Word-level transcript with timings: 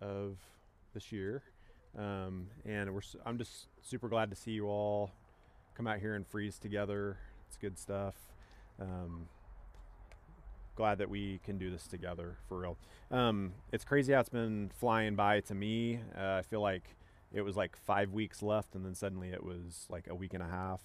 of 0.00 0.38
this 0.94 1.12
year, 1.12 1.42
um, 1.98 2.48
and 2.64 2.92
we're 2.94 3.02
I'm 3.24 3.38
just 3.38 3.66
super 3.82 4.08
glad 4.08 4.30
to 4.30 4.36
see 4.36 4.52
you 4.52 4.66
all 4.66 5.12
come 5.76 5.86
out 5.86 5.98
here 5.98 6.14
and 6.14 6.26
freeze 6.26 6.58
together. 6.58 7.18
It's 7.46 7.56
good 7.56 7.78
stuff. 7.78 8.14
Um, 8.80 9.28
glad 10.76 10.98
that 10.98 11.10
we 11.10 11.40
can 11.44 11.58
do 11.58 11.70
this 11.70 11.86
together 11.86 12.36
for 12.48 12.58
real. 12.58 12.78
Um, 13.10 13.52
it's 13.72 13.84
crazy 13.84 14.12
how 14.12 14.20
it's 14.20 14.28
been 14.28 14.70
flying 14.78 15.14
by 15.14 15.40
to 15.40 15.54
me. 15.54 16.00
Uh, 16.16 16.36
I 16.36 16.42
feel 16.42 16.60
like 16.60 16.96
it 17.32 17.42
was 17.42 17.56
like 17.56 17.76
five 17.76 18.12
weeks 18.12 18.42
left, 18.42 18.74
and 18.74 18.84
then 18.84 18.94
suddenly 18.94 19.28
it 19.28 19.44
was 19.44 19.86
like 19.90 20.06
a 20.08 20.14
week 20.14 20.34
and 20.34 20.42
a 20.42 20.48
half. 20.48 20.80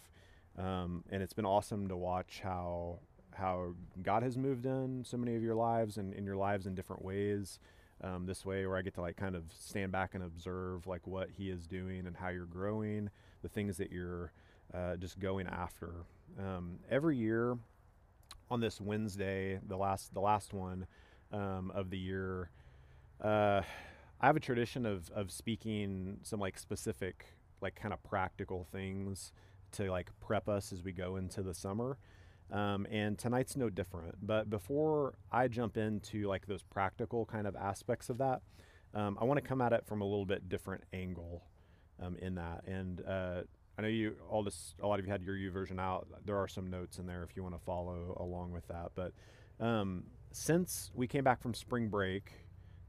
Um, 0.58 1.04
and 1.10 1.22
it's 1.22 1.34
been 1.34 1.46
awesome 1.46 1.88
to 1.88 1.96
watch 1.96 2.42
how 2.44 3.00
how 3.36 3.74
God 4.02 4.24
has 4.24 4.38
moved 4.38 4.66
in 4.66 5.04
so 5.06 5.18
many 5.18 5.36
of 5.36 5.44
your 5.44 5.56
lives 5.56 5.98
and 5.98 6.14
in 6.14 6.26
your 6.26 6.38
lives 6.38 6.66
in 6.66 6.74
different 6.74 7.04
ways. 7.04 7.60
Um, 8.04 8.26
this 8.26 8.46
way, 8.46 8.66
where 8.66 8.78
I 8.78 8.82
get 8.82 8.94
to 8.96 9.02
like 9.02 9.16
kind 9.16 9.36
of 9.36 9.44
stand 9.58 9.92
back 9.92 10.16
and 10.16 10.24
observe 10.24 10.86
like 10.86 11.08
what 11.08 11.30
He 11.38 11.50
is 11.50 11.66
doing 11.66 12.06
and 12.06 12.16
how 12.16 12.28
you're 12.28 12.46
growing, 12.46 13.10
the 13.42 13.50
things 13.50 13.78
that 13.78 13.92
you're 13.92 14.32
uh, 14.74 14.98
just 14.98 15.20
going 15.20 15.48
after. 15.48 15.94
Um, 16.40 16.80
every 16.90 17.18
year 17.18 17.58
on 18.52 18.60
this 18.60 18.82
Wednesday, 18.82 19.60
the 19.68 19.78
last 19.78 20.14
the 20.14 20.20
last 20.20 20.54
one 20.54 20.88
um, 21.32 21.72
of 21.74 21.90
the 21.90 21.98
year, 21.98 22.50
uh, 23.22 23.62
I 24.20 24.28
have 24.28 24.36
a 24.36 24.42
tradition 24.42 24.86
of 24.86 25.10
of 25.12 25.32
speaking 25.32 26.18
some 26.24 26.40
like 26.40 26.58
specific 26.60 27.26
like 27.62 27.76
kind 27.76 27.94
of 27.94 28.04
practical 28.04 28.68
things 28.72 29.32
to 29.72 29.90
like 29.90 30.10
prep 30.20 30.48
us 30.50 30.72
as 30.72 30.84
we 30.84 30.92
go 30.92 31.16
into 31.16 31.42
the 31.42 31.54
summer. 31.54 31.98
Um, 32.52 32.86
and 32.92 33.18
tonight's 33.18 33.58
no 33.58 33.70
different. 33.70 34.16
But 34.22 34.50
before 34.50 35.16
I 35.32 35.48
jump 35.48 35.78
into 35.78 36.28
like 36.28 36.46
those 36.46 36.62
practical 36.62 37.26
kind 37.26 37.48
of 37.48 37.56
aspects 37.56 38.10
of 38.10 38.20
that, 38.20 38.42
um, 38.94 39.18
I 39.20 39.26
want 39.26 39.42
to 39.42 39.48
come 39.48 39.62
at 39.62 39.74
it 39.74 39.86
from 39.86 40.02
a 40.02 40.06
little 40.06 40.26
bit 40.26 40.48
different 40.48 40.84
angle 40.94 41.44
um, 42.02 42.16
in 42.18 42.36
that. 42.36 42.64
And 42.68 43.02
uh, 43.06 43.42
I 43.78 43.82
know 43.82 43.88
you 43.88 44.16
all 44.30 44.44
this 44.44 44.76
a 44.82 44.88
lot 44.88 45.00
of 45.00 45.06
you 45.06 45.12
had 45.12 45.22
your 45.22 45.36
YouVersion 45.36 45.80
out. 45.80 46.08
There 46.26 46.38
are 46.38 46.48
some 46.48 46.70
notes 46.70 46.98
in 46.98 47.06
there 47.06 47.24
if 47.24 47.36
you 47.36 47.44
want 47.44 47.56
to 47.56 47.62
follow 47.66 48.16
along 48.20 48.52
with 48.52 48.68
that. 48.68 48.92
But 48.96 49.12
um, 49.60 50.04
since 50.32 50.92
we 50.94 51.08
came 51.08 51.24
back 51.24 51.42
from 51.42 51.54
spring 51.54 51.90
break, 51.90 52.32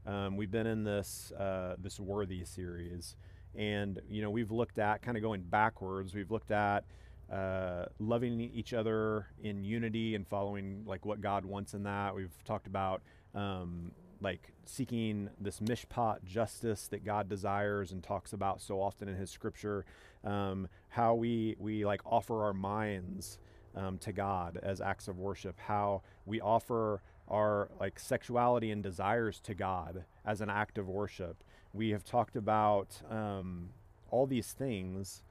um, 0.05 0.37
we've 0.37 0.51
been 0.51 0.67
in 0.67 0.83
this 0.83 1.31
uh, 1.37 1.75
this 1.77 1.99
worthy 1.99 2.45
series, 2.45 3.15
and 3.55 3.99
you 4.09 4.21
know 4.21 4.29
we've 4.29 4.51
looked 4.51 4.79
at 4.79 5.01
kind 5.01 5.17
of 5.17 5.23
going 5.23 5.41
backwards. 5.41 6.15
We've 6.15 6.31
looked 6.31 6.51
at 6.51 6.85
uh, 7.31 7.85
loving 7.99 8.39
each 8.39 8.73
other 8.73 9.27
in 9.43 9.63
unity 9.63 10.15
and 10.15 10.27
following 10.27 10.83
like 10.85 11.05
what 11.05 11.21
God 11.21 11.45
wants 11.45 11.73
in 11.73 11.83
that. 11.83 12.15
We've 12.15 12.43
talked 12.45 12.67
about 12.67 13.01
um, 13.35 13.91
like 14.21 14.53
seeking 14.65 15.29
this 15.39 15.59
mishpat 15.59 16.23
justice 16.23 16.87
that 16.87 17.03
God 17.03 17.29
desires 17.29 17.91
and 17.91 18.01
talks 18.01 18.33
about 18.33 18.61
so 18.61 18.81
often 18.81 19.07
in 19.07 19.15
His 19.15 19.29
Scripture. 19.29 19.85
Um, 20.23 20.67
how 20.89 21.15
we 21.15 21.55
we 21.59 21.85
like 21.85 22.01
offer 22.05 22.43
our 22.43 22.53
minds 22.53 23.39
um, 23.75 23.97
to 23.99 24.11
God 24.11 24.59
as 24.63 24.81
acts 24.81 25.07
of 25.07 25.19
worship. 25.19 25.59
How 25.59 26.01
we 26.25 26.41
offer 26.41 27.01
our 27.27 27.69
like 27.79 27.99
sexuality 27.99 28.71
and 28.71 28.81
desires 28.81 29.39
to 29.41 29.53
God 29.53 30.05
as 30.25 30.41
an 30.41 30.49
act 30.49 30.77
of 30.77 30.87
worship. 30.87 31.43
We 31.73 31.89
have 31.89 32.03
talked 32.03 32.35
about 32.35 33.01
um, 33.09 33.69
all 34.09 34.25
these 34.25 34.53
things 34.53 35.23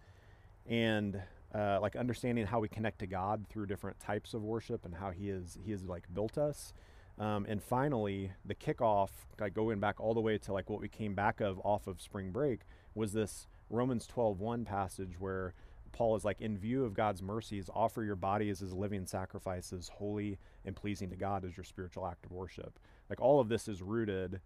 and 0.69 1.22
uh, 1.56 1.78
like 1.80 1.96
understanding 1.96 2.46
how 2.46 2.60
we 2.60 2.68
connect 2.68 2.98
to 2.98 3.06
God 3.06 3.46
through 3.48 3.66
different 3.66 3.98
types 3.98 4.34
of 4.34 4.42
worship 4.42 4.84
and 4.84 4.94
how 4.94 5.10
He 5.10 5.30
is 5.30 5.58
He 5.64 5.70
has 5.72 5.84
like 5.84 6.04
built 6.12 6.36
us. 6.36 6.72
Um, 7.18 7.46
and 7.48 7.62
finally, 7.62 8.32
the 8.44 8.54
kickoff, 8.54 9.08
like 9.40 9.54
going 9.54 9.80
back 9.80 9.98
all 9.98 10.12
the 10.12 10.20
way 10.20 10.36
to 10.36 10.52
like 10.52 10.68
what 10.68 10.80
we 10.80 10.88
came 10.88 11.14
back 11.14 11.40
of 11.40 11.58
off 11.64 11.86
of 11.86 12.00
spring 12.00 12.30
break, 12.30 12.60
was 12.94 13.12
this 13.12 13.46
Romans 13.70 14.06
12:1 14.06 14.66
passage 14.66 15.18
where 15.18 15.54
Paul 15.92 16.14
is 16.14 16.27
like, 16.27 16.42
in 16.42 16.58
view 16.58 16.84
of 16.84 16.92
God's 16.92 17.22
mercies, 17.22 17.70
offer 17.74 18.02
your 18.02 18.16
bodies 18.16 18.61
as 18.61 18.74
living 18.74 19.06
sacrifices, 19.06 19.89
holy 19.89 20.39
and 20.66 20.77
pleasing 20.77 21.08
to 21.08 21.16
God 21.16 21.42
as 21.42 21.56
your 21.56 21.64
spiritual 21.64 22.06
act 22.06 22.27
of 22.27 22.33
worship. 22.33 22.78
Like 23.08 23.20
all 23.20 23.40
of 23.40 23.48
this 23.48 23.66
is 23.66 23.80
rooted 23.80 24.40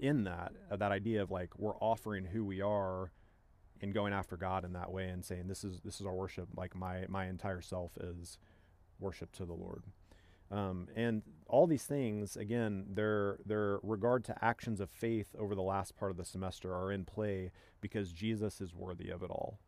in 0.00 0.24
that 0.24 0.52
uh, 0.70 0.76
that 0.76 0.92
idea 0.92 1.22
of 1.22 1.30
like 1.30 1.58
we're 1.58 1.76
offering 1.76 2.26
who 2.26 2.44
we 2.44 2.60
are 2.60 3.10
and 3.80 3.94
going 3.94 4.12
after 4.12 4.36
God 4.36 4.64
in 4.64 4.72
that 4.72 4.90
way 4.90 5.08
and 5.08 5.24
saying 5.24 5.46
this 5.48 5.64
is 5.64 5.80
this 5.84 6.00
is 6.00 6.06
our 6.06 6.14
worship. 6.14 6.48
Like 6.56 6.74
my 6.74 7.04
my 7.08 7.26
entire 7.26 7.60
self 7.60 7.96
is 7.98 8.38
worship 8.98 9.32
to 9.32 9.44
the 9.44 9.54
Lord. 9.54 9.84
Um, 10.50 10.88
and 10.96 11.22
all 11.46 11.66
these 11.66 11.84
things, 11.84 12.36
again, 12.36 12.86
their 12.88 13.38
their 13.44 13.78
regard 13.82 14.24
to 14.26 14.44
actions 14.44 14.80
of 14.80 14.90
faith 14.90 15.34
over 15.38 15.54
the 15.54 15.62
last 15.62 15.96
part 15.96 16.10
of 16.10 16.16
the 16.16 16.24
semester 16.24 16.74
are 16.74 16.90
in 16.90 17.04
play 17.04 17.50
because 17.80 18.12
Jesus 18.12 18.60
is 18.60 18.74
worthy 18.74 19.10
of 19.10 19.22
it 19.22 19.30
all. 19.30 19.58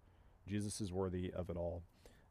Jesus 0.49 0.81
is 0.81 0.93
worthy 0.93 1.31
of 1.33 1.51
it 1.51 1.57
all. 1.57 1.83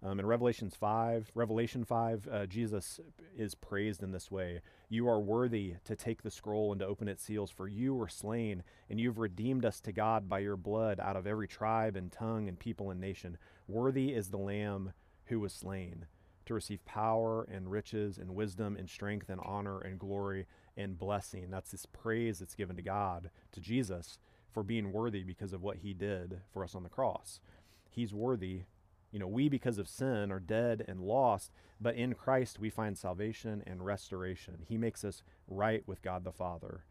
Um, 0.02 0.18
in 0.18 0.26
Revelations 0.26 0.76
5, 0.76 1.32
Revelation 1.36 1.84
5, 1.84 2.28
uh, 2.32 2.46
Jesus 2.46 3.02
is 3.38 3.54
praised 3.54 4.02
in 4.02 4.12
this 4.12 4.32
way. 4.32 4.62
You 4.88 5.10
are 5.10 5.20
worthy 5.20 5.76
to 5.84 5.96
take 5.96 6.22
the 6.22 6.32
scroll 6.32 6.72
and 6.72 6.80
to 6.80 6.88
open 6.88 7.10
its 7.10 7.24
seals, 7.24 7.52
for 7.52 7.68
you 7.68 7.94
were 7.94 8.08
slain, 8.08 8.64
and 8.90 8.98
you've 8.98 9.18
redeemed 9.18 9.66
us 9.66 9.82
to 9.82 9.92
God 9.92 10.30
by 10.30 10.40
your 10.40 10.56
blood 10.56 11.02
out 11.02 11.18
of 11.18 11.28
every 11.28 11.50
tribe 11.50 11.98
and 11.98 12.12
tongue 12.12 12.48
and 12.48 12.58
people 12.58 12.92
and 12.92 13.02
nation. 13.02 13.38
Worthy 13.68 14.14
is 14.14 14.30
the 14.30 14.38
Lamb 14.38 14.94
who 15.26 15.42
was 15.42 15.52
slain 15.52 16.06
to 16.46 16.54
receive 16.54 16.84
power 16.86 17.44
and 17.44 17.70
riches 17.70 18.18
and 18.18 18.34
wisdom 18.34 18.78
and 18.78 18.90
strength 18.90 19.30
and 19.30 19.42
honor 19.44 19.82
and 19.82 20.00
glory 20.00 20.48
and 20.78 20.98
blessing. 20.98 21.50
That's 21.52 21.72
this 21.72 21.86
praise 21.86 22.40
that's 22.40 22.56
given 22.56 22.78
to 22.78 22.82
God, 22.82 23.32
to 23.52 23.60
Jesus, 23.60 24.18
for 24.50 24.64
being 24.64 24.94
worthy 24.94 25.24
because 25.24 25.52
of 25.52 25.62
what 25.62 25.78
he 25.78 25.94
did 25.94 26.40
for 26.52 26.64
us 26.64 26.74
on 26.74 26.84
the 26.84 26.90
cross. 26.90 27.42
He's 27.90 28.14
worthy 28.14 28.64
you 29.12 29.20
know, 29.20 29.28
we, 29.28 29.50
because 29.50 29.78
of 29.78 29.88
sin, 29.88 30.32
are 30.32 30.40
dead 30.40 30.86
and 30.88 31.02
lost, 31.02 31.52
but 31.82 31.96
in 31.96 32.14
Christ 32.14 32.60
we 32.60 32.70
find 32.70 32.98
salvation 32.98 33.64
and 33.66 33.86
restoration. 33.86 34.60
He 34.68 34.78
makes 34.78 35.04
us 35.04 35.24
right 35.48 35.84
with 35.88 36.02
God 36.02 36.24
the 36.24 36.32
Father. 36.32 36.84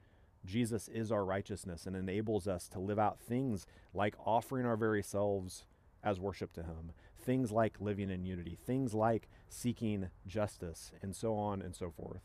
Jesus 0.44 0.88
is 0.88 1.12
our 1.12 1.24
righteousness 1.24 1.86
and 1.86 1.94
enables 1.94 2.48
us 2.48 2.68
to 2.68 2.78
live 2.78 2.98
out 2.98 3.20
things 3.20 3.66
like 3.92 4.14
offering 4.24 4.66
our 4.66 4.76
very 4.76 5.02
selves 5.02 5.64
as 6.02 6.20
worship 6.20 6.52
to 6.54 6.62
Him, 6.62 6.92
things 7.20 7.52
like 7.52 7.80
living 7.80 8.10
in 8.10 8.24
unity, 8.24 8.56
things 8.66 8.94
like 8.94 9.28
seeking 9.48 10.08
justice, 10.26 10.92
and 11.02 11.14
so 11.14 11.34
on 11.34 11.60
and 11.60 11.74
so 11.74 11.90
forth. 11.90 12.22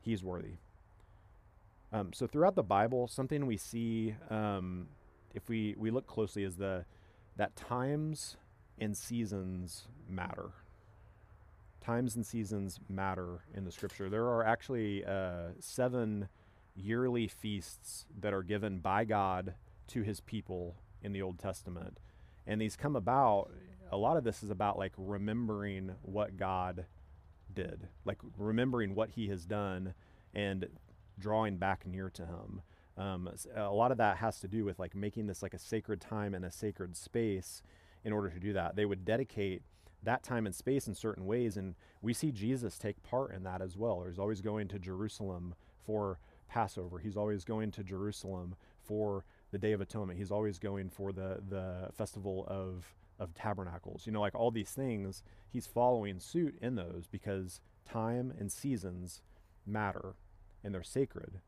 He's 0.00 0.24
worthy. 0.24 0.56
Um, 1.92 2.12
so 2.12 2.26
throughout 2.26 2.56
the 2.56 2.62
Bible, 2.62 3.06
something 3.06 3.46
we 3.46 3.58
see 3.58 4.14
um, 4.30 4.88
if 5.34 5.48
we, 5.48 5.74
we 5.78 5.90
look 5.90 6.06
closely 6.06 6.42
is 6.42 6.56
the 6.56 6.84
that 7.36 7.56
times 7.56 8.36
and 8.78 8.96
seasons 8.96 9.86
matter. 10.08 10.50
Times 11.80 12.14
and 12.14 12.24
seasons 12.24 12.78
matter 12.88 13.40
in 13.54 13.64
the 13.64 13.72
scripture. 13.72 14.08
There 14.08 14.26
are 14.26 14.44
actually 14.44 15.04
uh, 15.04 15.50
seven 15.58 16.28
yearly 16.74 17.26
feasts 17.26 18.06
that 18.20 18.32
are 18.32 18.42
given 18.42 18.78
by 18.78 19.04
God 19.04 19.54
to 19.88 20.02
his 20.02 20.20
people 20.20 20.76
in 21.02 21.12
the 21.12 21.22
Old 21.22 21.38
Testament. 21.38 21.98
And 22.46 22.60
these 22.60 22.76
come 22.76 22.96
about, 22.96 23.50
a 23.90 23.96
lot 23.96 24.16
of 24.16 24.24
this 24.24 24.42
is 24.42 24.50
about 24.50 24.78
like 24.78 24.92
remembering 24.96 25.96
what 26.02 26.36
God 26.36 26.86
did, 27.52 27.88
like 28.04 28.18
remembering 28.38 28.94
what 28.94 29.10
he 29.10 29.28
has 29.28 29.44
done 29.44 29.94
and 30.34 30.66
drawing 31.18 31.56
back 31.56 31.86
near 31.86 32.10
to 32.10 32.22
him. 32.26 32.62
Um, 32.96 33.30
a 33.54 33.70
lot 33.72 33.90
of 33.90 33.98
that 33.98 34.18
has 34.18 34.40
to 34.40 34.48
do 34.48 34.64
with 34.64 34.78
like 34.78 34.94
making 34.94 35.26
this 35.26 35.42
like 35.42 35.54
a 35.54 35.58
sacred 35.58 36.00
time 36.00 36.34
and 36.34 36.44
a 36.44 36.50
sacred 36.50 36.96
space 36.96 37.62
in 38.04 38.12
order 38.12 38.28
to 38.30 38.40
do 38.40 38.52
that. 38.52 38.76
They 38.76 38.84
would 38.84 39.04
dedicate 39.04 39.62
that 40.02 40.22
time 40.22 40.46
and 40.46 40.54
space 40.54 40.88
in 40.88 40.94
certain 40.94 41.26
ways. 41.26 41.56
And 41.56 41.74
we 42.00 42.12
see 42.12 42.32
Jesus 42.32 42.78
take 42.78 43.02
part 43.02 43.32
in 43.32 43.44
that 43.44 43.62
as 43.62 43.76
well. 43.76 44.04
He's 44.06 44.18
always 44.18 44.40
going 44.40 44.68
to 44.68 44.78
Jerusalem 44.78 45.54
for 45.84 46.18
Passover, 46.48 46.98
he's 46.98 47.16
always 47.16 47.44
going 47.44 47.70
to 47.72 47.82
Jerusalem 47.82 48.56
for 48.84 49.24
the 49.52 49.58
Day 49.58 49.72
of 49.72 49.80
Atonement, 49.80 50.18
he's 50.18 50.30
always 50.30 50.58
going 50.58 50.90
for 50.90 51.10
the, 51.10 51.40
the 51.48 51.88
festival 51.96 52.44
of, 52.46 52.94
of 53.18 53.32
tabernacles. 53.32 54.06
You 54.06 54.12
know, 54.12 54.20
like 54.20 54.34
all 54.34 54.50
these 54.50 54.70
things, 54.70 55.22
he's 55.50 55.66
following 55.66 56.20
suit 56.20 56.58
in 56.60 56.74
those 56.74 57.06
because 57.10 57.60
time 57.90 58.34
and 58.38 58.52
seasons 58.52 59.22
matter 59.66 60.14
and 60.62 60.74
they're 60.74 60.82
sacred. 60.82 61.40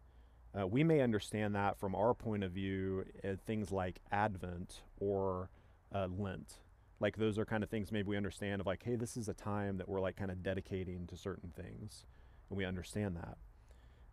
Uh, 0.58 0.66
we 0.66 0.84
may 0.84 1.00
understand 1.00 1.54
that 1.54 1.78
from 1.78 1.94
our 1.94 2.14
point 2.14 2.44
of 2.44 2.52
view, 2.52 3.04
uh, 3.24 3.32
things 3.44 3.72
like 3.72 4.00
Advent 4.12 4.82
or 4.98 5.50
uh, 5.94 6.08
Lent. 6.18 6.54
Like 7.00 7.16
those 7.16 7.38
are 7.38 7.44
kind 7.44 7.62
of 7.62 7.70
things 7.70 7.92
maybe 7.92 8.08
we 8.08 8.16
understand 8.16 8.60
of 8.60 8.66
like, 8.66 8.82
hey, 8.82 8.96
this 8.96 9.16
is 9.16 9.28
a 9.28 9.34
time 9.34 9.78
that 9.78 9.88
we're 9.88 10.00
like 10.00 10.16
kind 10.16 10.30
of 10.30 10.42
dedicating 10.42 11.06
to 11.08 11.16
certain 11.16 11.50
things, 11.50 12.04
and 12.48 12.58
we 12.58 12.64
understand 12.64 13.16
that. 13.16 13.36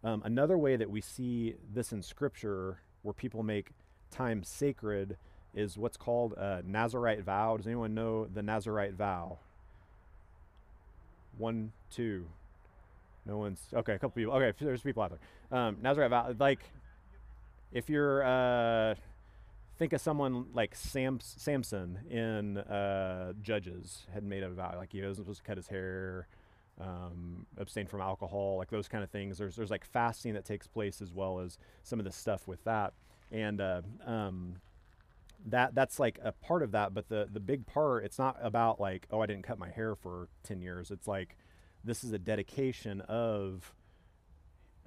Um, 0.04 0.22
another 0.26 0.58
way 0.58 0.76
that 0.76 0.90
we 0.90 1.00
see 1.00 1.56
this 1.74 1.92
in 1.92 2.02
Scripture, 2.02 2.80
where 3.04 3.14
people 3.14 3.44
make 3.44 3.70
time 4.10 4.44
sacred, 4.44 5.18
is 5.54 5.78
what's 5.78 5.98
called 5.98 6.34
a 6.34 6.64
Nazarite 6.66 7.24
vow. 7.24 7.58
Does 7.58 7.68
anyone 7.68 7.94
know 7.94 8.26
the 8.26 8.42
Nazarite 8.42 8.94
vow? 8.94 9.38
One, 11.38 11.72
two. 11.92 12.26
No 13.26 13.38
one's 13.38 13.62
okay. 13.74 13.94
A 13.94 14.00
couple 14.00 14.12
people. 14.12 14.34
Okay, 14.34 14.54
there's 14.60 14.82
people 14.82 15.04
out 15.04 15.12
there. 15.12 15.60
Um, 15.60 15.78
Nazarite 15.82 16.10
vow, 16.10 16.36
like 16.40 16.60
if 17.72 17.90
you're 17.90 18.24
uh, 18.24 18.96
think 19.82 19.94
of 19.94 20.02
someone 20.02 20.46
like 20.54 20.76
Sam, 20.76 21.20
Samson 21.20 21.98
in 22.08 22.60
uh, 22.60 23.34
Judges 23.42 24.06
had 24.14 24.24
made 24.24 24.44
a 24.44 24.50
vow, 24.52 24.76
like 24.78 24.92
he 24.92 25.02
wasn't 25.02 25.26
supposed 25.26 25.40
to 25.40 25.44
cut 25.44 25.58
his 25.58 25.66
hair, 25.66 26.28
um, 26.80 27.48
abstain 27.58 27.88
from 27.88 28.00
alcohol, 28.00 28.58
like 28.58 28.70
those 28.70 28.88
kind 28.88 29.04
of 29.04 29.10
things. 29.10 29.40
There's 29.40 29.56
there's 29.56 29.72
like 29.72 29.84
fasting 29.84 30.36
that 30.36 30.46
takes 30.46 30.68
place 30.68 31.02
as 31.02 31.12
well 31.12 31.40
as 31.40 31.58
some 31.82 31.98
of 31.98 32.06
the 32.06 32.12
stuff 32.12 32.48
with 32.48 32.64
that, 32.66 32.94
and 33.32 33.60
uh, 33.60 33.82
um, 34.06 34.58
that 35.48 35.74
that's 35.74 36.00
like 36.00 36.20
a 36.24 36.32
part 36.32 36.62
of 36.62 36.74
that. 36.74 36.94
But 36.94 37.10
the 37.10 37.28
the 37.34 37.40
big 37.40 37.66
part, 37.66 38.06
it's 38.06 38.20
not 38.20 38.38
about 38.40 38.80
like 38.80 39.08
oh 39.10 39.22
I 39.22 39.26
didn't 39.26 39.46
cut 39.46 39.58
my 39.58 39.72
hair 39.72 39.96
for 39.96 40.28
ten 40.44 40.62
years. 40.62 40.92
It's 40.92 41.08
like 41.08 41.38
this 41.84 42.04
is 42.04 42.12
a 42.12 42.20
dedication 42.20 43.02
of 43.02 43.74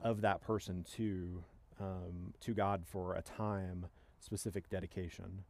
of 0.00 0.20
that 0.20 0.40
person 0.40 0.86
to 0.94 1.42
um, 1.80 2.32
to 2.42 2.54
God 2.54 2.84
for 2.86 3.16
a 3.16 3.22
time 3.22 3.86
specific 4.24 4.68
dedication. 4.68 5.44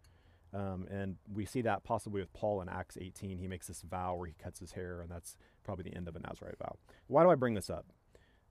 Um, 0.53 0.87
and 0.91 1.17
we 1.33 1.45
see 1.45 1.63
that 1.63 1.83
possibly 1.83 2.21
with 2.21 2.33
Paul 2.33 2.61
in 2.61 2.69
Acts 2.69 2.97
18. 3.01 3.39
He 3.39 3.49
makes 3.49 3.67
this 3.67 3.83
vow 3.83 4.15
where 4.15 4.29
he 4.29 4.35
cuts 4.41 4.61
his 4.61 4.73
hair, 4.73 5.01
and 5.01 5.11
that's 5.11 5.37
probably 5.65 5.85
the 5.91 5.97
end 5.97 6.07
of 6.07 6.15
a 6.17 6.21
Nazarite 6.21 6.59
vow. 6.59 6.77
Why 7.09 7.25
do 7.25 7.31
I 7.31 7.35
bring 7.35 7.55
this 7.55 7.71
up? 7.71 7.87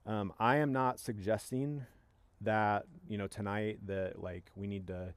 Um, 0.06 0.32
I 0.38 0.56
am 0.56 0.72
not 0.72 0.98
suggesting 0.98 1.86
that 2.40 2.84
you 3.08 3.16
know 3.16 3.26
tonight 3.26 3.78
that 3.86 4.22
like 4.22 4.50
we 4.54 4.66
need 4.66 4.86
to 4.88 5.14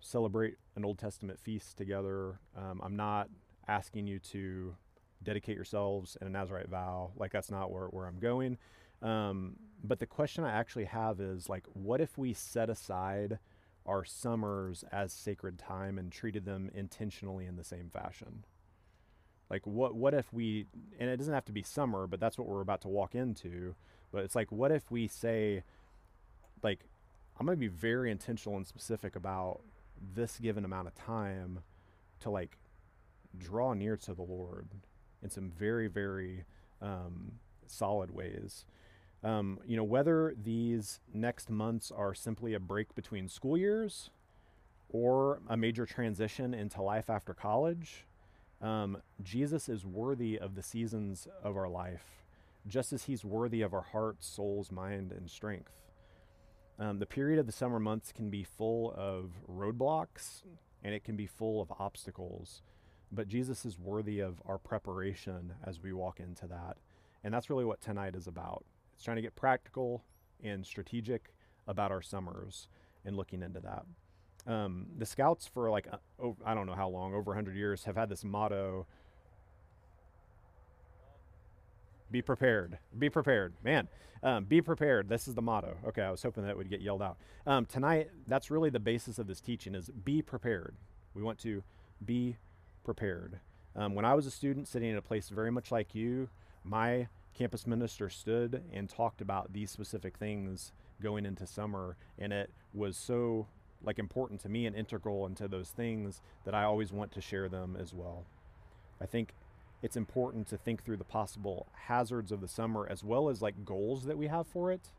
celebrate 0.00 0.56
an 0.74 0.84
Old 0.84 0.98
Testament 0.98 1.38
feast 1.38 1.76
together. 1.76 2.40
Um, 2.56 2.80
I'm 2.82 2.96
not 2.96 3.28
asking 3.68 4.06
you 4.06 4.18
to 4.18 4.74
dedicate 5.22 5.56
yourselves 5.56 6.16
in 6.20 6.26
a 6.26 6.30
Nazarite 6.30 6.68
vow. 6.68 7.12
Like 7.16 7.32
that's 7.32 7.50
not 7.50 7.70
where, 7.70 7.86
where 7.86 8.06
I'm 8.06 8.18
going. 8.18 8.58
Um, 9.02 9.56
but 9.84 9.98
the 10.00 10.06
question 10.06 10.44
I 10.44 10.52
actually 10.52 10.86
have 10.86 11.20
is 11.20 11.48
like, 11.48 11.64
what 11.72 12.00
if 12.00 12.18
we 12.18 12.32
set 12.32 12.70
aside 12.70 13.38
our 13.86 14.04
summers 14.04 14.84
as 14.92 15.12
sacred 15.12 15.58
time 15.58 15.98
and 15.98 16.12
treated 16.12 16.44
them 16.44 16.70
intentionally 16.74 17.46
in 17.46 17.56
the 17.56 17.64
same 17.64 17.90
fashion? 17.90 18.44
Like, 19.50 19.66
what 19.66 19.94
what 19.94 20.14
if 20.14 20.32
we? 20.32 20.66
And 20.98 21.08
it 21.08 21.16
doesn't 21.16 21.32
have 21.32 21.46
to 21.46 21.52
be 21.52 21.62
summer, 21.62 22.06
but 22.06 22.20
that's 22.20 22.36
what 22.36 22.46
we're 22.46 22.60
about 22.60 22.82
to 22.82 22.88
walk 22.88 23.14
into. 23.14 23.74
But 24.12 24.24
it's 24.24 24.34
like, 24.34 24.52
what 24.52 24.72
if 24.72 24.90
we 24.90 25.06
say, 25.06 25.62
like, 26.62 26.80
I'm 27.38 27.46
going 27.46 27.56
to 27.56 27.60
be 27.60 27.68
very 27.68 28.10
intentional 28.10 28.56
and 28.56 28.66
specific 28.66 29.16
about 29.16 29.60
this 30.14 30.38
given 30.38 30.64
amount 30.64 30.88
of 30.88 30.94
time 30.94 31.60
to 32.20 32.30
like 32.30 32.58
draw 33.36 33.74
near 33.74 33.96
to 33.96 34.14
the 34.14 34.22
Lord 34.22 34.68
in 35.22 35.30
some 35.30 35.50
very, 35.50 35.88
very 35.88 36.44
um, 36.80 37.32
solid 37.66 38.10
ways. 38.10 38.64
Um, 39.24 39.58
you 39.66 39.76
know, 39.76 39.84
whether 39.84 40.34
these 40.40 41.00
next 41.12 41.50
months 41.50 41.90
are 41.90 42.14
simply 42.14 42.54
a 42.54 42.60
break 42.60 42.94
between 42.94 43.28
school 43.28 43.56
years 43.56 44.10
or 44.88 45.40
a 45.48 45.56
major 45.56 45.86
transition 45.86 46.54
into 46.54 46.80
life 46.82 47.10
after 47.10 47.34
college, 47.34 48.06
um, 48.62 48.98
Jesus 49.22 49.68
is 49.68 49.84
worthy 49.84 50.38
of 50.38 50.54
the 50.54 50.62
seasons 50.62 51.28
of 51.42 51.56
our 51.56 51.68
life, 51.68 52.24
just 52.66 52.92
as 52.92 53.04
he's 53.04 53.24
worthy 53.24 53.62
of 53.62 53.74
our 53.74 53.82
heart, 53.82 54.22
souls, 54.22 54.70
mind, 54.70 55.12
and 55.12 55.30
strength. 55.30 55.72
Um, 56.78 57.00
the 57.00 57.06
period 57.06 57.40
of 57.40 57.46
the 57.46 57.52
summer 57.52 57.80
months 57.80 58.12
can 58.12 58.30
be 58.30 58.44
full 58.44 58.94
of 58.96 59.32
roadblocks 59.50 60.42
and 60.82 60.94
it 60.94 61.02
can 61.02 61.16
be 61.16 61.26
full 61.26 61.60
of 61.60 61.72
obstacles, 61.80 62.62
but 63.10 63.26
Jesus 63.26 63.64
is 63.64 63.78
worthy 63.78 64.20
of 64.20 64.40
our 64.46 64.58
preparation 64.58 65.54
as 65.64 65.82
we 65.82 65.92
walk 65.92 66.20
into 66.20 66.46
that. 66.46 66.76
And 67.24 67.34
that's 67.34 67.50
really 67.50 67.64
what 67.64 67.80
tonight 67.80 68.14
is 68.14 68.28
about. 68.28 68.64
It's 68.98 69.04
trying 69.04 69.14
to 69.14 69.22
get 69.22 69.36
practical 69.36 70.02
and 70.42 70.66
strategic 70.66 71.32
about 71.68 71.92
our 71.92 72.02
summers 72.02 72.66
and 73.04 73.16
looking 73.16 73.42
into 73.44 73.60
that. 73.60 73.84
Um, 74.52 74.86
the 74.98 75.06
scouts 75.06 75.46
for 75.46 75.70
like 75.70 75.86
uh, 75.92 76.30
I 76.44 76.52
don't 76.52 76.66
know 76.66 76.74
how 76.74 76.88
long, 76.88 77.14
over 77.14 77.30
100 77.30 77.54
years, 77.54 77.84
have 77.84 77.94
had 77.94 78.08
this 78.08 78.24
motto: 78.24 78.88
"Be 82.10 82.22
prepared, 82.22 82.78
be 82.98 83.08
prepared." 83.08 83.54
Man, 83.62 83.86
um, 84.24 84.46
be 84.46 84.60
prepared. 84.60 85.08
This 85.08 85.28
is 85.28 85.36
the 85.36 85.42
motto. 85.42 85.76
Okay, 85.86 86.02
I 86.02 86.10
was 86.10 86.24
hoping 86.24 86.44
that 86.44 86.56
would 86.56 86.68
get 86.68 86.80
yelled 86.80 87.02
out 87.02 87.18
um, 87.46 87.66
tonight. 87.66 88.10
That's 88.26 88.50
really 88.50 88.70
the 88.70 88.80
basis 88.80 89.20
of 89.20 89.28
this 89.28 89.40
teaching: 89.40 89.76
is 89.76 89.90
be 89.90 90.22
prepared. 90.22 90.74
We 91.14 91.22
want 91.22 91.38
to 91.40 91.62
be 92.04 92.36
prepared. 92.84 93.38
Um, 93.76 93.94
when 93.94 94.04
I 94.04 94.14
was 94.14 94.26
a 94.26 94.30
student, 94.32 94.66
sitting 94.66 94.90
in 94.90 94.96
a 94.96 95.02
place 95.02 95.28
very 95.28 95.52
much 95.52 95.70
like 95.70 95.94
you, 95.94 96.30
my 96.64 97.06
campus 97.38 97.66
minister 97.66 98.10
stood 98.10 98.64
and 98.72 98.88
talked 98.88 99.20
about 99.20 99.52
these 99.52 99.70
specific 99.70 100.16
things 100.16 100.72
going 101.00 101.24
into 101.24 101.46
summer 101.46 101.96
and 102.18 102.32
it 102.32 102.50
was 102.74 102.96
so 102.96 103.46
like 103.84 104.00
important 104.00 104.40
to 104.40 104.48
me 104.48 104.66
and 104.66 104.74
integral 104.74 105.24
into 105.24 105.46
those 105.46 105.70
things 105.70 106.20
that 106.44 106.54
I 106.54 106.64
always 106.64 106.92
want 106.92 107.12
to 107.12 107.20
share 107.20 107.48
them 107.48 107.76
as 107.80 107.94
well. 107.94 108.24
I 109.00 109.06
think 109.06 109.34
it's 109.82 109.96
important 109.96 110.48
to 110.48 110.56
think 110.56 110.82
through 110.82 110.96
the 110.96 111.04
possible 111.04 111.68
hazards 111.86 112.32
of 112.32 112.40
the 112.40 112.48
summer 112.48 112.88
as 112.90 113.04
well 113.04 113.28
as 113.28 113.40
like 113.40 113.64
goals 113.64 114.04
that 114.06 114.18
we 114.18 114.26
have 114.26 114.48
for 114.48 114.72
it 114.72 114.90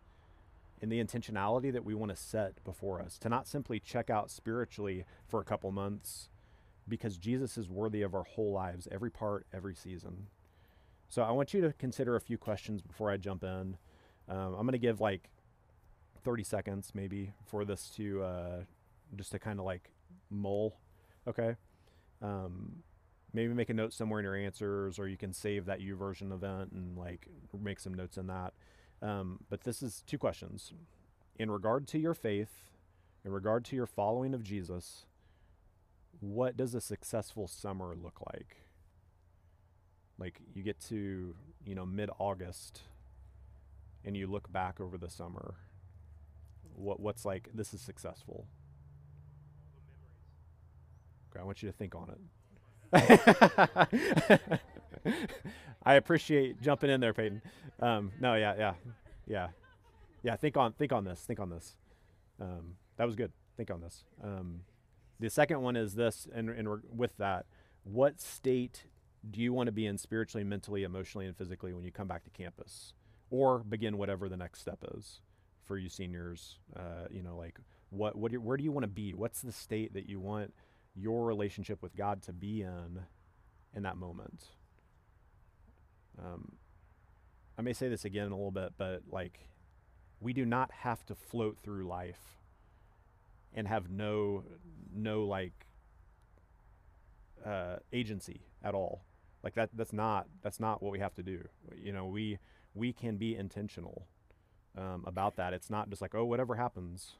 and 0.81 0.89
the 0.89 1.03
intentionality 1.03 1.73
that 1.73 1.83
we 1.83 1.93
want 1.93 2.09
to 2.09 2.15
set 2.15 2.63
before 2.63 3.01
us 3.01 3.17
to 3.17 3.27
not 3.27 3.49
simply 3.49 3.81
check 3.81 4.09
out 4.09 4.31
spiritually 4.31 5.03
for 5.27 5.41
a 5.41 5.45
couple 5.45 5.69
months 5.73 6.29
because 6.87 7.17
Jesus 7.17 7.57
is 7.57 7.69
worthy 7.69 8.01
of 8.01 8.15
our 8.15 8.23
whole 8.23 8.53
lives, 8.53 8.87
every 8.89 9.11
part, 9.11 9.45
every 9.53 9.75
season. 9.75 10.27
So 11.09 11.23
I 11.23 11.31
want 11.31 11.55
you 11.55 11.61
to 11.61 11.73
consider 11.73 12.15
a 12.15 12.21
few 12.21 12.37
questions 12.37 12.83
before 12.83 13.09
I 13.09 13.17
jump 13.17 13.43
in. 13.43 13.77
Um, 14.27 14.53
I'm 14.53 14.61
going 14.61 14.73
to 14.73 14.77
give 14.77 15.01
like 15.01 15.31
30 16.23 16.43
seconds 16.43 16.91
maybe 16.93 17.33
for 17.47 17.65
this 17.65 17.89
to 17.95 18.21
uh, 18.21 18.57
just 19.15 19.31
to 19.31 19.39
kind 19.39 19.57
of 19.59 19.65
like 19.65 19.89
mull. 20.29 20.77
Okay. 21.27 21.55
Um, 22.21 22.83
maybe 23.33 23.55
make 23.55 23.71
a 23.71 23.73
note 23.73 23.91
somewhere 23.91 24.19
in 24.19 24.23
your 24.23 24.35
answers, 24.35 24.99
or 24.99 25.07
you 25.07 25.17
can 25.17 25.33
save 25.33 25.65
that 25.65 25.79
YouVersion 25.79 26.31
event 26.31 26.71
and 26.73 26.95
like 26.95 27.27
make 27.59 27.79
some 27.79 27.95
notes 27.95 28.17
in 28.17 28.27
that. 28.27 28.53
Um, 29.01 29.39
but 29.49 29.63
this 29.63 29.81
is 29.81 30.03
two 30.05 30.19
questions. 30.19 30.73
In 31.39 31.49
regard 31.49 31.87
to 31.87 31.97
your 31.97 32.13
faith, 32.13 32.69
in 33.25 33.31
regard 33.31 33.65
to 33.65 33.75
your 33.75 33.87
following 33.87 34.35
of 34.35 34.43
Jesus, 34.43 35.05
what 36.19 36.55
does 36.55 36.75
a 36.75 36.81
successful 36.81 37.47
summer 37.47 37.95
look 37.95 38.19
like? 38.31 38.57
Like 40.19 40.39
you 40.53 40.63
get 40.63 40.79
to 40.89 41.35
you 41.65 41.75
know 41.75 41.85
mid 41.85 42.09
August 42.19 42.81
and 44.03 44.15
you 44.15 44.27
look 44.27 44.51
back 44.51 44.79
over 44.79 44.97
the 44.97 45.09
summer 45.09 45.55
what 46.75 46.99
what's 46.99 47.25
like 47.25 47.49
this 47.53 47.73
is 47.73 47.81
successful. 47.81 48.47
Okay 51.31 51.41
i 51.41 51.43
want 51.43 51.61
you 51.61 51.69
to 51.69 51.73
think 51.77 51.93
on 51.95 52.09
it. 52.09 52.19
I 55.83 55.93
appreciate 55.93 56.61
jumping 56.61 56.89
in 56.89 57.01
there 57.01 57.13
peyton. 57.13 57.41
Um, 57.79 58.11
no 58.19 58.35
yeah 58.35 58.55
yeah 58.57 58.73
yeah. 59.27 59.47
Yeah 60.23 60.35
think 60.35 60.57
on 60.57 60.73
think 60.73 60.91
on 60.91 61.03
this 61.03 61.21
think 61.21 61.39
on 61.39 61.49
this. 61.49 61.75
Um, 62.41 62.75
that 62.97 63.05
was 63.05 63.15
good. 63.15 63.31
Think 63.57 63.71
on 63.71 63.81
this. 63.81 64.03
Um, 64.23 64.61
the 65.19 65.29
second 65.29 65.61
one 65.61 65.75
is 65.75 65.95
this 65.95 66.27
and, 66.33 66.49
and 66.49 66.81
with 66.95 67.17
that. 67.17 67.45
What 67.83 68.21
state 68.21 68.85
do 69.29 69.41
you 69.41 69.53
want 69.53 69.67
to 69.67 69.71
be 69.71 69.85
in 69.85 69.97
spiritually, 69.97 70.43
mentally, 70.43 70.83
emotionally, 70.83 71.25
and 71.25 71.35
physically 71.35 71.73
when 71.73 71.83
you 71.83 71.91
come 71.91 72.07
back 72.07 72.23
to 72.23 72.29
campus, 72.29 72.93
or 73.29 73.59
begin 73.59 73.97
whatever 73.97 74.29
the 74.29 74.37
next 74.37 74.61
step 74.61 74.83
is 74.95 75.21
for 75.65 75.77
you 75.77 75.89
seniors? 75.89 76.59
Uh, 76.75 77.07
you 77.11 77.21
know, 77.21 77.35
like 77.35 77.59
what, 77.89 78.15
what, 78.15 78.31
do, 78.31 78.39
where 78.39 78.57
do 78.57 78.63
you 78.63 78.71
want 78.71 78.83
to 78.83 78.89
be? 78.89 79.13
What's 79.13 79.41
the 79.41 79.51
state 79.51 79.93
that 79.93 80.07
you 80.07 80.19
want 80.19 80.53
your 80.95 81.25
relationship 81.25 81.81
with 81.81 81.95
God 81.95 82.21
to 82.23 82.33
be 82.33 82.61
in 82.61 83.01
in 83.75 83.83
that 83.83 83.97
moment? 83.97 84.45
Um, 86.17 86.53
I 87.57 87.61
may 87.61 87.73
say 87.73 87.89
this 87.89 88.05
again 88.05 88.27
in 88.27 88.31
a 88.31 88.35
little 88.35 88.51
bit, 88.51 88.73
but 88.77 89.03
like, 89.09 89.49
we 90.21 90.33
do 90.33 90.45
not 90.45 90.71
have 90.71 91.05
to 91.07 91.15
float 91.15 91.57
through 91.63 91.87
life 91.87 92.37
and 93.53 93.67
have 93.67 93.89
no, 93.89 94.43
no 94.93 95.23
like 95.23 95.65
uh, 97.45 97.77
agency 97.91 98.41
at 98.63 98.73
all. 98.73 99.01
Like 99.43 99.55
that 99.55 99.69
that's 99.73 99.93
not 99.93 100.27
that's 100.41 100.59
not 100.59 100.83
what 100.83 100.91
we 100.91 100.99
have 100.99 101.15
to 101.15 101.23
do. 101.23 101.47
You 101.75 101.93
know, 101.93 102.05
we 102.05 102.39
we 102.73 102.93
can 102.93 103.17
be 103.17 103.35
intentional 103.35 104.05
um, 104.77 105.03
about 105.07 105.37
that. 105.37 105.53
It's 105.53 105.69
not 105.69 105.89
just 105.89 106.01
like 106.01 106.15
oh 106.15 106.25
whatever 106.25 106.55
happens. 106.55 107.15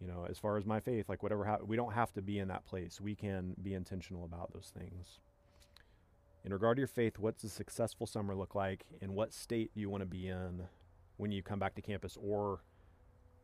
You 0.00 0.06
know, 0.06 0.26
as 0.28 0.38
far 0.38 0.58
as 0.58 0.66
my 0.66 0.80
faith, 0.80 1.08
like 1.08 1.22
whatever 1.22 1.44
ha- 1.44 1.58
we 1.64 1.76
don't 1.76 1.94
have 1.94 2.12
to 2.14 2.22
be 2.22 2.38
in 2.38 2.48
that 2.48 2.66
place. 2.66 3.00
We 3.00 3.14
can 3.14 3.54
be 3.62 3.72
intentional 3.72 4.24
about 4.24 4.52
those 4.52 4.70
things. 4.76 5.20
In 6.44 6.52
regard 6.52 6.76
to 6.76 6.80
your 6.80 6.86
faith, 6.86 7.18
what's 7.18 7.42
a 7.44 7.48
successful 7.48 8.06
summer 8.06 8.34
look 8.34 8.54
like, 8.54 8.84
and 9.00 9.14
what 9.14 9.32
state 9.32 9.72
do 9.74 9.80
you 9.80 9.88
want 9.90 10.02
to 10.02 10.06
be 10.06 10.28
in 10.28 10.64
when 11.16 11.32
you 11.32 11.42
come 11.42 11.58
back 11.58 11.74
to 11.76 11.82
campus, 11.82 12.16
or 12.22 12.60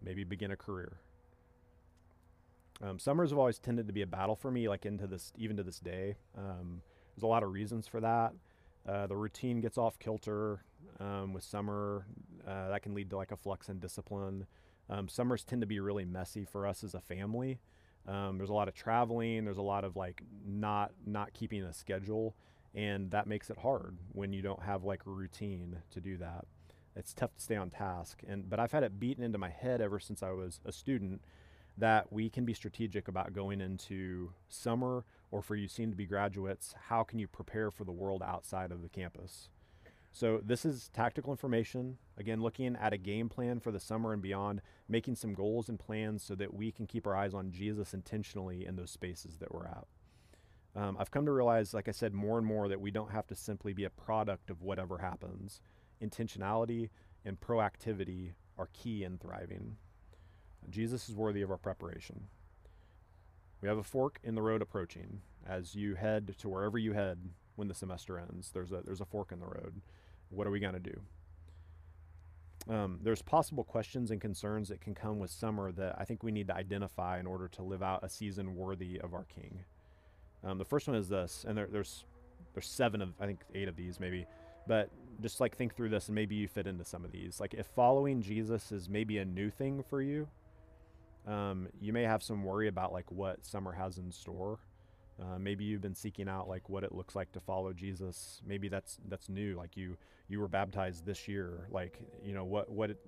maybe 0.02 0.24
begin 0.24 0.50
a 0.50 0.56
career? 0.56 0.98
Um, 2.82 2.98
summers 2.98 3.30
have 3.30 3.38
always 3.38 3.58
tended 3.58 3.86
to 3.86 3.92
be 3.92 4.02
a 4.02 4.06
battle 4.06 4.36
for 4.36 4.50
me, 4.50 4.68
like 4.68 4.84
into 4.84 5.06
this, 5.06 5.32
even 5.36 5.56
to 5.56 5.62
this 5.62 5.78
day. 5.78 6.16
Um, 6.36 6.82
there's 7.14 7.22
a 7.22 7.26
lot 7.26 7.42
of 7.42 7.52
reasons 7.52 7.86
for 7.86 8.00
that. 8.00 8.32
Uh, 8.88 9.06
the 9.06 9.16
routine 9.16 9.60
gets 9.60 9.78
off 9.78 9.98
kilter 9.98 10.64
um, 10.98 11.32
with 11.32 11.44
summer. 11.44 12.06
Uh, 12.46 12.68
that 12.70 12.82
can 12.82 12.94
lead 12.94 13.10
to 13.10 13.16
like 13.16 13.30
a 13.30 13.36
flux 13.36 13.68
in 13.68 13.78
discipline. 13.78 14.46
Um, 14.90 15.08
summers 15.08 15.44
tend 15.44 15.62
to 15.62 15.66
be 15.66 15.80
really 15.80 16.04
messy 16.04 16.44
for 16.44 16.66
us 16.66 16.82
as 16.82 16.94
a 16.94 17.00
family. 17.00 17.60
Um, 18.06 18.36
there's 18.38 18.50
a 18.50 18.54
lot 18.54 18.68
of 18.68 18.74
traveling. 18.74 19.44
There's 19.44 19.58
a 19.58 19.62
lot 19.62 19.84
of 19.84 19.96
like 19.96 20.22
not 20.44 20.92
not 21.06 21.32
keeping 21.32 21.62
a 21.62 21.72
schedule, 21.72 22.34
and 22.74 23.10
that 23.12 23.26
makes 23.26 23.48
it 23.48 23.58
hard 23.58 23.96
when 24.12 24.32
you 24.32 24.42
don't 24.42 24.62
have 24.62 24.82
like 24.82 25.06
a 25.06 25.10
routine 25.10 25.78
to 25.92 26.00
do 26.00 26.16
that. 26.18 26.46
It's 26.96 27.14
tough 27.14 27.34
to 27.36 27.40
stay 27.40 27.56
on 27.56 27.70
task. 27.70 28.22
And 28.26 28.50
but 28.50 28.58
I've 28.58 28.72
had 28.72 28.82
it 28.82 28.98
beaten 28.98 29.22
into 29.22 29.38
my 29.38 29.50
head 29.50 29.80
ever 29.80 30.00
since 30.00 30.22
I 30.22 30.32
was 30.32 30.60
a 30.64 30.72
student 30.72 31.22
that 31.78 32.12
we 32.12 32.28
can 32.28 32.44
be 32.44 32.52
strategic 32.52 33.08
about 33.08 33.32
going 33.32 33.60
into 33.60 34.32
summer 34.48 35.04
or 35.32 35.42
for 35.42 35.56
you 35.56 35.66
seem 35.66 35.90
to 35.90 35.96
be 35.96 36.06
graduates, 36.06 36.74
how 36.88 37.02
can 37.02 37.18
you 37.18 37.26
prepare 37.26 37.72
for 37.72 37.82
the 37.82 37.90
world 37.90 38.22
outside 38.22 38.70
of 38.70 38.82
the 38.82 38.88
campus? 38.88 39.48
So 40.12 40.42
this 40.44 40.66
is 40.66 40.90
tactical 40.92 41.32
information. 41.32 41.96
Again, 42.18 42.42
looking 42.42 42.76
at 42.76 42.92
a 42.92 42.98
game 42.98 43.30
plan 43.30 43.58
for 43.58 43.72
the 43.72 43.80
summer 43.80 44.12
and 44.12 44.20
beyond, 44.20 44.60
making 44.86 45.16
some 45.16 45.32
goals 45.32 45.70
and 45.70 45.80
plans 45.80 46.22
so 46.22 46.34
that 46.34 46.52
we 46.52 46.70
can 46.70 46.86
keep 46.86 47.06
our 47.06 47.16
eyes 47.16 47.32
on 47.32 47.50
Jesus 47.50 47.94
intentionally 47.94 48.66
in 48.66 48.76
those 48.76 48.90
spaces 48.90 49.38
that 49.38 49.52
we're 49.52 49.66
at. 49.66 49.86
Um, 50.76 50.96
I've 51.00 51.10
come 51.10 51.24
to 51.24 51.32
realize, 51.32 51.72
like 51.72 51.88
I 51.88 51.92
said, 51.92 52.12
more 52.12 52.36
and 52.36 52.46
more 52.46 52.68
that 52.68 52.80
we 52.80 52.90
don't 52.90 53.10
have 53.10 53.26
to 53.28 53.34
simply 53.34 53.72
be 53.72 53.84
a 53.84 53.90
product 53.90 54.50
of 54.50 54.62
whatever 54.62 54.98
happens. 54.98 55.62
Intentionality 56.02 56.90
and 57.24 57.40
proactivity 57.40 58.32
are 58.58 58.68
key 58.74 59.04
in 59.04 59.16
thriving. 59.16 59.76
Jesus 60.68 61.08
is 61.08 61.14
worthy 61.14 61.40
of 61.40 61.50
our 61.50 61.56
preparation. 61.56 62.28
We 63.62 63.68
have 63.68 63.78
a 63.78 63.84
fork 63.84 64.18
in 64.24 64.34
the 64.34 64.42
road 64.42 64.60
approaching 64.60 65.20
as 65.46 65.74
you 65.74 65.94
head 65.94 66.34
to 66.38 66.48
wherever 66.48 66.78
you 66.78 66.92
head 66.92 67.18
when 67.54 67.68
the 67.68 67.74
semester 67.74 68.18
ends. 68.18 68.50
There's 68.52 68.72
a 68.72 68.82
there's 68.84 69.00
a 69.00 69.06
fork 69.06 69.30
in 69.30 69.38
the 69.38 69.46
road. 69.46 69.80
What 70.30 70.46
are 70.46 70.50
we 70.50 70.60
going 70.60 70.74
to 70.74 70.80
do? 70.80 71.00
Um, 72.68 72.98
there's 73.02 73.22
possible 73.22 73.64
questions 73.64 74.10
and 74.10 74.20
concerns 74.20 74.68
that 74.68 74.80
can 74.80 74.94
come 74.94 75.18
with 75.18 75.30
summer 75.30 75.72
that 75.72 75.96
I 75.98 76.04
think 76.04 76.22
we 76.22 76.30
need 76.30 76.46
to 76.48 76.54
identify 76.54 77.18
in 77.18 77.26
order 77.26 77.48
to 77.48 77.62
live 77.62 77.82
out 77.82 78.04
a 78.04 78.08
season 78.08 78.54
worthy 78.54 79.00
of 79.00 79.14
our 79.14 79.24
King. 79.24 79.64
Um, 80.44 80.58
the 80.58 80.64
first 80.64 80.86
one 80.86 80.96
is 80.96 81.08
this, 81.08 81.44
and 81.46 81.56
there, 81.56 81.68
there's 81.70 82.04
there's 82.54 82.66
seven 82.66 83.00
of 83.00 83.10
I 83.20 83.26
think 83.26 83.40
eight 83.54 83.68
of 83.68 83.76
these 83.76 84.00
maybe, 84.00 84.26
but 84.66 84.90
just 85.20 85.40
like 85.40 85.56
think 85.56 85.74
through 85.76 85.90
this 85.90 86.08
and 86.08 86.16
maybe 86.16 86.34
you 86.34 86.48
fit 86.48 86.66
into 86.66 86.84
some 86.84 87.04
of 87.04 87.12
these. 87.12 87.38
Like 87.38 87.54
if 87.54 87.66
following 87.66 88.22
Jesus 88.22 88.72
is 88.72 88.88
maybe 88.88 89.18
a 89.18 89.24
new 89.24 89.50
thing 89.50 89.84
for 89.88 90.02
you, 90.02 90.28
um, 91.26 91.68
you 91.80 91.92
may 91.92 92.02
have 92.02 92.22
some 92.22 92.42
worry 92.44 92.68
about 92.68 92.92
like 92.92 93.10
what 93.10 93.44
summer 93.44 93.72
has 93.72 93.98
in 93.98 94.10
store. 94.10 94.58
Uh, 95.20 95.38
maybe 95.38 95.64
you've 95.64 95.82
been 95.82 95.94
seeking 95.94 96.28
out 96.28 96.48
like 96.48 96.68
what 96.68 96.82
it 96.84 96.92
looks 96.92 97.14
like 97.14 97.30
to 97.32 97.40
follow 97.40 97.72
Jesus. 97.72 98.40
Maybe 98.46 98.68
that's 98.68 98.98
that's 99.08 99.28
new. 99.28 99.56
Like 99.56 99.76
you 99.76 99.96
you 100.28 100.40
were 100.40 100.48
baptized 100.48 101.06
this 101.06 101.28
year. 101.28 101.68
Like 101.70 102.00
you 102.24 102.34
know 102.34 102.44
what 102.44 102.70
what 102.70 102.90
it, 102.90 102.98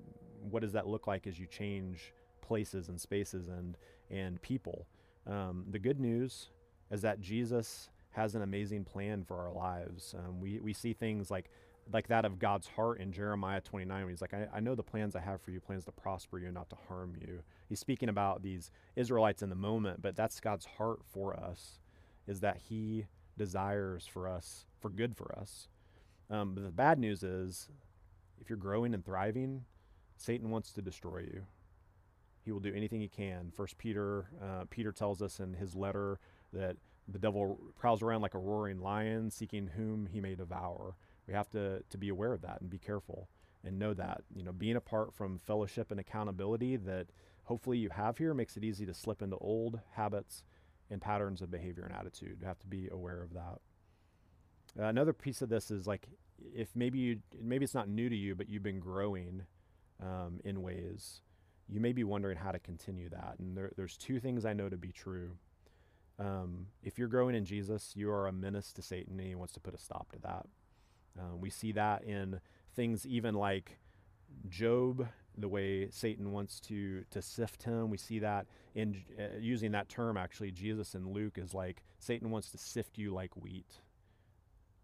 what 0.51 0.61
does 0.63 0.73
that 0.73 0.87
look 0.87 1.07
like 1.07 1.27
as 1.27 1.39
you 1.39 1.47
change 1.47 2.13
places 2.41 2.89
and 2.89 3.01
spaces 3.01 3.49
and 3.49 3.77
and 4.11 4.41
people. 4.43 4.87
Um, 5.27 5.65
the 5.71 5.79
good 5.79 5.99
news 5.99 6.51
is 6.91 7.03
that 7.03 7.21
Jesus 7.21 7.89
has 8.11 8.35
an 8.37 8.43
amazing 8.43 8.85
plan 8.85 9.25
for 9.25 9.41
our 9.41 9.53
lives. 9.53 10.15
Um, 10.17 10.41
we 10.41 10.61
we 10.61 10.73
see 10.73 10.93
things 10.93 11.31
like 11.31 11.51
like 11.93 12.09
that 12.09 12.25
of 12.25 12.39
God's 12.39 12.67
heart 12.67 13.01
in 13.01 13.13
Jeremiah 13.13 13.61
29 13.61 14.01
when 14.03 14.11
he's 14.11 14.21
like, 14.21 14.35
I, 14.35 14.49
I 14.55 14.61
know 14.61 14.75
the 14.75 14.83
plans 14.83 15.15
I 15.15 15.21
have 15.21 15.41
for 15.41 15.51
you, 15.51 15.61
plans 15.61 15.85
to 15.85 15.93
prosper 15.93 16.39
you, 16.39 16.51
not 16.51 16.71
to 16.71 16.77
harm 16.89 17.15
you. 17.21 17.41
He's 17.69 17.81
speaking 17.81 18.09
about 18.09 18.43
these 18.43 18.71
Israelites 18.97 19.43
in 19.43 19.51
the 19.51 19.55
moment, 19.55 20.03
but 20.03 20.17
that's 20.17 20.41
God's 20.41 20.67
heart 20.67 21.01
for 21.05 21.35
us, 21.35 21.81
is 22.27 22.41
that 22.41 22.59
he 22.69 23.07
desires 23.37 24.07
for 24.07 24.29
us, 24.29 24.67
for 24.81 24.91
good 24.91 25.17
for 25.17 25.37
us. 25.39 25.69
Um, 26.31 26.55
but 26.55 26.65
the 26.65 26.71
bad 26.71 26.99
news 26.99 27.23
is, 27.23 27.69
if 28.41 28.49
you're 28.49 28.57
growing 28.57 28.95
and 28.95 29.05
thriving, 29.05 29.65
Satan 30.17 30.51
wants 30.51 30.73
to 30.73 30.83
destroy 30.83 31.19
you. 31.19 31.45
He 32.45 32.53
will 32.53 32.61
do 32.61 32.75
anything 32.75 33.01
he 33.01 33.09
can. 33.09 33.51
First 33.55 33.79
Peter, 33.79 34.27
uh, 34.43 34.65
Peter 34.71 34.93
tells 34.93 35.23
us 35.23 35.41
in 35.41 35.55
his 35.55 35.75
letter 35.75 36.19
that 36.53 36.77
the 37.09 37.19
devil 37.19 37.59
prowls 37.79 38.03
around 38.03 38.23
like 38.23 38.35
a 38.35 38.39
roaring 38.39 38.81
lion, 38.81 39.31
seeking 39.31 39.67
whom 39.77 40.07
he 40.07 40.21
may 40.21 40.35
devour 40.35 40.95
we 41.27 41.35
have 41.35 41.51
to 41.51 41.83
to 41.89 41.99
be 41.99 42.09
aware 42.09 42.33
of 42.33 42.43
that 42.43 42.61
and 42.61 42.71
be 42.71 42.79
careful 42.79 43.29
and 43.65 43.79
know 43.79 43.95
that 43.95 44.23
you 44.35 44.43
know 44.43 44.53
being 44.53 44.77
apart 44.77 45.15
from 45.15 45.39
fellowship 45.39 45.91
and 45.91 45.99
accountability 46.01 46.77
that 46.77 47.07
hopefully 47.45 47.79
you 47.79 47.91
have 47.91 48.19
here 48.19 48.35
makes 48.35 48.57
it 48.57 48.65
easy 48.65 48.87
to 48.87 48.95
slip 48.95 49.23
into 49.23 49.37
old 49.37 49.81
habits 49.93 50.43
and 50.91 51.01
patterns 51.01 51.41
of 51.41 51.51
behavior 51.51 51.85
and 51.85 51.95
attitude. 51.95 52.39
You 52.41 52.47
have 52.47 52.59
to 52.61 52.67
be 52.67 52.89
aware 52.91 53.23
of 53.23 53.33
that. 53.35 53.61
Uh, 54.79 54.87
another 54.87 55.13
piece 55.13 55.41
of 55.41 55.49
this 55.49 55.71
is 55.71 55.87
like 55.87 56.09
if 56.55 56.69
maybe 56.75 56.99
you 56.99 57.21
maybe 57.41 57.65
it's 57.65 57.75
not 57.75 57.89
new 57.89 58.09
to 58.09 58.17
you 58.17 58.35
but 58.35 58.49
you've 58.49 58.63
been 58.63 58.81
growing 58.81 59.43
um, 60.03 60.41
in 60.45 60.63
ways 60.63 61.21
you 61.69 61.81
may 61.81 61.93
be 61.93 62.05
wondering 62.05 62.37
how 62.37 62.53
to 62.53 62.59
continue 62.59 63.09
that. 63.09 63.37
And 63.39 63.57
there, 63.57 63.71
there's 63.77 63.97
two 63.97 64.21
things 64.21 64.45
i 64.45 64.53
know 64.53 64.69
to 64.69 64.77
be 64.77 64.93
true. 64.93 65.37
Um, 66.19 66.67
if 66.83 66.99
you're 66.99 67.09
growing 67.09 67.35
in 67.35 67.45
jesus 67.45 67.93
you 67.97 68.09
are 68.09 68.29
a 68.29 68.33
menace 68.33 68.73
to 68.75 68.83
satan 68.83 69.19
and 69.19 69.29
he 69.29 69.35
wants 69.35 69.53
to 69.55 69.61
put 69.61 69.75
a 69.75 69.79
stop 69.79 70.13
to 70.13 70.19
that 70.21 70.47
um, 71.19 71.41
we 71.41 71.51
see 71.51 71.73
that 71.73 72.05
in 72.05 72.41
things 72.75 73.07
even 73.07 73.35
like 73.35 73.79
Job, 74.49 75.07
the 75.37 75.49
way 75.49 75.89
Satan 75.91 76.33
wants 76.33 76.61
to 76.61 77.05
to 77.11 77.23
sift 77.23 77.63
him. 77.65 77.91
We 77.91 77.99
see 77.99 78.19
that 78.21 78.47
in 78.75 79.03
uh, 79.19 79.39
using 79.39 79.73
that 79.73 79.89
term 79.89 80.17
actually. 80.17 80.51
Jesus 80.51 80.95
in 80.95 81.13
Luke 81.13 81.39
is 81.39 81.55
like 81.55 81.83
Satan 81.99 82.31
wants 82.31 82.51
to 82.51 82.59
sift 82.59 82.99
you 82.99 83.13
like 83.13 83.37
wheat. 83.37 83.81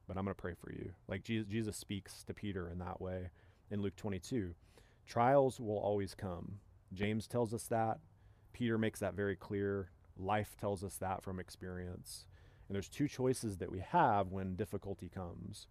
But 0.06 0.16
I'm 0.16 0.24
going 0.24 0.34
to 0.34 0.40
pray 0.40 0.54
for 0.54 0.72
you. 0.72 0.90
Like 1.06 1.22
Jesus, 1.22 1.48
Jesus 1.48 1.76
speaks 1.76 2.24
to 2.24 2.34
Peter 2.34 2.68
in 2.68 2.78
that 2.78 3.00
way 3.00 3.30
in 3.70 3.80
Luke 3.80 3.94
22. 3.96 4.54
Trials 5.06 5.60
will 5.60 5.78
always 5.78 6.14
come. 6.14 6.58
James 6.92 7.28
tells 7.28 7.54
us 7.54 7.64
that. 7.64 7.98
Peter 8.52 8.76
makes 8.76 8.98
that 8.98 9.14
very 9.14 9.36
clear. 9.36 9.90
Life 10.18 10.56
tells 10.60 10.82
us 10.82 10.96
that 10.96 11.22
from 11.22 11.38
experience. 11.38 12.26
And 12.68 12.74
there's 12.74 12.88
two 12.88 13.06
choices 13.06 13.58
that 13.58 13.70
we 13.70 13.78
have 13.80 14.32
when 14.32 14.56
difficulty 14.56 15.08
comes. 15.08 15.68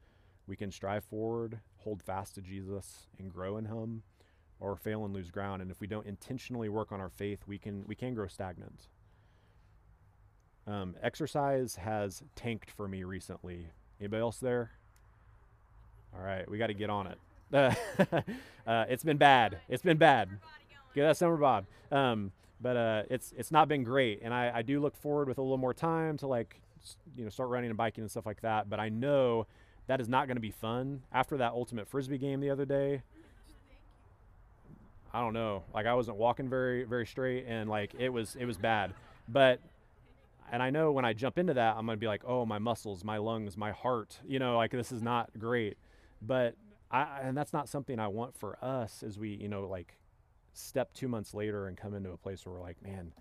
We 0.49 0.55
can 0.55 0.71
strive 0.71 1.03
forward, 1.03 1.59
hold 1.77 2.01
fast 2.01 2.33
to 2.35 2.41
Jesus, 2.41 3.07
and 3.19 3.31
grow 3.31 3.57
in 3.57 3.65
Him, 3.65 4.01
or 4.59 4.75
fail 4.75 5.05
and 5.05 5.13
lose 5.13 5.29
ground. 5.29 5.61
And 5.61 5.69
if 5.69 5.79
we 5.79 5.85
don't 5.85 6.07
intentionally 6.07 6.69
work 6.69 6.91
on 6.91 6.99
our 6.99 7.09
faith, 7.09 7.43
we 7.45 7.59
can 7.59 7.83
we 7.85 7.93
can 7.93 8.15
grow 8.15 8.25
stagnant. 8.27 8.87
Um, 10.65 10.95
exercise 11.03 11.75
has 11.75 12.23
tanked 12.35 12.71
for 12.71 12.87
me 12.87 13.03
recently. 13.03 13.67
Anybody 13.99 14.21
else 14.21 14.39
there? 14.39 14.71
All 16.15 16.23
right, 16.23 16.49
we 16.49 16.57
got 16.57 16.67
to 16.67 16.73
get 16.73 16.89
on 16.89 17.07
it. 17.07 17.19
uh, 17.53 18.85
it's 18.89 19.03
been 19.03 19.17
bad. 19.17 19.59
It's 19.69 19.83
been 19.83 19.97
bad. 19.97 20.29
Get 20.95 21.03
that 21.03 21.17
summer 21.17 21.37
bob. 21.37 21.65
Um, 21.91 22.31
but 22.59 22.75
uh, 22.75 23.03
it's 23.11 23.33
it's 23.37 23.51
not 23.51 23.67
been 23.67 23.83
great, 23.83 24.21
and 24.23 24.33
I, 24.33 24.51
I 24.55 24.61
do 24.63 24.79
look 24.79 24.95
forward 24.95 25.27
with 25.27 25.37
a 25.37 25.41
little 25.43 25.57
more 25.59 25.75
time 25.75 26.17
to 26.17 26.27
like 26.27 26.59
you 27.15 27.23
know 27.23 27.29
start 27.29 27.49
running 27.49 27.69
and 27.69 27.77
biking 27.77 28.01
and 28.01 28.09
stuff 28.09 28.25
like 28.25 28.41
that. 28.41 28.67
But 28.67 28.79
I 28.79 28.89
know 28.89 29.45
that 29.89 29.99
is 29.99 30.07
not 30.07 30.27
going 30.27 30.37
to 30.37 30.41
be 30.41 30.51
fun. 30.51 31.01
After 31.11 31.35
that 31.37 31.53
ultimate 31.53 31.87
frisbee 31.87 32.19
game 32.19 32.41
the 32.41 32.51
other 32.51 32.63
day, 32.63 33.01
I 35.11 35.19
don't 35.19 35.33
know. 35.33 35.63
Like 35.73 35.87
I 35.87 35.95
wasn't 35.95 36.17
walking 36.17 36.47
very 36.47 36.83
very 36.83 37.07
straight, 37.07 37.45
and 37.47 37.67
like 37.67 37.95
it 37.97 38.09
was 38.09 38.35
it 38.35 38.45
was 38.45 38.55
bad. 38.55 38.93
But 39.27 39.59
and 40.51 40.61
I 40.61 40.69
know 40.69 40.91
when 40.91 41.05
I 41.05 41.13
jump 41.13 41.39
into 41.39 41.55
that, 41.55 41.75
I'm 41.75 41.87
gonna 41.87 41.97
be 41.97 42.05
like, 42.05 42.21
oh, 42.23 42.45
my 42.45 42.59
muscles, 42.59 43.03
my 43.03 43.17
lungs, 43.17 43.57
my 43.57 43.71
heart. 43.71 44.19
You 44.27 44.37
know, 44.37 44.57
like 44.57 44.69
this 44.69 44.91
is 44.91 45.01
not 45.01 45.31
great. 45.39 45.75
But 46.21 46.53
I 46.91 47.21
and 47.23 47.35
that's 47.35 47.51
not 47.51 47.67
something 47.67 47.99
I 47.99 48.09
want 48.09 48.37
for 48.37 48.63
us 48.63 49.01
as 49.01 49.17
we 49.17 49.29
you 49.29 49.47
know 49.47 49.67
like 49.67 49.97
step 50.53 50.93
two 50.93 51.07
months 51.07 51.33
later 51.33 51.65
and 51.65 51.75
come 51.75 51.95
into 51.95 52.11
a 52.11 52.17
place 52.17 52.45
where 52.45 52.53
we're 52.53 52.61
like, 52.61 52.79
man, 52.83 53.11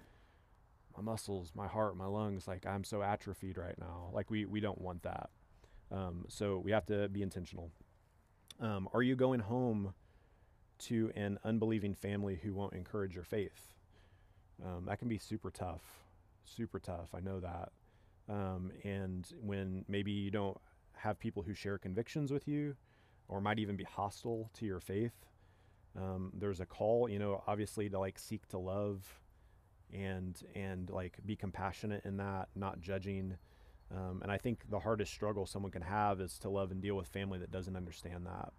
my 0.95 1.03
muscles, 1.03 1.53
my 1.55 1.67
heart, 1.67 1.97
my 1.97 2.05
lungs, 2.05 2.47
like 2.47 2.67
I'm 2.67 2.85
so 2.85 3.03
atrophied 3.03 3.57
right 3.57 3.79
now. 3.81 4.11
Like 4.13 4.31
we 4.31 4.45
we 4.45 4.61
don't 4.61 4.83
want 4.83 5.03
that. 5.05 5.31
Um, 5.91 6.25
so 6.29 6.59
we 6.59 6.71
have 6.73 6.87
to 6.87 7.09
be 7.09 7.23
intentional. 7.23 7.71
Um, 8.61 8.89
are 8.93 9.03
you 9.03 9.17
going 9.17 9.41
home 9.41 9.95
to 10.81 11.11
an 11.17 11.39
unbelieving 11.45 11.95
family 11.95 12.39
who 12.43 12.53
won't 12.55 12.75
encourage 12.75 13.15
your 13.15 13.25
faith? 13.25 13.75
Um, 14.65 14.87
that 14.87 14.99
can 14.99 15.09
be 15.09 15.19
super 15.19 15.51
tough, 15.51 15.83
super 16.45 16.79
tough. 16.79 17.15
I 17.15 17.21
know 17.21 17.41
that. 17.41 17.73
Um, 18.29 18.73
and 18.85 19.27
when 19.41 19.85
maybe 19.89 20.11
you 20.11 20.31
don't 20.31 20.59
have 20.97 21.19
people 21.19 21.43
who 21.43 21.55
share 21.55 21.79
convictions 21.79 22.33
with 22.33 22.47
you 22.47 22.77
or 23.29 23.41
might 23.41 23.59
even 23.59 23.77
be 23.77 23.85
hostile 23.85 24.51
to 24.55 24.67
your 24.67 24.81
faith, 24.81 25.27
um, 25.97 26.33
there's 26.35 26.61
a 26.61 26.67
call, 26.67 27.09
you 27.09 27.19
know, 27.19 27.43
obviously 27.47 27.89
to 27.89 27.99
like 27.99 28.19
seek 28.19 28.47
to 28.49 28.59
love 28.59 29.21
and 29.93 30.43
and 30.55 30.91
like 30.91 31.17
be 31.25 31.35
compassionate 31.35 32.05
in 32.05 32.19
that, 32.19 32.49
not 32.55 32.81
judging 32.81 33.37
um, 33.95 34.21
and 34.23 34.31
I 34.31 34.39
think 34.39 34.61
the 34.71 34.81
hardest 34.81 35.13
struggle 35.13 35.47
someone 35.47 35.73
can 35.73 35.83
have 35.83 36.21
is 36.21 36.39
to 36.41 36.51
love 36.51 36.71
and 36.71 36.83
deal 36.83 36.95
with 36.95 37.09
family 37.09 37.39
that 37.39 37.51
doesn't 37.51 37.77
understand 37.77 38.27
that. 38.27 38.53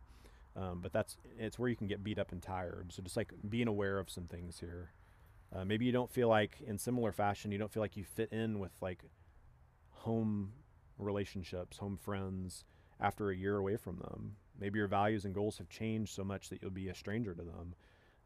Um, 0.56 0.80
but 0.82 0.92
that's 0.92 1.18
it's 1.38 1.60
where 1.60 1.70
you 1.70 1.76
can 1.76 1.88
get 1.88 2.04
beat 2.04 2.20
up 2.20 2.32
and 2.32 2.42
tired. 2.42 2.92
So 2.92 3.04
just 3.04 3.16
like 3.16 3.32
being 3.48 3.68
aware 3.68 4.00
of 4.00 4.10
some 4.10 4.26
things 4.26 4.60
here. 4.60 4.92
Uh, 5.56 5.66
maybe 5.66 5.86
you 5.86 5.92
don't 5.92 6.12
feel 6.12 6.28
like, 6.28 6.62
in 6.62 6.78
similar 6.78 7.12
fashion, 7.12 7.52
you 7.52 7.58
don't 7.58 7.72
feel 7.72 7.82
like 7.82 7.98
you 7.98 8.04
fit 8.04 8.32
in 8.32 8.60
with 8.60 8.72
like 8.82 9.04
home 9.90 10.52
relationships, 10.98 11.78
home 11.78 11.98
friends 11.98 12.66
after 13.00 13.30
a 13.30 13.36
year 13.36 13.58
away 13.58 13.78
from 13.78 13.98
them. 13.98 14.36
Maybe 14.60 14.78
your 14.78 14.88
values 14.88 15.26
and 15.26 15.34
goals 15.34 15.58
have 15.58 15.70
changed 15.70 16.14
so 16.14 16.24
much 16.24 16.50
that 16.50 16.62
you'll 16.62 16.72
be 16.72 16.90
a 16.90 16.96
stranger 16.96 17.34
to 17.34 17.42
them. 17.42 17.74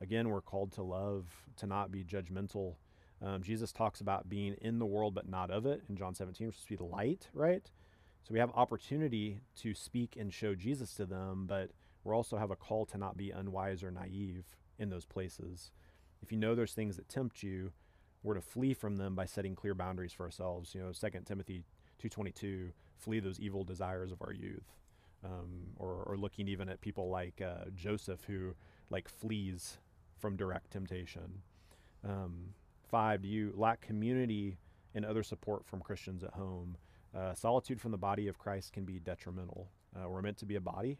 Again, 0.01 0.29
we're 0.29 0.41
called 0.41 0.74
to 0.74 0.83
love, 0.83 1.27
to 1.57 1.67
not 1.67 1.91
be 1.91 2.03
judgmental. 2.03 2.75
Um, 3.24 3.42
Jesus 3.42 3.72
talks 3.72 4.01
about 4.01 4.27
being 4.27 4.56
in 4.62 4.80
the 4.80 4.86
world 4.86 5.15
but 5.15 5.30
not 5.30 5.50
of 5.50 5.65
it 5.65 5.84
in 5.89 5.96
John 5.96 6.13
17, 6.13 6.48
which 6.48 6.58
is 6.58 6.63
to 6.63 6.70
be 6.70 6.75
the 6.75 6.84
light, 6.84 7.30
right? 7.34 7.70
So 8.24 8.34
we 8.34 8.39
have 8.39 8.51
opportunity 8.53 9.42
to 9.58 9.74
speak 9.74 10.18
and 10.20 10.34
show 10.34 10.56
Jesus 10.56 10.94
to 10.96 11.06
them, 11.06 11.46
but 11.48 11.72
we 12.03 12.12
also 12.12 12.38
have 12.38 12.51
a 12.51 12.56
call 12.56 12.86
to 12.88 12.98
not 12.98 13.18
be 13.18 13.32
unwise 13.32 13.84
or 13.84 13.92
naive 13.92 14.46
in 14.77 14.89
those 14.89 15.06
places. 15.06 15.72
If 16.22 16.32
you 16.32 16.38
know 16.38 16.56
there's 16.56 16.74
things 16.74 16.98
that 16.98 17.10
tempt 17.10 17.44
you, 17.44 17.72
we're 18.24 18.36
to 18.36 18.42
flee 18.42 18.74
from 18.74 18.98
them 18.98 19.15
by 19.15 19.25
setting 19.25 19.56
clear 19.56 19.75
boundaries 19.75 20.13
for 20.13 20.24
ourselves. 20.24 20.74
You 20.74 20.82
know, 20.82 20.92
2 20.92 21.20
Timothy 21.25 21.63
2.22, 22.01 22.72
flee 22.98 23.20
those 23.20 23.39
evil 23.39 23.63
desires 23.63 24.12
of 24.12 24.22
our 24.22 24.34
youth. 24.34 24.77
Um, 25.25 25.68
or, 25.77 26.03
or, 26.06 26.18
looking 26.18 26.50
even 26.50 26.68
at 26.68 26.82
people 26.82 27.10
like 27.10 27.42
uh, 27.42 27.70
Joseph 27.74 28.25
who 28.27 28.56
like 28.89 29.08
flees 29.08 29.77
from 30.20 30.36
direct 30.36 30.72
temptation. 30.72 31.44
Um, 32.03 32.56
five, 32.93 33.23
do 33.23 33.27
you 33.27 33.51
lack 33.57 33.81
community 33.81 34.55
and 34.93 35.03
other 35.03 35.23
support 35.23 35.65
from 35.65 35.81
Christians 35.81 36.23
at 36.23 36.31
home? 36.35 36.77
Uh, 37.17 37.33
solitude 37.33 37.81
from 37.81 37.89
the 37.89 37.97
body 37.97 38.27
of 38.27 38.38
Christ 38.38 38.71
can 38.71 38.85
be 38.85 39.00
detrimental. 39.00 39.67
Uh, 39.95 40.07
we're 40.07 40.21
meant 40.21 40.38
to 40.38 40.45
be 40.45 40.57
a 40.57 40.62
body. 40.62 41.00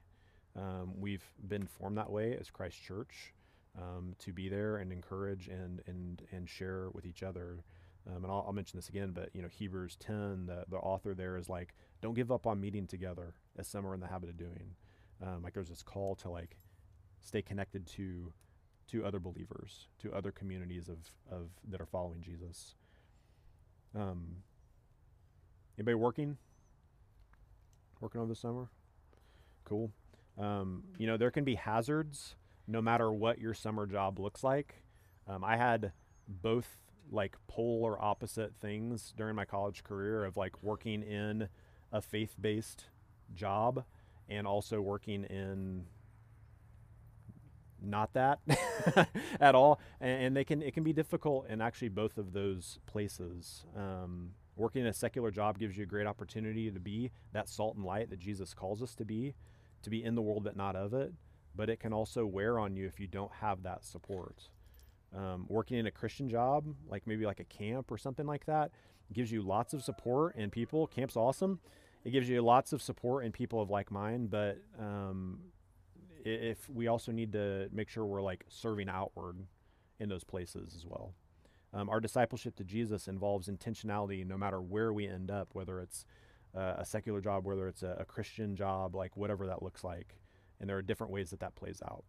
Um, 0.58 1.00
we've 1.00 1.24
been 1.48 1.68
formed 1.68 2.00
that 2.00 2.10
way 2.10 2.36
as 2.36 2.50
Christ 2.50 2.82
Church 2.82 3.32
um, 3.78 4.16
to 4.18 4.34
be 4.34 4.50
there 4.50 4.78
and 4.78 4.92
encourage 4.92 5.48
and 5.48 5.84
and 5.86 6.24
and 6.32 6.50
share 6.50 6.90
with 6.94 7.06
each 7.06 7.22
other. 7.22 7.64
Um, 8.08 8.24
and 8.24 8.32
I'll, 8.32 8.44
I'll, 8.48 8.54
mention 8.54 8.78
this 8.80 8.90
again, 8.90 9.12
but 9.12 9.30
you 9.34 9.44
know 9.44 9.48
Hebrews 9.48 9.96
10, 10.00 10.48
the 10.48 10.66
the 10.68 10.78
author 10.78 11.14
there 11.14 11.38
is 11.38 11.48
like, 11.48 11.76
don't 12.02 12.16
give 12.16 12.32
up 12.32 12.48
on 12.48 12.60
meeting 12.60 12.88
together, 12.88 13.36
as 13.56 13.68
some 13.68 13.86
are 13.86 13.94
in 13.94 14.00
the 14.00 14.08
habit 14.08 14.30
of 14.30 14.38
doing. 14.38 14.76
Um, 15.22 15.44
like 15.44 15.54
there's 15.54 15.70
this 15.70 15.84
call 15.84 16.16
to 16.16 16.30
like 16.32 16.58
stay 17.22 17.44
connected 17.44 17.86
to 17.98 18.34
to 18.90 19.06
other 19.06 19.20
believers, 19.20 19.88
to 20.00 20.14
other 20.14 20.32
communities 20.32 20.90
of 20.90 21.12
of 21.32 21.50
that 21.70 21.82
are 21.82 21.86
following 21.86 22.22
Jesus. 22.22 22.76
Um, 23.96 24.38
anybody 25.78 25.96
working? 25.96 26.38
Working 28.00 28.22
over 28.22 28.30
the 28.30 28.36
summer? 28.36 28.70
Cool. 29.66 29.92
Um, 30.38 30.84
you 30.98 31.08
know, 31.08 31.18
there 31.18 31.32
can 31.32 31.44
be 31.44 31.56
hazards 31.56 32.36
no 32.68 32.82
matter 32.82 33.12
what 33.12 33.40
your 33.40 33.54
summer 33.54 33.86
job 33.86 34.20
looks 34.20 34.44
like. 34.44 34.84
Um, 35.28 35.44
I 35.44 35.58
had 35.58 35.92
both 36.28 36.68
like 37.12 37.36
polar 37.48 38.02
opposite 38.02 38.54
things 38.60 39.14
during 39.16 39.36
my 39.36 39.46
college 39.46 39.84
career 39.84 40.26
of 40.26 40.38
like 40.38 40.64
working 40.64 41.04
in 41.04 41.50
a 41.92 42.02
faith 42.02 42.36
based 42.40 42.86
job 43.36 43.84
and 44.30 44.48
also 44.48 44.82
working 44.82 45.24
in 45.26 45.86
not 47.84 48.14
that 48.14 48.40
at 49.40 49.56
all 49.56 49.80
and, 50.00 50.24
and, 50.24 50.38
they 50.38 50.44
can 50.44 50.62
it 50.62 50.74
can 50.74 50.84
be 50.84 50.94
difficult 50.94 51.48
in 51.48 51.62
actually 51.62 51.90
both 51.90 52.18
of 52.18 52.34
those 52.34 52.80
places 52.86 53.66
um, 53.76 54.30
working 54.56 54.82
in 54.82 54.88
a 54.88 54.94
secular 54.94 55.32
job 55.32 55.60
gives 55.60 55.78
you 55.78 55.84
a 55.84 55.88
great 55.88 56.08
opportunity 56.08 56.72
to 56.72 56.80
be 56.80 57.12
that 57.34 57.50
salt 57.50 57.76
and 57.76 57.86
light 57.86 58.10
that 58.10 58.20
jesus 58.20 58.54
calls 58.54 58.82
us 58.82 58.96
to 58.96 59.04
be 59.04 59.34
to 59.82 59.90
be 59.90 60.04
in 60.04 60.16
the 60.16 60.22
world 60.22 60.44
but 60.44 60.56
not 60.56 60.76
of 60.76 60.94
it 60.94 61.14
but 61.56 61.70
it 61.70 61.80
can 61.80 61.94
also 61.94 62.26
wear 62.26 62.60
on 62.60 62.76
you 62.76 62.88
if 62.88 63.00
you 63.00 63.08
don't 63.08 63.32
have 63.34 63.64
that 63.64 63.86
support. 63.86 64.50
Um, 65.16 65.46
working 65.48 65.78
in 65.78 65.86
a 65.86 65.92
Christian 65.92 66.28
job, 66.28 66.66
like 66.88 67.06
maybe 67.06 67.26
like 67.26 67.40
a 67.40 67.46
camp 67.46 67.92
or 67.92 67.98
something 67.98 68.26
like 68.26 68.46
that, 68.46 68.72
gives 69.12 69.32
you 69.32 69.44
lots 69.44 69.74
of 69.74 69.84
support 69.84 70.36
and 70.36 70.52
people. 70.52 70.88
Camp's 70.88 71.16
awesome. 71.16 71.60
It 72.04 72.12
gives 72.12 72.28
you 72.28 72.42
lots 72.42 72.74
of 72.74 72.82
support 72.82 73.24
and 73.24 73.34
people 73.34 73.62
of 73.62 73.70
like 73.70 73.92
mind, 73.92 74.32
but 74.32 74.58
um, 74.80 75.40
if 76.24 76.70
we 76.70 76.88
also 76.88 77.12
need 77.12 77.34
to 77.34 77.70
make 77.72 77.90
sure 77.90 78.06
we're 78.06 78.22
like 78.22 78.46
serving 78.48 78.90
outward 78.90 79.38
in 80.00 80.10
those 80.10 80.24
places 80.24 80.74
as 80.76 80.86
well. 80.86 81.14
Um, 81.74 81.90
our 81.90 82.00
discipleship 82.00 82.56
to 82.58 82.64
Jesus 82.64 83.08
involves 83.08 83.48
intentionality 83.48 84.26
no 84.26 84.38
matter 84.38 84.62
where 84.62 84.94
we 84.94 85.08
end 85.08 85.32
up, 85.32 85.50
whether 85.54 85.80
it's 85.80 86.06
uh, 86.56 86.76
a 86.78 86.86
secular 86.86 87.20
job, 87.20 87.46
whether 87.46 87.68
it's 87.68 87.84
a, 87.84 87.98
a 88.00 88.06
Christian 88.06 88.56
job, 88.56 88.96
like 88.96 89.18
whatever 89.18 89.48
that 89.48 89.64
looks 89.64 89.84
like. 89.84 90.16
And 90.60 90.70
there 90.70 90.78
are 90.78 90.82
different 90.84 91.12
ways 91.12 91.32
that 91.32 91.40
that 91.40 91.56
plays 91.56 91.82
out. 91.84 92.04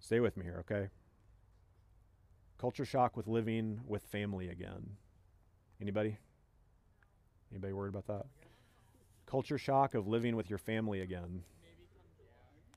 Stay 0.00 0.20
with 0.20 0.36
me 0.36 0.44
here, 0.44 0.58
okay? 0.60 0.90
Culture 2.58 2.84
shock 2.84 3.16
with 3.16 3.26
living 3.26 3.80
with 3.86 4.02
family 4.02 4.48
again. 4.48 4.96
Anybody? 5.80 6.18
Anybody 7.50 7.72
worried 7.72 7.94
about 7.94 8.06
that? 8.06 8.26
Culture 9.26 9.58
shock 9.58 9.94
of 9.94 10.06
living 10.06 10.36
with 10.36 10.50
your 10.50 10.58
family 10.58 11.00
again. 11.00 11.42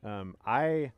Um, 0.03 0.35
I 0.45 0.91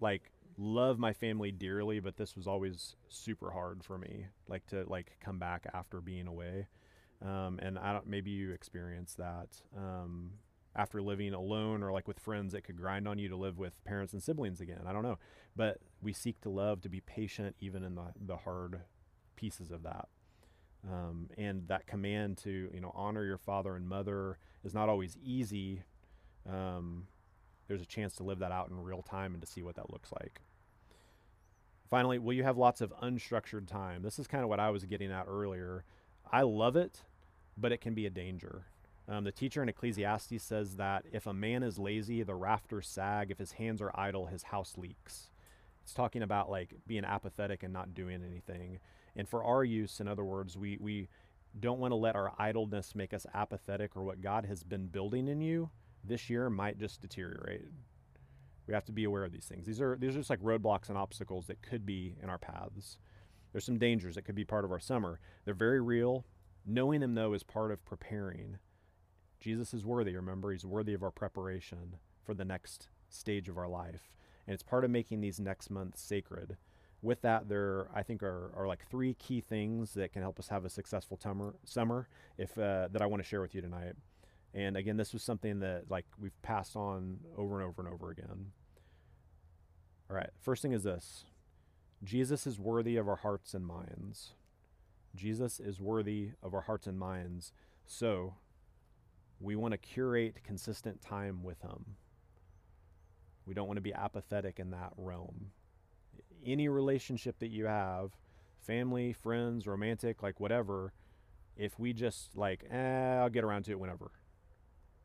like 0.00 0.30
love 0.58 0.98
my 0.98 1.12
family 1.12 1.52
dearly, 1.52 2.00
but 2.00 2.16
this 2.16 2.36
was 2.36 2.46
always 2.46 2.96
super 3.08 3.50
hard 3.50 3.84
for 3.84 3.98
me, 3.98 4.26
like 4.48 4.66
to 4.68 4.84
like 4.88 5.16
come 5.20 5.38
back 5.38 5.66
after 5.72 6.00
being 6.00 6.26
away. 6.26 6.66
Um, 7.22 7.58
and 7.62 7.78
I 7.78 7.92
don't. 7.92 8.06
Maybe 8.06 8.30
you 8.30 8.52
experienced 8.52 9.16
that. 9.16 9.48
Um, 9.76 10.32
after 10.76 11.00
living 11.00 11.32
alone 11.32 11.82
or 11.82 11.90
like 11.90 12.06
with 12.06 12.20
friends 12.20 12.52
that 12.52 12.62
could 12.62 12.76
grind 12.76 13.08
on 13.08 13.18
you 13.18 13.28
to 13.28 13.36
live 13.36 13.58
with 13.58 13.82
parents 13.84 14.12
and 14.12 14.22
siblings 14.22 14.60
again. 14.60 14.82
I 14.86 14.92
don't 14.92 15.02
know. 15.02 15.18
But 15.56 15.78
we 16.02 16.12
seek 16.12 16.40
to 16.42 16.50
love, 16.50 16.82
to 16.82 16.88
be 16.88 17.00
patient 17.00 17.56
even 17.60 17.82
in 17.82 17.94
the, 17.94 18.12
the 18.20 18.36
hard 18.36 18.80
pieces 19.36 19.70
of 19.70 19.82
that. 19.84 20.08
Um, 20.86 21.30
and 21.36 21.66
that 21.68 21.86
command 21.86 22.36
to, 22.38 22.70
you 22.72 22.80
know, 22.80 22.92
honor 22.94 23.24
your 23.24 23.38
father 23.38 23.74
and 23.74 23.88
mother 23.88 24.38
is 24.64 24.74
not 24.74 24.88
always 24.88 25.16
easy. 25.24 25.82
Um, 26.48 27.06
there's 27.68 27.82
a 27.82 27.86
chance 27.86 28.14
to 28.16 28.22
live 28.22 28.38
that 28.38 28.52
out 28.52 28.70
in 28.70 28.82
real 28.82 29.02
time 29.02 29.34
and 29.34 29.42
to 29.42 29.48
see 29.48 29.62
what 29.62 29.76
that 29.76 29.90
looks 29.90 30.12
like. 30.12 30.40
Finally, 31.88 32.18
will 32.18 32.32
you 32.32 32.42
have 32.42 32.56
lots 32.56 32.80
of 32.80 32.92
unstructured 33.02 33.66
time? 33.66 34.02
This 34.02 34.18
is 34.18 34.26
kind 34.26 34.42
of 34.42 34.48
what 34.48 34.60
I 34.60 34.70
was 34.70 34.84
getting 34.84 35.12
at 35.12 35.26
earlier. 35.28 35.84
I 36.30 36.42
love 36.42 36.76
it, 36.76 37.02
but 37.56 37.72
it 37.72 37.80
can 37.80 37.94
be 37.94 38.06
a 38.06 38.10
danger. 38.10 38.66
Um, 39.08 39.22
the 39.22 39.32
teacher 39.32 39.62
in 39.62 39.68
Ecclesiastes 39.68 40.42
says 40.42 40.76
that 40.76 41.04
if 41.12 41.26
a 41.26 41.32
man 41.32 41.62
is 41.62 41.78
lazy, 41.78 42.22
the 42.24 42.34
rafters 42.34 42.88
sag. 42.88 43.30
If 43.30 43.38
his 43.38 43.52
hands 43.52 43.80
are 43.80 43.92
idle, 43.94 44.26
his 44.26 44.44
house 44.44 44.74
leaks. 44.76 45.30
It's 45.84 45.94
talking 45.94 46.22
about 46.22 46.50
like 46.50 46.74
being 46.88 47.04
apathetic 47.04 47.62
and 47.62 47.72
not 47.72 47.94
doing 47.94 48.24
anything. 48.24 48.80
And 49.14 49.28
for 49.28 49.44
our 49.44 49.62
use, 49.62 50.00
in 50.00 50.08
other 50.08 50.24
words, 50.24 50.58
we, 50.58 50.76
we 50.80 51.08
don't 51.58 51.78
want 51.78 51.92
to 51.92 51.96
let 51.96 52.16
our 52.16 52.32
idleness 52.36 52.96
make 52.96 53.14
us 53.14 53.26
apathetic 53.32 53.96
or 53.96 54.02
what 54.02 54.20
God 54.20 54.44
has 54.46 54.64
been 54.64 54.88
building 54.88 55.28
in 55.28 55.40
you 55.40 55.70
this 56.06 56.30
year 56.30 56.50
might 56.50 56.78
just 56.78 57.00
deteriorate. 57.00 57.66
We 58.66 58.74
have 58.74 58.84
to 58.86 58.92
be 58.92 59.04
aware 59.04 59.24
of 59.24 59.32
these 59.32 59.46
things. 59.46 59.66
These 59.66 59.80
are 59.80 59.96
these 59.96 60.14
are 60.14 60.20
just 60.20 60.30
like 60.30 60.40
roadblocks 60.40 60.88
and 60.88 60.98
obstacles 60.98 61.46
that 61.46 61.62
could 61.62 61.86
be 61.86 62.16
in 62.22 62.28
our 62.28 62.38
paths. 62.38 62.98
There's 63.52 63.64
some 63.64 63.78
dangers 63.78 64.16
that 64.16 64.22
could 64.22 64.34
be 64.34 64.44
part 64.44 64.64
of 64.64 64.72
our 64.72 64.80
summer. 64.80 65.20
They're 65.44 65.54
very 65.54 65.80
real. 65.80 66.26
Knowing 66.66 67.00
them 67.00 67.14
though 67.14 67.32
is 67.32 67.42
part 67.42 67.70
of 67.70 67.84
preparing. 67.84 68.58
Jesus 69.40 69.72
is 69.72 69.84
worthy, 69.84 70.16
remember, 70.16 70.50
he's 70.50 70.64
worthy 70.64 70.94
of 70.94 71.02
our 71.02 71.10
preparation 71.10 71.96
for 72.24 72.34
the 72.34 72.44
next 72.44 72.88
stage 73.08 73.48
of 73.48 73.58
our 73.58 73.68
life. 73.68 74.10
And 74.46 74.54
it's 74.54 74.62
part 74.62 74.84
of 74.84 74.90
making 74.90 75.20
these 75.20 75.38
next 75.38 75.70
months 75.70 76.00
sacred. 76.00 76.56
With 77.02 77.22
that, 77.22 77.48
there 77.48 77.88
I 77.94 78.02
think 78.02 78.22
are, 78.22 78.50
are 78.56 78.66
like 78.66 78.88
three 78.90 79.14
key 79.14 79.40
things 79.40 79.94
that 79.94 80.12
can 80.12 80.22
help 80.22 80.38
us 80.38 80.48
have 80.48 80.64
a 80.64 80.70
successful 80.70 81.18
summer. 81.22 81.54
Summer, 81.64 82.08
if 82.38 82.58
uh, 82.58 82.88
that 82.90 83.02
I 83.02 83.06
want 83.06 83.22
to 83.22 83.28
share 83.28 83.40
with 83.40 83.54
you 83.54 83.60
tonight. 83.60 83.94
And 84.54 84.76
again, 84.76 84.96
this 84.96 85.12
was 85.12 85.22
something 85.22 85.60
that 85.60 85.90
like 85.90 86.06
we've 86.18 86.40
passed 86.42 86.76
on 86.76 87.18
over 87.36 87.60
and 87.60 87.68
over 87.68 87.82
and 87.82 87.92
over 87.92 88.10
again. 88.10 88.52
All 90.08 90.16
right, 90.16 90.30
first 90.40 90.62
thing 90.62 90.72
is 90.72 90.84
this: 90.84 91.24
Jesus 92.02 92.46
is 92.46 92.58
worthy 92.58 92.96
of 92.96 93.08
our 93.08 93.16
hearts 93.16 93.54
and 93.54 93.66
minds. 93.66 94.34
Jesus 95.14 95.58
is 95.58 95.80
worthy 95.80 96.30
of 96.42 96.54
our 96.54 96.62
hearts 96.62 96.86
and 96.86 96.98
minds. 96.98 97.52
So 97.86 98.34
we 99.40 99.56
want 99.56 99.72
to 99.72 99.78
curate 99.78 100.42
consistent 100.44 101.00
time 101.00 101.42
with 101.42 101.60
Him. 101.62 101.96
We 103.46 103.54
don't 103.54 103.66
want 103.66 103.78
to 103.78 103.82
be 103.82 103.94
apathetic 103.94 104.58
in 104.58 104.70
that 104.70 104.92
realm. 104.96 105.52
Any 106.44 106.68
relationship 106.68 107.38
that 107.38 107.50
you 107.50 107.66
have, 107.66 108.16
family, 108.60 109.12
friends, 109.12 109.66
romantic, 109.66 110.22
like 110.22 110.40
whatever, 110.40 110.92
if 111.56 111.78
we 111.78 111.92
just 111.92 112.36
like, 112.36 112.64
eh, 112.70 113.16
I'll 113.18 113.30
get 113.30 113.44
around 113.44 113.64
to 113.64 113.70
it 113.72 113.80
whenever. 113.80 114.10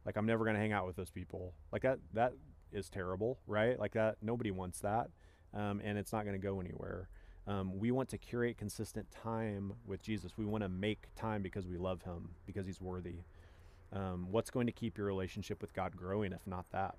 Like 0.05 0.17
I'm 0.17 0.25
never 0.25 0.45
gonna 0.45 0.59
hang 0.59 0.73
out 0.73 0.85
with 0.87 0.95
those 0.95 1.11
people. 1.11 1.53
Like 1.71 1.83
that 1.83 1.99
that 2.13 2.33
is 2.71 2.89
terrible, 2.89 3.39
right? 3.47 3.79
Like 3.79 3.93
that 3.93 4.17
nobody 4.21 4.51
wants 4.51 4.79
that. 4.79 5.09
Um, 5.53 5.81
and 5.83 5.97
it's 5.97 6.13
not 6.13 6.25
gonna 6.25 6.37
go 6.37 6.59
anywhere. 6.59 7.09
Um, 7.47 7.79
we 7.79 7.91
want 7.91 8.09
to 8.09 8.17
curate 8.17 8.57
consistent 8.57 9.07
time 9.11 9.73
with 9.85 10.01
Jesus. 10.01 10.37
We 10.37 10.45
want 10.45 10.63
to 10.63 10.69
make 10.69 11.07
time 11.15 11.41
because 11.41 11.65
we 11.65 11.77
love 11.77 12.03
him, 12.03 12.29
because 12.45 12.67
he's 12.67 12.79
worthy. 12.79 13.23
Um, 13.93 14.27
what's 14.31 14.49
going 14.51 14.67
to 14.67 14.71
keep 14.71 14.97
your 14.97 15.07
relationship 15.07 15.61
with 15.61 15.73
God 15.73 15.97
growing 15.97 16.33
if 16.33 16.45
not 16.45 16.65
that? 16.71 16.95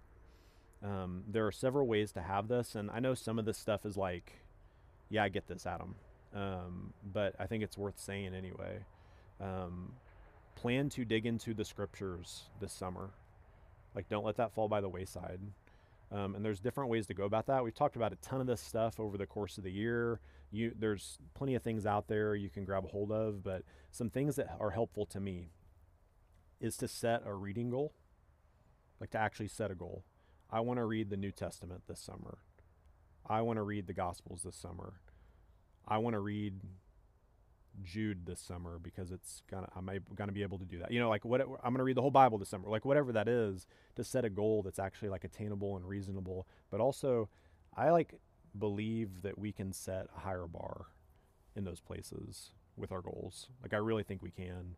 Um, 0.82 1.22
there 1.28 1.46
are 1.46 1.52
several 1.52 1.86
ways 1.86 2.10
to 2.12 2.22
have 2.22 2.48
this, 2.48 2.74
and 2.74 2.90
I 2.90 2.98
know 2.98 3.14
some 3.14 3.38
of 3.38 3.44
this 3.44 3.56
stuff 3.56 3.86
is 3.86 3.96
like, 3.96 4.32
yeah, 5.08 5.22
I 5.22 5.28
get 5.28 5.46
this, 5.46 5.64
Adam, 5.64 5.94
um, 6.34 6.92
but 7.12 7.36
I 7.38 7.46
think 7.46 7.62
it's 7.62 7.78
worth 7.78 8.00
saying 8.00 8.34
anyway. 8.34 8.80
Um, 9.40 9.92
plan 10.54 10.88
to 10.90 11.04
dig 11.04 11.26
into 11.26 11.54
the 11.54 11.64
scriptures 11.64 12.44
this 12.60 12.72
summer. 12.72 13.10
Like, 13.94 14.08
don't 14.08 14.24
let 14.24 14.36
that 14.36 14.52
fall 14.52 14.68
by 14.68 14.80
the 14.80 14.88
wayside. 14.88 15.40
Um, 16.10 16.34
and 16.34 16.44
there's 16.44 16.60
different 16.60 16.90
ways 16.90 17.06
to 17.06 17.14
go 17.14 17.24
about 17.24 17.46
that. 17.46 17.64
We've 17.64 17.74
talked 17.74 17.96
about 17.96 18.12
a 18.12 18.16
ton 18.16 18.40
of 18.40 18.46
this 18.46 18.60
stuff 18.60 19.00
over 19.00 19.16
the 19.16 19.26
course 19.26 19.56
of 19.56 19.64
the 19.64 19.72
year. 19.72 20.20
You, 20.50 20.72
there's 20.78 21.18
plenty 21.34 21.54
of 21.54 21.62
things 21.62 21.86
out 21.86 22.08
there 22.08 22.34
you 22.34 22.50
can 22.50 22.64
grab 22.64 22.84
a 22.84 22.88
hold 22.88 23.10
of, 23.10 23.42
but 23.42 23.62
some 23.90 24.10
things 24.10 24.36
that 24.36 24.54
are 24.60 24.70
helpful 24.70 25.06
to 25.06 25.20
me 25.20 25.48
is 26.60 26.76
to 26.76 26.88
set 26.88 27.22
a 27.24 27.34
reading 27.34 27.70
goal, 27.70 27.94
like 29.00 29.10
to 29.10 29.18
actually 29.18 29.48
set 29.48 29.70
a 29.70 29.74
goal. 29.74 30.04
I 30.50 30.60
want 30.60 30.78
to 30.78 30.84
read 30.84 31.08
the 31.08 31.16
New 31.16 31.32
Testament 31.32 31.84
this 31.88 32.00
summer. 32.00 32.38
I 33.26 33.40
want 33.40 33.56
to 33.56 33.62
read 33.62 33.86
the 33.86 33.94
Gospels 33.94 34.42
this 34.44 34.56
summer. 34.56 34.94
I 35.88 35.96
want 35.98 36.14
to 36.14 36.20
read 36.20 36.60
Jude 37.82 38.26
this 38.26 38.40
summer 38.40 38.78
because 38.78 39.10
it's 39.10 39.42
gonna 39.50 39.68
I'm 39.74 39.88
gonna 40.14 40.32
be 40.32 40.42
able 40.42 40.58
to 40.58 40.64
do 40.64 40.78
that. 40.78 40.90
You 40.90 41.00
know, 41.00 41.08
like 41.08 41.24
what 41.24 41.40
I'm 41.40 41.72
gonna 41.72 41.84
read 41.84 41.96
the 41.96 42.02
whole 42.02 42.10
Bible 42.10 42.38
this 42.38 42.48
summer, 42.48 42.68
like 42.68 42.84
whatever 42.84 43.12
that 43.12 43.28
is, 43.28 43.66
to 43.96 44.04
set 44.04 44.24
a 44.24 44.30
goal 44.30 44.62
that's 44.62 44.78
actually 44.78 45.08
like 45.08 45.24
attainable 45.24 45.76
and 45.76 45.86
reasonable. 45.86 46.46
But 46.70 46.80
also, 46.80 47.28
I 47.76 47.90
like 47.90 48.14
believe 48.58 49.22
that 49.22 49.38
we 49.38 49.52
can 49.52 49.72
set 49.72 50.06
a 50.16 50.20
higher 50.20 50.46
bar 50.46 50.86
in 51.56 51.64
those 51.64 51.80
places 51.80 52.50
with 52.76 52.92
our 52.92 53.00
goals. 53.00 53.48
Like 53.62 53.72
I 53.74 53.78
really 53.78 54.02
think 54.02 54.22
we 54.22 54.30
can. 54.30 54.76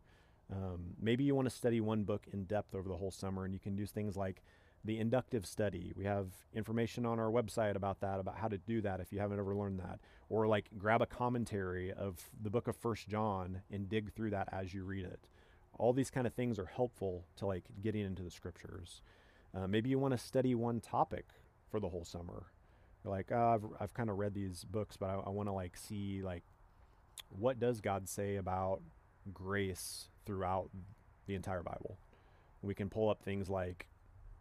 Um, 0.51 0.93
maybe 1.01 1.23
you 1.23 1.33
want 1.33 1.49
to 1.49 1.55
study 1.55 1.81
one 1.81 2.03
book 2.03 2.27
in 2.31 2.43
depth 2.43 2.75
over 2.75 2.87
the 2.87 2.97
whole 2.97 3.11
summer, 3.11 3.45
and 3.45 3.53
you 3.53 3.59
can 3.59 3.75
do 3.75 3.85
things 3.85 4.15
like 4.15 4.43
the 4.85 4.99
inductive 4.99 5.45
study. 5.45 5.91
We 5.95 6.05
have 6.05 6.27
information 6.53 7.05
on 7.05 7.19
our 7.19 7.31
website 7.31 7.75
about 7.75 8.01
that, 8.01 8.19
about 8.19 8.37
how 8.37 8.47
to 8.47 8.57
do 8.57 8.81
that 8.81 8.99
if 8.99 9.11
you 9.11 9.19
haven't 9.19 9.39
ever 9.39 9.55
learned 9.55 9.79
that. 9.79 9.99
Or 10.29 10.47
like 10.47 10.69
grab 10.77 11.01
a 11.01 11.07
commentary 11.07 11.91
of 11.91 12.29
the 12.41 12.51
book 12.51 12.67
of 12.67 12.75
First 12.75 13.09
John 13.09 13.61
and 13.71 13.89
dig 13.89 14.13
through 14.13 14.29
that 14.29 14.47
as 14.51 14.73
you 14.73 14.83
read 14.83 15.05
it. 15.05 15.19
All 15.77 15.91
these 15.91 16.11
kind 16.11 16.27
of 16.27 16.33
things 16.33 16.59
are 16.59 16.65
helpful 16.65 17.25
to 17.37 17.47
like 17.47 17.65
getting 17.81 18.05
into 18.05 18.23
the 18.23 18.29
scriptures. 18.29 19.01
Uh, 19.55 19.67
maybe 19.67 19.89
you 19.89 19.97
want 19.97 20.13
to 20.13 20.17
study 20.17 20.53
one 20.53 20.79
topic 20.79 21.25
for 21.69 21.79
the 21.79 21.89
whole 21.89 22.05
summer. 22.05 22.45
You're 23.03 23.11
like, 23.11 23.31
oh, 23.31 23.55
I've, 23.55 23.65
I've 23.79 23.93
kind 23.93 24.09
of 24.09 24.17
read 24.17 24.33
these 24.33 24.63
books, 24.63 24.97
but 24.97 25.09
I, 25.09 25.15
I 25.25 25.29
want 25.29 25.49
to 25.49 25.53
like 25.53 25.75
see 25.77 26.21
like 26.23 26.43
what 27.29 27.59
does 27.59 27.81
God 27.81 28.07
say 28.07 28.35
about 28.35 28.81
grace 29.33 30.09
throughout 30.25 30.69
the 31.25 31.33
entire 31.33 31.63
Bible. 31.63 31.97
We 32.61 32.75
can 32.75 32.89
pull 32.89 33.09
up 33.09 33.21
things 33.23 33.49
like 33.49 33.87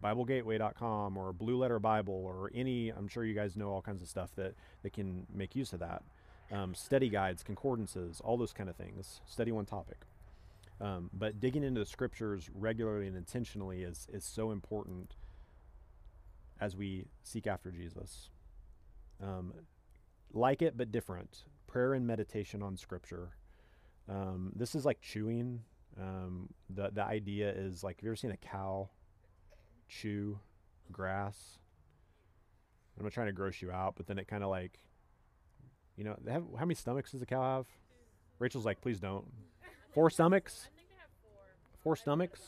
BibleGateway.com 0.05 1.17
or 1.17 1.33
Blue 1.33 1.57
Letter 1.57 1.79
Bible 1.79 2.15
or 2.15 2.51
any, 2.55 2.91
I'm 2.91 3.09
sure 3.09 3.25
you 3.25 3.35
guys 3.35 3.57
know 3.57 3.71
all 3.71 3.81
kinds 3.81 4.03
of 4.03 4.09
stuff 4.09 4.31
that, 4.37 4.55
that 4.83 4.93
can 4.93 5.27
make 5.35 5.57
use 5.57 5.73
of 5.73 5.81
that. 5.81 6.03
Um, 6.53 6.75
study 6.75 7.09
guides, 7.09 7.43
concordances, 7.43 8.21
all 8.21 8.37
those 8.37 8.53
kind 8.53 8.69
of 8.69 8.77
things. 8.77 9.23
Study 9.27 9.51
one 9.51 9.65
topic. 9.65 9.97
Um, 10.81 11.09
but 11.13 11.41
digging 11.41 11.63
into 11.63 11.81
the 11.81 11.87
scriptures 11.87 12.51
regularly 12.55 13.07
and 13.07 13.17
intentionally 13.17 13.83
is, 13.83 14.07
is 14.13 14.25
so 14.25 14.51
important 14.51 15.15
as 16.61 16.77
we 16.77 17.07
seek 17.23 17.47
after 17.47 17.71
Jesus. 17.71 18.29
Um, 19.23 19.55
like 20.33 20.61
it, 20.61 20.77
but 20.77 20.93
different. 20.93 21.45
Prayer 21.67 21.95
and 21.95 22.07
meditation 22.07 22.63
on 22.63 22.77
scripture. 22.77 23.31
Um, 24.09 24.53
this 24.55 24.75
is 24.75 24.85
like 24.85 25.01
chewing. 25.01 25.61
Um, 25.99 26.51
the, 26.69 26.91
the 26.93 27.05
idea 27.05 27.51
is 27.51 27.83
like, 27.83 27.99
have 27.99 28.05
you 28.05 28.11
ever 28.11 28.17
seen 28.17 28.33
a 28.33 28.37
cow 28.37 28.91
chew 29.89 30.39
grass. 30.93 31.59
I'm 32.97 33.05
not 33.05 33.13
trying 33.13 33.27
to 33.27 33.33
gross 33.33 33.61
you 33.61 33.71
out, 33.71 33.95
but 33.97 34.07
then 34.07 34.19
it 34.19 34.29
kind 34.29 34.45
of 34.45 34.51
like, 34.51 34.79
you 35.97 36.05
know, 36.05 36.17
have, 36.29 36.45
how 36.59 36.65
many 36.65 36.75
stomachs 36.75 37.13
does 37.13 37.23
a 37.23 37.27
cow 37.27 37.57
have? 37.57 37.67
Rachel's 38.39 38.65
like, 38.65 38.81
please 38.81 39.01
don't. 39.01 39.25
Four 39.93 40.11
stomachs? 40.11 40.69
Four 41.83 41.97
stomachs? 41.97 42.41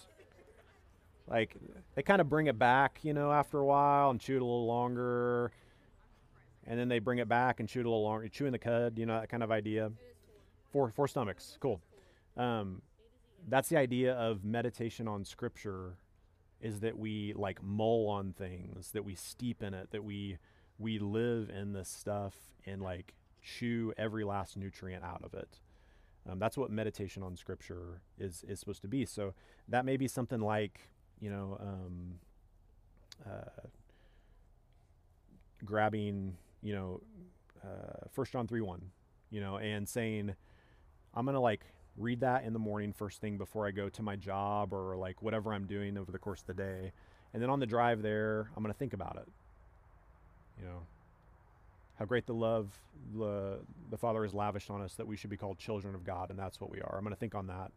Like, 1.29 1.57
they 1.95 2.03
kind 2.03 2.21
of 2.21 2.29
bring 2.29 2.47
it 2.47 2.59
back, 2.59 3.01
you 3.03 3.13
know, 3.13 3.33
after 3.33 3.59
a 3.59 3.65
while 3.65 4.11
and 4.11 4.21
chew 4.21 4.37
it 4.37 4.43
a 4.43 4.45
little 4.45 4.67
longer. 4.67 5.51
And 6.67 6.79
then 6.79 6.89
they 6.89 6.99
bring 6.99 7.19
it 7.19 7.29
back 7.29 7.61
and 7.61 7.69
chew 7.69 7.81
it 7.81 7.87
a 7.87 7.89
little 7.89 8.05
longer. 8.05 8.29
Chewing 8.29 8.53
the 8.53 8.59
cud, 8.59 8.99
you 8.99 9.07
know, 9.07 9.21
that 9.21 9.29
kind 9.29 9.43
of 9.43 9.51
idea. 9.51 9.91
Four, 10.73 10.91
four 10.91 11.09
stomachs. 11.09 11.59
Cool. 11.61 11.81
Um, 12.37 12.83
that's 13.49 13.69
the 13.69 13.77
idea 13.77 14.15
of 14.15 14.45
meditation 14.45 15.09
on 15.09 15.25
scripture 15.25 15.97
is 16.67 16.81
that 16.81 16.99
we 16.99 17.33
like 17.37 17.63
mull 17.63 18.09
on 18.09 18.33
things, 18.33 18.91
that 18.91 19.05
we 19.05 19.15
steep 19.15 19.63
in 19.63 19.73
it, 19.73 19.93
that 19.93 20.03
we 20.03 20.37
we 20.79 20.99
live 20.99 21.49
in 21.49 21.73
this 21.73 21.89
stuff 21.89 22.35
and 22.67 22.83
like 22.83 23.15
chew 23.41 23.93
every 23.97 24.25
last 24.25 24.57
nutrient 24.57 25.05
out 25.05 25.23
of 25.23 25.33
it. 25.33 25.61
Um, 26.29 26.41
that's 26.41 26.57
what 26.59 26.71
meditation 26.71 27.23
on 27.23 27.37
scripture 27.37 28.01
is 28.19 28.45
is 28.49 28.59
supposed 28.59 28.83
to 28.83 28.89
be. 28.89 29.07
So 29.07 29.33
that 29.69 29.85
may 29.85 29.97
be 29.97 30.09
something 30.09 30.41
like 30.41 30.81
you 31.21 31.31
know 31.31 31.57
um, 31.61 32.19
uh, 33.25 33.69
grabbing 35.65 36.37
you 36.63 36.75
know 36.75 37.01
uh, 37.63 38.09
First 38.11 38.33
John 38.33 38.49
three 38.49 38.61
one, 38.61 38.91
you 39.31 39.41
know, 39.41 39.59
and 39.59 39.89
saying 39.89 40.35
I'm 41.15 41.27
gonna 41.27 41.41
like 41.41 41.65
read 41.97 42.21
that 42.21 42.45
in 42.45 42.53
the 42.53 42.59
morning 42.59 42.93
first 42.93 43.21
thing 43.21 43.39
before 43.39 43.67
I 43.67 43.71
go 43.71 43.89
to 43.89 44.03
my 44.03 44.17
job 44.17 44.73
or 44.73 44.97
like 44.97 45.23
whatever 45.23 45.53
I'm 45.53 45.67
doing 45.67 45.97
over 45.97 46.13
the 46.13 46.19
course 46.19 46.41
of 46.41 46.47
the 46.47 46.55
day. 46.55 46.93
And 47.33 47.43
then 47.43 47.51
on 47.51 47.61
the 47.61 47.67
drive 47.67 48.03
there, 48.03 48.51
I'm 48.57 48.63
going 48.63 48.73
to 48.73 48.79
think 48.79 48.93
about 48.93 49.17
it. 49.17 49.29
You 50.61 50.67
know, 50.67 50.83
how 51.99 52.05
great 52.05 52.27
the 52.27 52.35
love 52.35 52.79
the, 53.15 53.59
the 53.91 53.97
Father 53.97 54.23
has 54.23 54.35
lavished 54.35 54.71
on 54.71 54.83
us 54.83 54.95
that 54.95 55.07
we 55.07 55.17
should 55.17 55.31
be 55.31 55.37
called 55.37 55.59
children 55.59 55.95
of 55.95 56.05
God, 56.05 56.31
and 56.31 56.39
that's 56.39 56.61
what 56.61 56.71
we 56.71 56.81
are. 56.81 56.95
I'm 56.97 57.03
going 57.03 57.15
to 57.15 57.21
think 57.21 57.35
on 57.35 57.47
that 57.49 57.73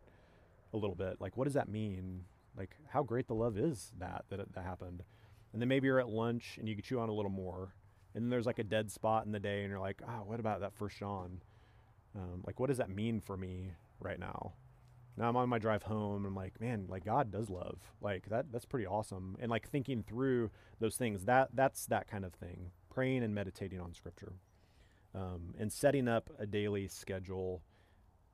a 0.74 0.78
little 0.78 0.96
bit. 0.96 1.20
Like, 1.20 1.36
what 1.36 1.46
does 1.46 1.54
that 1.56 1.68
mean? 1.68 2.24
Like, 2.58 2.76
how 2.90 3.04
great 3.04 3.28
the 3.28 3.34
love 3.34 3.58
is 3.58 3.92
that 4.00 4.26
that, 4.30 4.54
that 4.54 4.64
happened. 4.64 5.04
And 5.52 5.62
then 5.62 5.68
maybe 5.68 5.88
you're 5.88 6.00
at 6.00 6.10
lunch 6.10 6.58
and 6.60 6.68
you 6.68 6.76
can 6.76 6.84
chew 6.84 7.00
on 7.00 7.10
a 7.10 7.14
little 7.14 7.32
more. 7.32 7.74
And 8.14 8.24
then 8.24 8.30
there's 8.30 8.46
like 8.46 8.60
a 8.60 8.64
dead 8.64 8.92
spot 8.92 9.26
in 9.26 9.32
the 9.32 9.40
day, 9.40 9.62
and 9.62 9.70
you're 9.70 9.80
like, 9.80 10.02
oh, 10.08 10.24
what 10.26 10.40
about 10.40 10.62
that 10.62 10.74
first 10.74 10.98
John? 10.98 11.42
Um, 12.16 12.44
like, 12.46 12.60
what 12.60 12.68
does 12.68 12.78
that 12.78 12.90
mean 12.90 13.20
for 13.22 13.38
me 13.38 13.72
right 14.00 14.20
now. 14.20 14.54
Now 15.18 15.28
I'm 15.28 15.36
on 15.36 15.50
my 15.50 15.60
drive 15.60 15.84
home. 15.84 16.26
I'm 16.26 16.36
like, 16.36 16.62
man, 16.62 16.86
like 16.88 17.04
God 17.04 17.30
does 17.32 17.50
love. 17.50 17.78
Like 18.02 18.30
that. 18.30 18.52
That's 18.52 18.66
pretty 18.66 18.88
awesome. 18.88 19.36
And 19.40 19.52
like 19.52 19.70
thinking 19.70 20.02
through 20.02 20.50
those 20.80 20.96
things. 20.96 21.26
That 21.26 21.50
that's 21.54 21.86
that 21.88 22.08
kind 22.08 22.24
of 22.24 22.34
thing. 22.34 22.72
Praying 22.90 23.24
and 23.24 23.36
meditating 23.36 23.80
on 23.80 23.94
Scripture, 23.94 24.34
um, 25.14 25.54
and 25.60 25.72
setting 25.72 26.08
up 26.08 26.30
a 26.40 26.46
daily 26.46 26.88
schedule. 26.88 27.62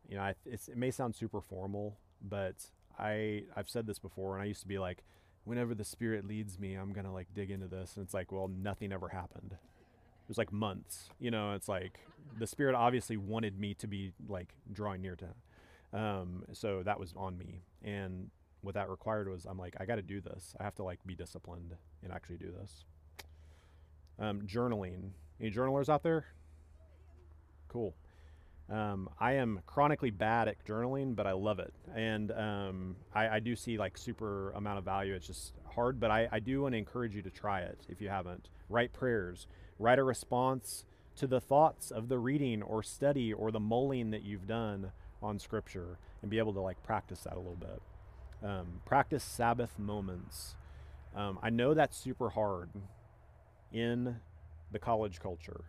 You 0.07 0.17
know, 0.17 0.21
I, 0.21 0.35
it 0.45 0.77
may 0.77 0.91
sound 0.91 1.15
super 1.15 1.41
formal, 1.41 1.97
but 2.21 2.69
I 2.99 3.43
I've 3.55 3.69
said 3.69 3.87
this 3.87 3.99
before, 3.99 4.35
and 4.35 4.43
I 4.43 4.45
used 4.45 4.61
to 4.61 4.67
be 4.67 4.77
like, 4.77 5.03
whenever 5.43 5.73
the 5.73 5.83
Spirit 5.83 6.27
leads 6.27 6.59
me, 6.59 6.75
I'm 6.75 6.93
gonna 6.93 7.13
like 7.13 7.27
dig 7.33 7.49
into 7.49 7.67
this, 7.67 7.95
and 7.95 8.05
it's 8.05 8.13
like, 8.13 8.31
well, 8.31 8.47
nothing 8.47 8.93
ever 8.93 9.09
happened. 9.09 9.53
It 9.53 10.27
was 10.27 10.37
like 10.37 10.53
months. 10.53 11.09
You 11.19 11.31
know, 11.31 11.53
it's 11.53 11.67
like 11.67 11.99
the 12.37 12.47
Spirit 12.47 12.75
obviously 12.75 13.17
wanted 13.17 13.59
me 13.59 13.73
to 13.75 13.87
be 13.87 14.13
like 14.27 14.53
drawing 14.71 15.01
near 15.01 15.15
to 15.15 15.29
um, 15.95 16.43
so 16.51 16.83
that 16.83 16.99
was 16.99 17.13
on 17.15 17.37
me. 17.37 17.61
And 17.83 18.29
what 18.61 18.75
that 18.75 18.89
required 18.89 19.29
was 19.29 19.45
I'm 19.45 19.57
like, 19.57 19.75
I 19.79 19.85
got 19.85 19.95
to 19.95 20.01
do 20.01 20.19
this. 20.19 20.53
I 20.59 20.63
have 20.63 20.75
to 20.75 20.83
like 20.83 20.99
be 21.05 21.15
disciplined 21.15 21.73
and 22.03 22.11
actually 22.11 22.37
do 22.37 22.51
this. 22.59 22.83
Um, 24.19 24.41
journaling. 24.41 25.11
Any 25.39 25.49
journalers 25.49 25.89
out 25.89 26.03
there? 26.03 26.25
Cool. 27.69 27.95
Um, 28.69 29.09
I 29.19 29.33
am 29.33 29.59
chronically 29.67 30.09
bad 30.09 30.47
at 30.47 30.65
journaling, 30.65 31.15
but 31.15 31.27
I 31.27 31.33
love 31.33 31.59
it, 31.59 31.71
and 31.93 32.31
um, 32.31 32.95
I, 33.13 33.35
I, 33.35 33.39
do 33.39 33.55
see 33.55 33.77
like 33.77 33.95
super 33.95 34.49
amount 34.53 34.79
of 34.79 34.83
value. 34.83 35.13
It's 35.13 35.27
just 35.27 35.53
hard, 35.71 35.99
but 35.99 36.09
I, 36.09 36.27
I 36.31 36.39
do 36.39 36.63
want 36.63 36.73
to 36.73 36.79
encourage 36.79 37.15
you 37.15 37.21
to 37.21 37.29
try 37.29 37.59
it 37.59 37.85
if 37.89 38.01
you 38.01 38.09
haven't. 38.09 38.49
Write 38.67 38.91
prayers, 38.91 39.45
write 39.77 39.99
a 39.99 40.03
response 40.03 40.83
to 41.17 41.27
the 41.27 41.39
thoughts 41.39 41.91
of 41.91 42.09
the 42.09 42.17
reading 42.17 42.63
or 42.63 42.81
study 42.81 43.31
or 43.31 43.51
the 43.51 43.59
mulling 43.59 44.09
that 44.09 44.23
you've 44.23 44.47
done 44.47 44.91
on 45.21 45.39
scripture 45.39 45.97
and 46.21 46.29
be 46.29 46.39
able 46.39 46.53
to 46.53 46.61
like 46.61 46.81
practice 46.83 47.21
that 47.21 47.33
a 47.33 47.37
little 47.39 47.55
bit. 47.55 47.81
Um, 48.43 48.81
practice 48.85 49.23
Sabbath 49.23 49.77
moments. 49.79 50.55
Um, 51.15 51.39
I 51.41 51.49
know 51.49 51.73
that's 51.73 51.97
super 51.97 52.29
hard 52.29 52.69
in 53.71 54.17
the 54.71 54.79
college 54.79 55.19
culture. 55.19 55.65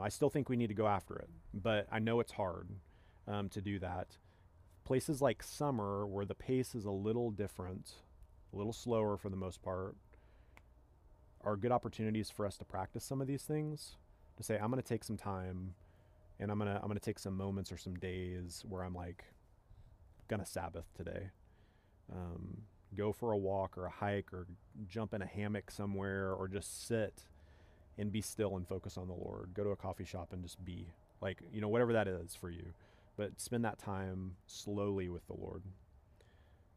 I 0.00 0.10
still 0.10 0.30
think 0.30 0.48
we 0.48 0.56
need 0.56 0.68
to 0.68 0.74
go 0.74 0.86
after 0.86 1.16
it, 1.16 1.28
but 1.52 1.86
I 1.90 1.98
know 1.98 2.20
it's 2.20 2.32
hard 2.32 2.68
um, 3.26 3.48
to 3.48 3.60
do 3.60 3.78
that. 3.80 4.16
Places 4.84 5.20
like 5.20 5.42
summer, 5.42 6.06
where 6.06 6.24
the 6.24 6.34
pace 6.34 6.74
is 6.74 6.84
a 6.84 6.90
little 6.90 7.30
different, 7.30 7.92
a 8.52 8.56
little 8.56 8.72
slower 8.72 9.16
for 9.16 9.28
the 9.28 9.36
most 9.36 9.60
part, 9.62 9.96
are 11.42 11.56
good 11.56 11.72
opportunities 11.72 12.30
for 12.30 12.46
us 12.46 12.56
to 12.58 12.64
practice 12.64 13.04
some 13.04 13.20
of 13.20 13.26
these 13.26 13.42
things. 13.42 13.96
To 14.36 14.42
say, 14.42 14.56
I'm 14.56 14.70
going 14.70 14.80
to 14.80 14.88
take 14.88 15.02
some 15.02 15.16
time 15.16 15.74
and 16.40 16.50
I'm 16.50 16.58
gonna 16.58 16.78
I'm 16.82 16.88
gonna 16.88 17.00
take 17.00 17.18
some 17.18 17.36
moments 17.36 17.72
or 17.72 17.76
some 17.76 17.94
days 17.94 18.64
where 18.68 18.82
I'm 18.82 18.94
like 18.94 19.24
gonna 20.28 20.46
Sabbath 20.46 20.86
today. 20.96 21.30
Um, 22.12 22.62
go 22.96 23.12
for 23.12 23.32
a 23.32 23.36
walk 23.36 23.76
or 23.76 23.86
a 23.86 23.90
hike 23.90 24.32
or 24.32 24.46
jump 24.88 25.12
in 25.12 25.22
a 25.22 25.26
hammock 25.26 25.70
somewhere 25.70 26.32
or 26.32 26.48
just 26.48 26.86
sit 26.86 27.24
and 27.98 28.10
be 28.12 28.20
still 28.20 28.56
and 28.56 28.66
focus 28.66 28.96
on 28.96 29.08
the 29.08 29.14
Lord. 29.14 29.50
Go 29.54 29.64
to 29.64 29.70
a 29.70 29.76
coffee 29.76 30.04
shop 30.04 30.32
and 30.32 30.42
just 30.42 30.64
be 30.64 30.86
like 31.20 31.40
you 31.52 31.60
know 31.60 31.68
whatever 31.68 31.92
that 31.92 32.08
is 32.08 32.34
for 32.34 32.50
you, 32.50 32.72
but 33.16 33.40
spend 33.40 33.64
that 33.64 33.78
time 33.78 34.36
slowly 34.46 35.08
with 35.08 35.26
the 35.26 35.34
Lord. 35.34 35.62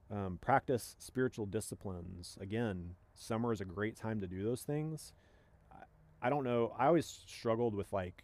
Um, 0.09 0.39
practice 0.41 0.95
spiritual 0.99 1.45
disciplines 1.45 2.37
again 2.41 2.95
summer 3.15 3.53
is 3.53 3.61
a 3.61 3.65
great 3.65 3.95
time 3.95 4.19
to 4.21 4.27
do 4.27 4.43
those 4.43 4.61
things. 4.61 5.13
I, 5.71 6.27
I 6.27 6.29
don't 6.29 6.43
know. 6.43 6.73
I 6.77 6.87
always 6.87 7.05
struggled 7.27 7.75
with 7.75 7.93
like 7.93 8.23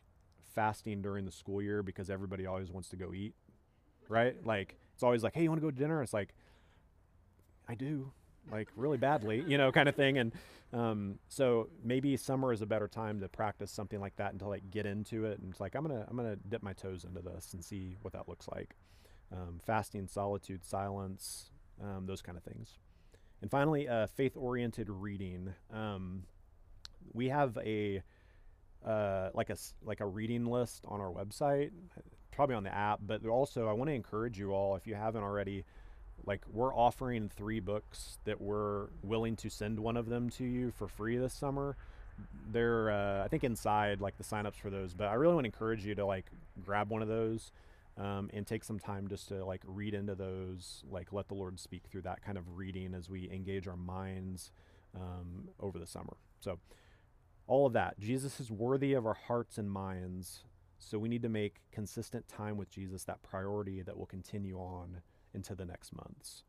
fasting 0.57 1.03
during 1.03 1.23
the 1.23 1.31
school 1.31 1.61
year 1.61 1.83
because 1.83 2.09
everybody 2.09 2.47
always 2.47 2.71
wants 2.71 2.89
to 2.89 2.95
go 2.95 3.13
eat, 3.13 3.35
right? 4.09 4.35
Like 4.43 4.75
it's 4.95 5.03
always 5.03 5.21
like, 5.21 5.35
hey, 5.35 5.43
you 5.43 5.49
want 5.51 5.61
to 5.61 5.67
go 5.67 5.69
to 5.69 5.77
dinner? 5.77 6.01
It's 6.01 6.13
like, 6.13 6.33
I 7.69 7.75
do, 7.75 8.11
like 8.51 8.67
really 8.75 8.97
badly, 8.97 9.43
you 9.47 9.59
know, 9.59 9.71
kind 9.71 9.87
of 9.87 9.95
thing. 9.95 10.17
And 10.17 10.33
um, 10.73 11.19
so 11.27 11.69
maybe 11.83 12.17
summer 12.17 12.51
is 12.51 12.63
a 12.63 12.65
better 12.65 12.87
time 12.87 13.19
to 13.19 13.29
practice 13.29 13.69
something 13.69 13.99
like 13.99 14.15
that 14.15 14.31
and 14.31 14.39
to 14.39 14.47
like 14.47 14.71
get 14.71 14.87
into 14.87 15.25
it. 15.25 15.37
And 15.37 15.51
it's 15.51 15.59
like 15.59 15.75
I'm 15.75 15.83
gonna 15.83 16.07
I'm 16.09 16.17
gonna 16.17 16.37
dip 16.49 16.63
my 16.63 16.73
toes 16.73 17.03
into 17.03 17.21
this 17.21 17.53
and 17.53 17.63
see 17.63 17.95
what 18.01 18.13
that 18.13 18.27
looks 18.27 18.47
like. 18.47 18.75
Um, 19.31 19.59
fasting, 19.63 20.07
solitude, 20.07 20.65
silence, 20.65 21.51
um, 21.83 22.07
those 22.07 22.23
kind 22.23 22.35
of 22.35 22.43
things. 22.43 22.79
And 23.43 23.51
finally, 23.51 23.87
uh, 23.87 24.07
faith-oriented 24.07 24.89
reading. 24.89 25.53
Um, 25.71 26.23
we 27.13 27.29
have 27.29 27.59
a 27.63 28.01
uh, 28.85 29.29
like 29.33 29.49
a 29.49 29.57
like 29.85 29.99
a 29.99 30.05
reading 30.05 30.45
list 30.45 30.83
on 30.87 30.99
our 30.99 31.11
website, 31.11 31.71
probably 32.31 32.55
on 32.55 32.63
the 32.63 32.73
app. 32.73 32.99
But 33.05 33.25
also, 33.25 33.67
I 33.67 33.73
want 33.73 33.89
to 33.89 33.93
encourage 33.93 34.37
you 34.37 34.51
all 34.51 34.75
if 34.75 34.87
you 34.87 34.95
haven't 34.95 35.23
already. 35.23 35.65
Like 36.25 36.41
we're 36.51 36.73
offering 36.73 37.29
three 37.29 37.59
books 37.59 38.17
that 38.25 38.41
we're 38.41 38.87
willing 39.03 39.35
to 39.37 39.49
send 39.49 39.79
one 39.79 39.95
of 39.95 40.09
them 40.09 40.29
to 40.31 40.43
you 40.43 40.71
for 40.71 40.87
free 40.87 41.17
this 41.17 41.33
summer. 41.33 41.77
They're 42.51 42.89
uh, 42.89 43.23
I 43.23 43.27
think 43.27 43.43
inside 43.43 44.01
like 44.01 44.17
the 44.17 44.23
signups 44.23 44.55
for 44.55 44.69
those. 44.69 44.93
But 44.93 45.07
I 45.07 45.13
really 45.13 45.35
want 45.35 45.45
to 45.45 45.49
encourage 45.49 45.85
you 45.85 45.95
to 45.95 46.05
like 46.05 46.25
grab 46.63 46.89
one 46.89 47.01
of 47.01 47.07
those 47.07 47.51
um, 47.97 48.29
and 48.33 48.45
take 48.45 48.63
some 48.63 48.79
time 48.79 49.07
just 49.07 49.27
to 49.29 49.43
like 49.43 49.61
read 49.65 49.93
into 49.93 50.15
those, 50.15 50.83
like 50.89 51.11
let 51.11 51.27
the 51.27 51.33
Lord 51.33 51.59
speak 51.59 51.83
through 51.89 52.03
that 52.03 52.21
kind 52.21 52.37
of 52.37 52.57
reading 52.57 52.93
as 52.93 53.09
we 53.09 53.29
engage 53.31 53.67
our 53.67 53.77
minds 53.77 54.51
um, 54.95 55.49
over 55.59 55.79
the 55.79 55.87
summer. 55.87 56.15
So, 56.39 56.59
all 57.47 57.65
of 57.65 57.73
that. 57.73 57.99
Jesus 57.99 58.39
is 58.39 58.51
worthy 58.51 58.93
of 58.93 59.05
our 59.05 59.13
hearts 59.13 59.57
and 59.57 59.69
minds. 59.69 60.43
So, 60.79 60.99
we 60.99 61.09
need 61.09 61.23
to 61.23 61.29
make 61.29 61.61
consistent 61.71 62.27
time 62.27 62.57
with 62.57 62.69
Jesus 62.69 63.03
that 63.05 63.23
priority 63.23 63.81
that 63.81 63.97
will 63.97 64.05
continue 64.05 64.57
on 64.57 65.01
into 65.33 65.55
the 65.55 65.65
next 65.65 65.95
months. 65.95 66.43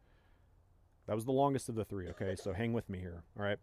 That 1.06 1.14
was 1.14 1.24
the 1.24 1.32
longest 1.32 1.70
of 1.70 1.74
the 1.74 1.84
three, 1.84 2.08
okay? 2.08 2.37
So, 2.37 2.52
hang 2.52 2.72
with 2.72 2.90
me 2.90 2.98
here, 2.98 3.22
all 3.38 3.44
right? 3.44 3.58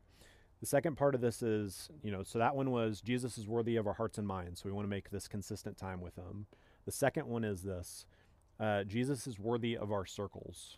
The 0.62 0.66
second 0.66 0.98
part 0.98 1.14
of 1.14 1.22
this 1.22 1.44
is, 1.44 1.90
you 2.02 2.12
know, 2.12 2.24
so 2.24 2.40
that 2.40 2.56
one 2.56 2.72
was 2.72 3.02
Jesus 3.02 3.38
is 3.38 3.48
worthy 3.48 3.76
of 3.76 3.86
our 3.86 3.94
hearts 3.94 4.18
and 4.18 4.26
minds. 4.26 4.62
So, 4.62 4.70
we 4.70 4.74
want 4.74 4.86
to 4.86 4.90
make 4.90 5.12
this 5.12 5.28
consistent 5.28 5.78
time 5.78 6.02
with 6.02 6.16
Him. 6.16 6.48
The 6.86 6.92
second 6.92 7.28
one 7.28 7.44
is 7.44 7.62
this 7.62 8.06
uh, 8.60 8.84
Jesus 8.84 9.28
is 9.28 9.38
worthy 9.38 9.78
of 9.78 9.92
our 9.92 10.06
circles. 10.06 10.78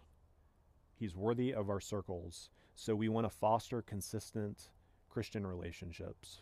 He's 0.95 1.15
worthy 1.15 1.53
of 1.53 1.69
our 1.69 1.79
circles. 1.79 2.49
So 2.75 2.95
we 2.95 3.09
want 3.09 3.25
to 3.25 3.35
foster 3.35 3.81
consistent 3.81 4.69
Christian 5.09 5.45
relationships. 5.45 6.39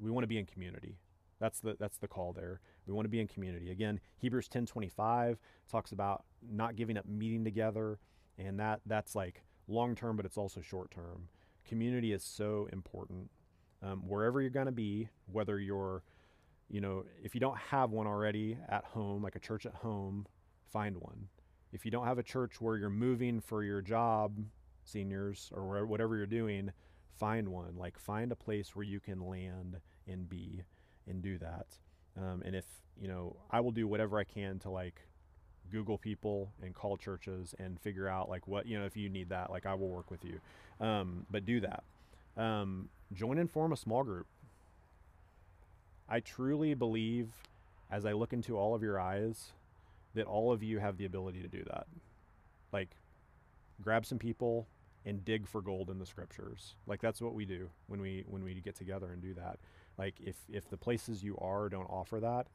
We 0.00 0.10
want 0.10 0.24
to 0.24 0.28
be 0.28 0.38
in 0.38 0.46
community. 0.46 0.98
That's 1.40 1.60
the 1.60 1.76
that's 1.78 1.98
the 1.98 2.08
call 2.08 2.32
there. 2.32 2.60
We 2.86 2.92
want 2.92 3.04
to 3.04 3.10
be 3.10 3.20
in 3.20 3.28
community. 3.28 3.70
Again, 3.70 4.00
Hebrews 4.16 4.48
10:25 4.48 5.36
talks 5.70 5.92
about 5.92 6.24
not 6.42 6.76
giving 6.76 6.96
up 6.96 7.06
meeting 7.06 7.44
together, 7.44 7.98
and 8.36 8.58
that 8.58 8.80
that's 8.86 9.14
like 9.14 9.42
long 9.68 9.94
term, 9.94 10.16
but 10.16 10.26
it's 10.26 10.38
also 10.38 10.60
short 10.60 10.90
term. 10.90 11.28
Community 11.64 12.12
is 12.12 12.24
so 12.24 12.68
important. 12.72 13.30
Um, 13.82 14.02
wherever 14.08 14.40
you're 14.40 14.50
going 14.50 14.66
to 14.66 14.72
be, 14.72 15.08
whether 15.26 15.58
you're 15.60 16.02
you 16.68 16.80
know, 16.80 17.04
if 17.22 17.34
you 17.34 17.40
don't 17.40 17.56
have 17.56 17.90
one 17.90 18.06
already 18.06 18.58
at 18.68 18.84
home, 18.84 19.22
like 19.22 19.36
a 19.36 19.40
church 19.40 19.64
at 19.64 19.74
home, 19.74 20.26
find 20.70 20.96
one. 20.98 21.28
If 21.72 21.84
you 21.84 21.90
don't 21.90 22.04
have 22.04 22.18
a 22.18 22.22
church 22.22 22.60
where 22.60 22.76
you're 22.76 22.90
moving 22.90 23.40
for 23.40 23.62
your 23.62 23.80
job, 23.80 24.38
seniors, 24.84 25.50
or 25.54 25.86
whatever 25.86 26.16
you're 26.16 26.26
doing, 26.26 26.72
find 27.16 27.48
one. 27.48 27.76
Like 27.76 27.98
find 27.98 28.32
a 28.32 28.36
place 28.36 28.76
where 28.76 28.84
you 28.84 29.00
can 29.00 29.26
land 29.26 29.76
and 30.06 30.28
be 30.28 30.62
and 31.06 31.22
do 31.22 31.38
that. 31.38 31.66
Um, 32.16 32.42
and 32.44 32.54
if, 32.54 32.64
you 33.00 33.08
know, 33.08 33.36
I 33.50 33.60
will 33.60 33.70
do 33.70 33.86
whatever 33.86 34.18
I 34.18 34.24
can 34.24 34.58
to 34.60 34.70
like 34.70 35.02
Google 35.70 35.98
people 35.98 36.52
and 36.62 36.74
call 36.74 36.96
churches 36.96 37.54
and 37.58 37.78
figure 37.80 38.08
out 38.08 38.28
like 38.28 38.46
what, 38.48 38.66
you 38.66 38.78
know, 38.78 38.86
if 38.86 38.96
you 38.96 39.08
need 39.08 39.28
that, 39.30 39.50
like 39.50 39.66
I 39.66 39.74
will 39.74 39.88
work 39.88 40.10
with 40.10 40.24
you. 40.24 40.40
Um, 40.84 41.26
but 41.30 41.44
do 41.44 41.60
that. 41.60 41.84
Um, 42.36 42.88
join 43.12 43.38
and 43.38 43.50
form 43.50 43.72
a 43.72 43.76
small 43.76 44.02
group 44.04 44.26
I 46.08 46.20
truly 46.20 46.74
believe, 46.74 47.28
as 47.90 48.06
I 48.06 48.12
look 48.12 48.32
into 48.32 48.56
all 48.56 48.74
of 48.74 48.82
your 48.82 48.98
eyes, 48.98 49.52
that 50.14 50.26
all 50.26 50.52
of 50.52 50.62
you 50.62 50.78
have 50.78 50.96
the 50.96 51.04
ability 51.04 51.42
to 51.42 51.48
do 51.48 51.62
that. 51.64 51.86
Like, 52.72 52.88
grab 53.82 54.06
some 54.06 54.18
people 54.18 54.66
and 55.04 55.24
dig 55.24 55.46
for 55.46 55.60
gold 55.62 55.90
in 55.90 55.98
the 55.98 56.06
scriptures. 56.06 56.74
Like 56.86 57.00
that's 57.00 57.20
what 57.20 57.34
we 57.34 57.44
do 57.44 57.70
when 57.86 58.00
we 58.00 58.24
when 58.28 58.44
we 58.44 58.54
get 58.54 58.76
together 58.76 59.10
and 59.12 59.22
do 59.22 59.34
that. 59.34 59.58
Like 59.96 60.14
if 60.20 60.36
if 60.52 60.68
the 60.68 60.76
places 60.76 61.22
you 61.22 61.36
are 61.38 61.68
don't 61.68 61.86
offer 61.86 62.20
that, 62.20 62.46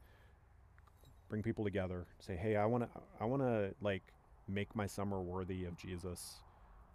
bring 1.28 1.42
people 1.42 1.64
together. 1.64 2.06
Say, 2.20 2.36
hey, 2.36 2.56
I 2.56 2.66
want 2.66 2.84
to 2.84 3.00
I 3.20 3.24
want 3.24 3.42
to 3.42 3.74
like 3.80 4.02
make 4.48 4.74
my 4.76 4.86
summer 4.86 5.20
worthy 5.20 5.64
of 5.64 5.76
Jesus. 5.76 6.36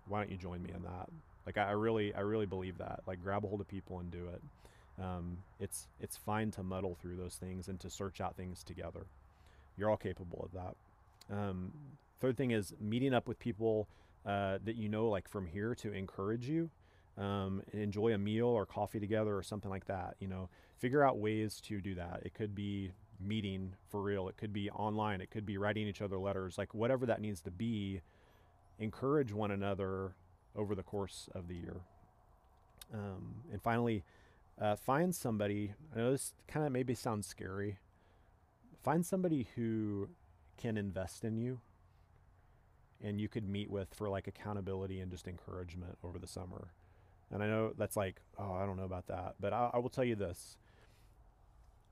Why 0.07 0.19
don't 0.19 0.31
you 0.31 0.37
join 0.37 0.63
me 0.63 0.71
in 0.75 0.83
that? 0.83 1.09
Like 1.45 1.57
I, 1.57 1.69
I 1.69 1.71
really 1.71 2.13
I 2.13 2.21
really 2.21 2.45
believe 2.45 2.77
that. 2.77 3.01
Like 3.07 3.21
grab 3.21 3.43
a 3.43 3.47
hold 3.47 3.61
of 3.61 3.67
people 3.67 3.99
and 3.99 4.11
do 4.11 4.27
it. 4.33 4.41
Um, 5.03 5.37
it's 5.59 5.87
it's 5.99 6.17
fine 6.17 6.51
to 6.51 6.63
muddle 6.63 6.97
through 7.01 7.17
those 7.17 7.35
things 7.35 7.67
and 7.67 7.79
to 7.79 7.89
search 7.89 8.21
out 8.21 8.35
things 8.35 8.63
together. 8.63 9.05
You're 9.77 9.89
all 9.89 9.97
capable 9.97 10.41
of 10.43 10.51
that. 10.53 11.35
Um, 11.35 11.71
third 12.19 12.37
thing 12.37 12.51
is 12.51 12.73
meeting 12.79 13.13
up 13.13 13.27
with 13.27 13.39
people 13.39 13.87
uh, 14.25 14.59
that 14.63 14.75
you 14.75 14.89
know, 14.89 15.09
like 15.09 15.27
from 15.27 15.47
here, 15.47 15.75
to 15.75 15.91
encourage 15.93 16.47
you. 16.47 16.69
Um, 17.17 17.61
enjoy 17.73 18.13
a 18.13 18.17
meal 18.17 18.47
or 18.47 18.65
coffee 18.65 18.99
together 18.99 19.35
or 19.35 19.43
something 19.43 19.69
like 19.69 19.85
that. 19.85 20.15
You 20.19 20.27
know, 20.27 20.49
figure 20.77 21.03
out 21.03 21.17
ways 21.17 21.59
to 21.61 21.81
do 21.81 21.95
that. 21.95 22.21
It 22.23 22.33
could 22.33 22.55
be 22.55 22.91
meeting 23.19 23.73
for 23.89 24.01
real. 24.01 24.29
It 24.29 24.37
could 24.37 24.53
be 24.53 24.69
online. 24.69 25.19
It 25.19 25.29
could 25.29 25.45
be 25.45 25.57
writing 25.57 25.87
each 25.87 26.01
other 26.01 26.17
letters. 26.17 26.57
Like 26.57 26.73
whatever 26.73 27.05
that 27.07 27.21
needs 27.21 27.41
to 27.41 27.51
be. 27.51 28.01
Encourage 28.77 29.33
one 29.33 29.51
another 29.51 30.15
over 30.55 30.73
the 30.73 30.83
course 30.83 31.27
of 31.35 31.49
the 31.49 31.55
year. 31.55 31.81
Um, 32.93 33.43
and 33.51 33.61
finally, 33.61 34.03
uh, 34.59 34.77
find 34.77 35.13
somebody. 35.13 35.73
I 35.93 35.99
know 35.99 36.11
this 36.11 36.33
kind 36.47 36.65
of 36.65 36.71
maybe 36.71 36.93
sounds 36.93 37.27
scary. 37.27 37.77
Find 38.81 39.05
somebody 39.05 39.49
who 39.55 40.09
can 40.57 40.77
invest 40.77 41.25
in 41.25 41.37
you 41.37 41.59
and 43.03 43.19
you 43.19 43.27
could 43.27 43.47
meet 43.47 43.69
with 43.69 43.93
for 43.93 44.09
like 44.09 44.27
accountability 44.27 44.99
and 44.99 45.11
just 45.11 45.27
encouragement 45.27 45.97
over 46.03 46.19
the 46.19 46.27
summer. 46.27 46.73
And 47.31 47.43
I 47.43 47.47
know 47.47 47.73
that's 47.77 47.95
like, 47.95 48.21
oh, 48.37 48.53
I 48.53 48.65
don't 48.65 48.77
know 48.77 48.85
about 48.85 49.07
that. 49.07 49.35
But 49.39 49.53
I, 49.53 49.69
I 49.73 49.77
will 49.77 49.89
tell 49.89 50.03
you 50.03 50.15
this. 50.15 50.57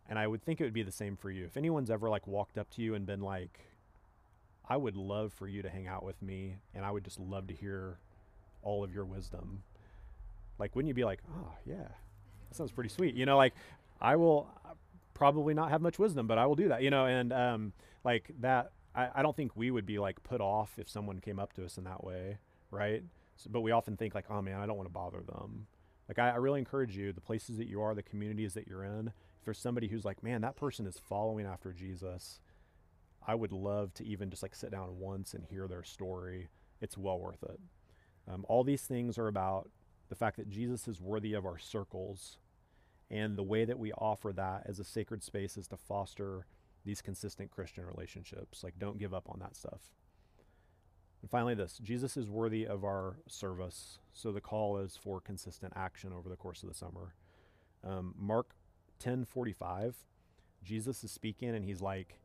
And 0.09 0.17
I 0.17 0.25
would 0.25 0.43
think 0.43 0.61
it 0.61 0.63
would 0.63 0.73
be 0.73 0.83
the 0.83 0.91
same 0.91 1.15
for 1.15 1.29
you. 1.29 1.45
If 1.45 1.57
anyone's 1.57 1.91
ever 1.91 2.09
like 2.09 2.27
walked 2.27 2.57
up 2.57 2.69
to 2.71 2.81
you 2.81 2.95
and 2.95 3.05
been 3.05 3.21
like, 3.21 3.59
I 4.67 4.77
would 4.77 4.95
love 4.95 5.33
for 5.33 5.47
you 5.47 5.61
to 5.61 5.69
hang 5.69 5.87
out 5.87 6.03
with 6.03 6.21
me 6.21 6.55
and 6.73 6.85
I 6.85 6.91
would 6.91 7.03
just 7.03 7.19
love 7.19 7.47
to 7.47 7.53
hear 7.53 7.99
all 8.61 8.83
of 8.83 8.93
your 8.93 9.05
wisdom. 9.05 9.63
Like, 10.59 10.75
wouldn't 10.75 10.87
you 10.87 10.93
be 10.93 11.03
like, 11.03 11.19
oh, 11.31 11.51
yeah, 11.65 11.87
that 12.49 12.55
sounds 12.55 12.71
pretty 12.71 12.89
sweet. 12.89 13.15
You 13.15 13.25
know, 13.25 13.37
like 13.37 13.53
I 14.01 14.15
will 14.15 14.49
probably 15.13 15.53
not 15.53 15.69
have 15.69 15.81
much 15.81 15.99
wisdom, 15.99 16.27
but 16.27 16.37
I 16.37 16.45
will 16.45 16.55
do 16.55 16.69
that. 16.69 16.81
You 16.81 16.89
know, 16.89 17.05
and 17.05 17.31
um, 17.31 17.73
like 18.03 18.31
that, 18.41 18.71
I, 18.97 19.09
I 19.15 19.21
don't 19.21 19.35
think 19.35 19.55
we 19.55 19.71
would 19.71 19.85
be 19.85 19.99
like 19.99 20.23
put 20.23 20.41
off 20.41 20.73
if 20.77 20.89
someone 20.89 21.19
came 21.19 21.39
up 21.39 21.53
to 21.53 21.63
us 21.63 21.77
in 21.77 21.83
that 21.85 22.03
way, 22.03 22.39
right? 22.71 23.03
So, 23.37 23.49
but 23.51 23.61
we 23.61 23.71
often 23.71 23.95
think 23.95 24.15
like, 24.15 24.25
oh 24.29 24.41
man, 24.41 24.59
I 24.59 24.65
don't 24.65 24.75
want 24.75 24.89
to 24.89 24.93
bother 24.93 25.21
them. 25.21 25.67
Like 26.09 26.19
I, 26.19 26.31
I 26.31 26.35
really 26.35 26.59
encourage 26.59 26.97
you, 26.97 27.13
the 27.13 27.21
places 27.21 27.57
that 27.57 27.67
you 27.67 27.81
are, 27.81 27.93
the 27.93 28.03
communities 28.03 28.55
that 28.55 28.67
you're 28.67 28.83
in. 28.83 29.07
If 29.39 29.45
there's 29.45 29.59
somebody 29.59 29.87
who's 29.87 30.03
like, 30.03 30.23
man, 30.23 30.41
that 30.41 30.55
person 30.55 30.87
is 30.87 30.97
following 30.97 31.45
after 31.45 31.71
Jesus, 31.71 32.39
I 33.25 33.35
would 33.35 33.51
love 33.51 33.93
to 33.95 34.05
even 34.05 34.29
just 34.29 34.41
like 34.41 34.55
sit 34.55 34.71
down 34.71 34.97
once 34.99 35.33
and 35.33 35.45
hear 35.45 35.67
their 35.67 35.83
story. 35.83 36.47
It's 36.81 36.97
well 36.97 37.19
worth 37.19 37.43
it. 37.43 37.59
Um, 38.27 38.45
all 38.49 38.63
these 38.63 38.81
things 38.81 39.17
are 39.17 39.27
about 39.27 39.69
the 40.09 40.15
fact 40.15 40.37
that 40.37 40.49
Jesus 40.49 40.87
is 40.87 40.99
worthy 40.99 41.33
of 41.33 41.45
our 41.45 41.57
circles. 41.57 42.37
And 43.09 43.37
the 43.37 43.43
way 43.43 43.63
that 43.63 43.79
we 43.79 43.93
offer 43.93 44.33
that 44.33 44.63
as 44.65 44.79
a 44.79 44.83
sacred 44.83 45.23
space 45.23 45.55
is 45.55 45.67
to 45.67 45.77
foster 45.77 46.45
these 46.87 47.01
consistent 47.01 47.51
Christian 47.51 47.85
relationships. 47.85 48.63
Like, 48.63 48.79
don't 48.79 48.97
give 48.97 49.13
up 49.13 49.29
on 49.29 49.39
that 49.39 49.55
stuff. 49.55 49.81
And 51.21 51.29
finally, 51.29 51.53
this 51.53 51.77
Jesus 51.83 52.17
is 52.17 52.29
worthy 52.29 52.65
of 52.65 52.83
our 52.83 53.17
service. 53.27 53.99
So 54.13 54.31
the 54.31 54.41
call 54.41 54.77
is 54.77 54.97
for 54.97 55.19
consistent 55.19 55.73
action 55.75 56.13
over 56.13 56.29
the 56.29 56.35
course 56.35 56.63
of 56.63 56.69
the 56.69 56.75
summer. 56.75 57.13
Um, 57.83 58.15
Mark 58.17 58.55
10 58.99 59.25
45, 59.25 59.95
Jesus 60.63 61.03
is 61.03 61.11
speaking, 61.11 61.49
and 61.49 61.65
he's 61.65 61.81
like, 61.81 62.19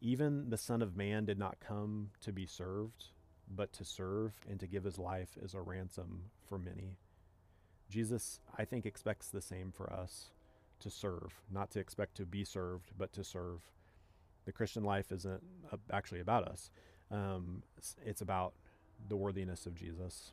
Even 0.00 0.50
the 0.50 0.58
Son 0.58 0.82
of 0.82 0.96
Man 0.96 1.24
did 1.24 1.38
not 1.38 1.58
come 1.60 2.10
to 2.20 2.32
be 2.32 2.46
served, 2.46 3.06
but 3.48 3.72
to 3.72 3.84
serve 3.84 4.32
and 4.48 4.60
to 4.60 4.66
give 4.66 4.84
his 4.84 4.98
life 4.98 5.38
as 5.42 5.54
a 5.54 5.60
ransom 5.60 6.24
for 6.48 6.58
many. 6.58 6.98
Jesus, 7.88 8.40
I 8.56 8.64
think, 8.64 8.86
expects 8.86 9.28
the 9.28 9.40
same 9.40 9.72
for 9.72 9.92
us 9.92 10.30
to 10.80 10.90
serve, 10.90 11.32
not 11.50 11.70
to 11.70 11.80
expect 11.80 12.16
to 12.16 12.26
be 12.26 12.44
served, 12.44 12.90
but 12.98 13.12
to 13.12 13.24
serve. 13.24 13.60
The 14.46 14.52
Christian 14.52 14.84
life 14.84 15.12
isn't 15.12 15.42
actually 15.92 16.20
about 16.20 16.48
us, 16.48 16.70
um, 17.10 17.62
it's, 18.04 18.20
about 18.20 18.52
the 19.08 19.16
worthiness 19.16 19.66
of 19.66 19.74
Jesus 19.74 20.32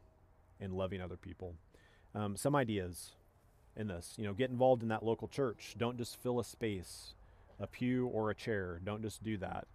and 0.59 0.73
loving 0.73 1.01
other 1.01 1.17
people. 1.17 1.55
Um, 2.15 2.35
some 2.37 2.55
ideas 2.55 3.11
in 3.75 3.87
this, 3.87 4.15
you 4.17 4.25
know, 4.25 4.33
get 4.33 4.49
involved 4.49 4.81
in 4.81 4.89
that 4.89 5.03
local 5.03 5.27
church. 5.27 5.75
Don't 5.77 5.97
just 5.97 6.15
fill 6.21 6.39
a 6.39 6.43
space, 6.43 7.13
a 7.59 7.67
pew 7.67 8.07
or 8.07 8.29
a 8.29 8.35
chair. 8.35 8.79
Don't 8.83 9.01
just 9.01 9.23
do 9.23 9.37
that. 9.37 9.67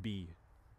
Be 0.00 0.28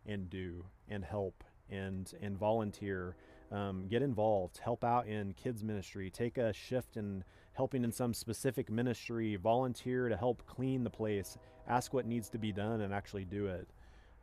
and 0.05 0.29
do 0.29 0.65
and 0.87 1.03
help 1.03 1.43
and 1.69 2.11
and 2.21 2.37
volunteer. 2.37 3.15
Um, 3.51 3.87
get 3.89 4.03
involved, 4.03 4.59
help 4.59 4.83
out 4.83 5.07
in 5.07 5.33
kids 5.33 5.63
ministry, 5.63 6.11
take 6.11 6.37
a 6.37 6.53
shift 6.53 6.97
in 6.97 7.23
helping 7.59 7.83
in 7.83 7.91
some 7.91 8.13
specific 8.13 8.71
ministry, 8.71 9.35
volunteer 9.35 10.07
to 10.07 10.15
help 10.15 10.41
clean 10.47 10.81
the 10.81 10.89
place, 10.89 11.37
ask 11.67 11.93
what 11.93 12.05
needs 12.05 12.29
to 12.29 12.37
be 12.37 12.53
done, 12.53 12.79
and 12.79 12.93
actually 12.93 13.25
do 13.25 13.47
it. 13.47 13.67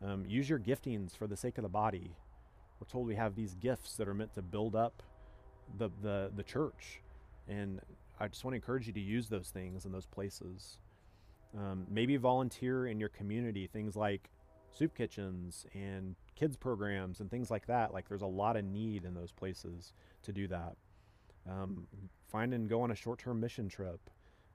Um, 0.02 0.24
use 0.26 0.48
your 0.48 0.58
giftings 0.58 1.14
for 1.14 1.26
the 1.26 1.36
sake 1.36 1.58
of 1.58 1.62
the 1.62 1.68
body. 1.68 2.16
We're 2.80 2.88
told 2.90 3.06
we 3.06 3.14
have 3.16 3.34
these 3.34 3.54
gifts 3.54 3.94
that 3.96 4.08
are 4.08 4.14
meant 4.14 4.32
to 4.36 4.42
build 4.42 4.74
up 4.74 5.02
the 5.76 5.90
the, 6.00 6.30
the 6.34 6.42
church, 6.44 7.02
and 7.46 7.82
I 8.18 8.26
just 8.28 8.42
want 8.42 8.52
to 8.52 8.56
encourage 8.56 8.86
you 8.86 8.94
to 8.94 9.00
use 9.00 9.28
those 9.28 9.50
things 9.50 9.84
in 9.84 9.92
those 9.92 10.06
places. 10.06 10.78
Um, 11.54 11.86
maybe 11.90 12.16
volunteer 12.16 12.86
in 12.86 12.98
your 12.98 13.10
community, 13.10 13.66
things 13.66 13.96
like 13.96 14.30
soup 14.72 14.96
kitchens 14.96 15.66
and 15.74 16.16
kids 16.36 16.56
programs 16.56 17.20
and 17.20 17.30
things 17.30 17.50
like 17.50 17.66
that. 17.66 17.92
Like 17.92 18.08
there's 18.08 18.22
a 18.22 18.26
lot 18.42 18.56
of 18.56 18.64
need 18.64 19.04
in 19.04 19.12
those 19.12 19.32
places 19.32 19.92
to 20.22 20.32
do 20.32 20.48
that. 20.48 20.76
Um, 21.48 21.86
find 22.30 22.52
and 22.52 22.68
go 22.68 22.80
on 22.82 22.90
a 22.90 22.94
short-term 22.94 23.40
mission 23.40 23.68
trip, 23.68 24.00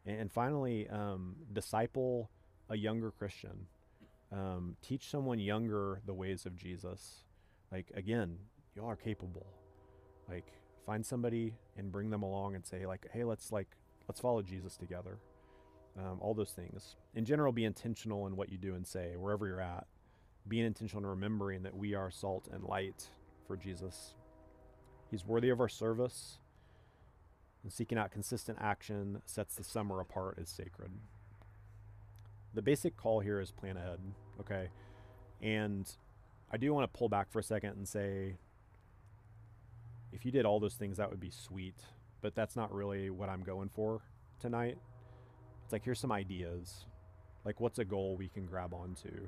and, 0.06 0.32
finally, 0.32 0.88
um, 0.90 1.36
disciple 1.54 2.30
a 2.70 2.78
younger 2.78 3.12
Christian. 3.12 3.68
Um, 4.32 4.78
teach 4.82 5.10
someone 5.10 5.40
younger 5.40 6.02
the 6.06 6.14
ways 6.14 6.46
of 6.46 6.56
Jesus. 6.56 7.26
Like 7.72 7.92
again, 7.94 8.38
y'all 8.76 8.90
are 8.90 8.96
capable. 8.96 9.46
Like 10.30 10.54
find 10.86 11.06
somebody 11.06 11.54
and 11.78 11.92
bring 11.92 12.10
them 12.10 12.24
along 12.24 12.56
and 12.56 12.66
say 12.66 12.86
like, 12.86 13.08
hey, 13.14 13.26
let's 13.26 13.52
like 13.52 13.68
let's 14.08 14.22
follow 14.22 14.42
Jesus 14.42 14.78
together. 14.78 15.18
Um, 16.00 16.20
all 16.22 16.34
those 16.34 16.52
things. 16.52 16.96
In 17.14 17.26
general, 17.26 17.52
be 17.52 17.66
intentional 17.66 18.26
in 18.28 18.38
what 18.38 18.50
you 18.50 18.58
do 18.58 18.76
and 18.76 18.88
say 18.88 19.16
wherever 19.18 19.46
you're 19.48 19.60
at 19.60 19.86
being 20.48 20.66
intentional 20.66 21.04
and 21.04 21.10
remembering 21.10 21.64
that 21.64 21.76
we 21.76 21.94
are 21.94 22.10
salt 22.10 22.48
and 22.52 22.64
light 22.64 23.08
for 23.46 23.58
Jesus. 23.58 24.16
He's 25.10 25.26
worthy 25.26 25.50
of 25.50 25.60
our 25.60 25.70
service, 25.70 26.40
and 27.64 27.72
seeking 27.72 27.98
out 27.98 28.12
consistent 28.12 28.58
action 28.62 29.22
sets 29.26 29.56
the 29.56 29.64
summer 29.64 30.00
apart 30.00 30.38
as 30.42 30.50
sacred. 30.50 30.92
The 32.54 32.62
basic 32.62 32.98
call 32.98 33.20
here 33.20 33.40
is 33.40 33.52
plan 33.52 33.78
ahead, 33.78 34.00
okay? 34.40 34.70
And 35.42 35.90
I 36.52 36.58
do 36.58 36.74
want 36.74 36.92
to 36.92 36.98
pull 36.98 37.10
back 37.10 37.32
for 37.32 37.40
a 37.40 37.44
second 37.44 37.72
and 37.78 37.88
say 37.88 38.36
if 40.12 40.26
you 40.26 40.32
did 40.32 40.46
all 40.46 40.60
those 40.60 40.76
things, 40.76 40.98
that 40.98 41.10
would 41.10 41.20
be 41.20 41.32
sweet, 41.32 41.76
but 42.22 42.36
that's 42.36 42.56
not 42.56 42.74
really 42.74 43.10
what 43.10 43.30
I'm 43.30 43.44
going 43.44 43.70
for 43.70 44.02
tonight. 44.40 44.78
It's 45.64 45.72
like, 45.72 45.86
here's 45.86 46.00
some 46.00 46.12
ideas. 46.12 46.86
Like, 47.46 47.60
what's 47.60 47.80
a 47.80 47.86
goal 47.86 48.18
we 48.18 48.28
can 48.28 48.46
grab 48.46 48.74
onto? 48.74 49.28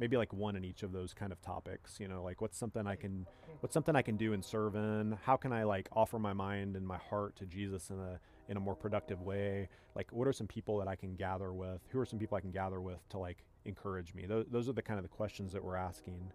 Maybe 0.00 0.16
like 0.16 0.32
one 0.32 0.56
in 0.56 0.64
each 0.64 0.82
of 0.82 0.90
those 0.90 1.14
kind 1.14 1.30
of 1.30 1.40
topics 1.42 2.00
you 2.00 2.08
know 2.08 2.22
like 2.24 2.40
what's 2.40 2.58
something 2.58 2.86
i 2.86 2.96
can 2.96 3.26
what's 3.60 3.74
something 3.74 3.94
i 3.94 4.02
can 4.02 4.16
do 4.16 4.32
and 4.32 4.44
serve 4.44 4.74
in 4.74 5.16
how 5.24 5.36
can 5.36 5.52
i 5.52 5.62
like 5.62 5.88
offer 5.92 6.18
my 6.18 6.32
mind 6.32 6.74
and 6.74 6.86
my 6.86 6.96
heart 6.96 7.36
to 7.36 7.46
jesus 7.46 7.90
in 7.90 8.00
a 8.00 8.18
in 8.50 8.56
a 8.56 8.60
more 8.60 8.74
productive 8.74 9.22
way? 9.22 9.68
Like 9.94 10.12
what 10.12 10.28
are 10.28 10.32
some 10.32 10.48
people 10.48 10.76
that 10.78 10.88
i 10.88 10.96
can 10.96 11.14
gather 11.14 11.52
with? 11.52 11.80
Who 11.90 12.00
are 12.00 12.04
some 12.04 12.18
people 12.18 12.36
i 12.36 12.40
can 12.40 12.50
gather 12.50 12.80
with 12.80 13.08
to 13.10 13.18
like 13.18 13.44
encourage 13.64 14.12
me? 14.12 14.26
Those, 14.26 14.44
those 14.50 14.68
are 14.68 14.72
the 14.72 14.82
kind 14.82 14.98
of 14.98 15.04
the 15.04 15.08
questions 15.08 15.52
that 15.52 15.64
we're 15.64 15.76
asking. 15.76 16.32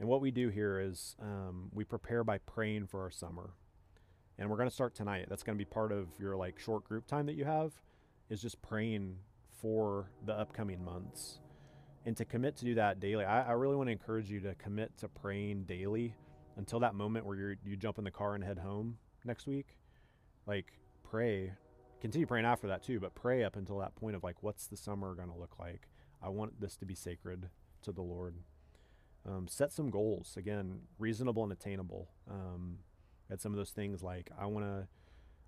And 0.00 0.08
what 0.08 0.20
we 0.20 0.30
do 0.30 0.48
here 0.48 0.80
is 0.80 1.14
um, 1.20 1.70
we 1.72 1.84
prepare 1.84 2.24
by 2.24 2.38
praying 2.38 2.86
for 2.86 3.02
our 3.02 3.10
summer. 3.10 3.50
And 4.38 4.50
we're 4.50 4.56
going 4.56 4.68
to 4.68 4.74
start 4.74 4.94
tonight. 4.94 5.26
That's 5.28 5.42
going 5.42 5.56
to 5.56 5.62
be 5.62 5.68
part 5.68 5.92
of 5.92 6.08
your 6.18 6.36
like 6.36 6.58
short 6.58 6.84
group 6.84 7.06
time 7.06 7.26
that 7.26 7.34
you 7.34 7.44
have 7.44 7.72
is 8.28 8.42
just 8.42 8.60
praying 8.62 9.16
for 9.60 10.10
the 10.24 10.32
upcoming 10.32 10.84
months 10.84 11.38
and 12.06 12.16
to 12.16 12.24
commit 12.24 12.56
to 12.56 12.64
do 12.64 12.74
that 12.76 13.00
daily. 13.00 13.24
I, 13.24 13.48
I 13.48 13.52
really 13.52 13.76
want 13.76 13.88
to 13.88 13.92
encourage 13.92 14.30
you 14.30 14.40
to 14.40 14.54
commit 14.54 14.96
to 14.98 15.08
praying 15.08 15.64
daily 15.64 16.14
until 16.56 16.80
that 16.80 16.94
moment 16.94 17.26
where 17.26 17.36
you 17.36 17.56
you 17.64 17.76
jump 17.76 17.98
in 17.98 18.04
the 18.04 18.10
car 18.10 18.34
and 18.34 18.42
head 18.42 18.58
home 18.58 18.96
next 19.24 19.46
week. 19.46 19.76
Like 20.46 20.72
pray, 21.02 21.52
continue 22.00 22.26
praying 22.26 22.46
after 22.46 22.68
that 22.68 22.82
too, 22.82 23.00
but 23.00 23.14
pray 23.14 23.44
up 23.44 23.56
until 23.56 23.78
that 23.80 23.94
point 23.96 24.16
of 24.16 24.22
like, 24.22 24.42
what's 24.42 24.66
the 24.68 24.76
summer 24.76 25.14
going 25.14 25.28
to 25.28 25.36
look 25.36 25.58
like? 25.58 25.88
I 26.22 26.28
want 26.28 26.60
this 26.60 26.76
to 26.76 26.86
be 26.86 26.94
sacred 26.94 27.50
to 27.82 27.92
the 27.92 28.02
Lord. 28.02 28.36
Um, 29.28 29.48
set 29.48 29.72
some 29.72 29.90
goals 29.90 30.36
again, 30.36 30.82
reasonable 30.98 31.42
and 31.42 31.52
attainable. 31.52 32.08
Um, 32.30 32.78
at 33.28 33.40
some 33.40 33.52
of 33.52 33.56
those 33.56 33.70
things 33.70 34.02
like 34.02 34.30
I 34.38 34.46
want 34.46 34.64
to, 34.64 34.86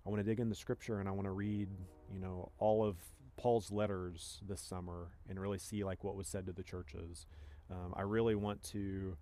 I 0.05 0.09
want 0.09 0.19
to 0.19 0.29
dig 0.29 0.41
in 0.41 0.49
the 0.49 0.55
scripture 0.55 0.99
and 0.99 1.07
I 1.07 1.13
want 1.13 1.25
to 1.25 1.31
read, 1.31 1.69
you 2.11 2.19
know, 2.19 2.51
all 2.57 2.83
of 2.83 2.97
Paul's 3.39 3.71
letters 3.71 4.41
this 4.45 4.59
summer 4.59 5.07
and 5.29 5.39
really 5.39 5.59
see 5.59 5.85
like 5.85 6.03
what 6.03 6.17
was 6.17 6.27
said 6.27 6.45
to 6.47 6.51
the 6.51 6.61
churches. 6.61 7.25
Um, 7.71 7.93
I 7.95 8.01
really 8.01 8.35
want 8.35 8.61
to 8.63 9.15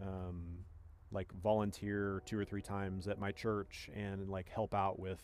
um, 0.00 0.58
like 1.10 1.32
volunteer 1.42 2.22
two 2.24 2.38
or 2.38 2.44
three 2.44 2.62
times 2.62 3.08
at 3.08 3.18
my 3.18 3.32
church 3.32 3.90
and 3.92 4.28
like 4.28 4.48
help 4.48 4.74
out 4.74 5.00
with 5.00 5.18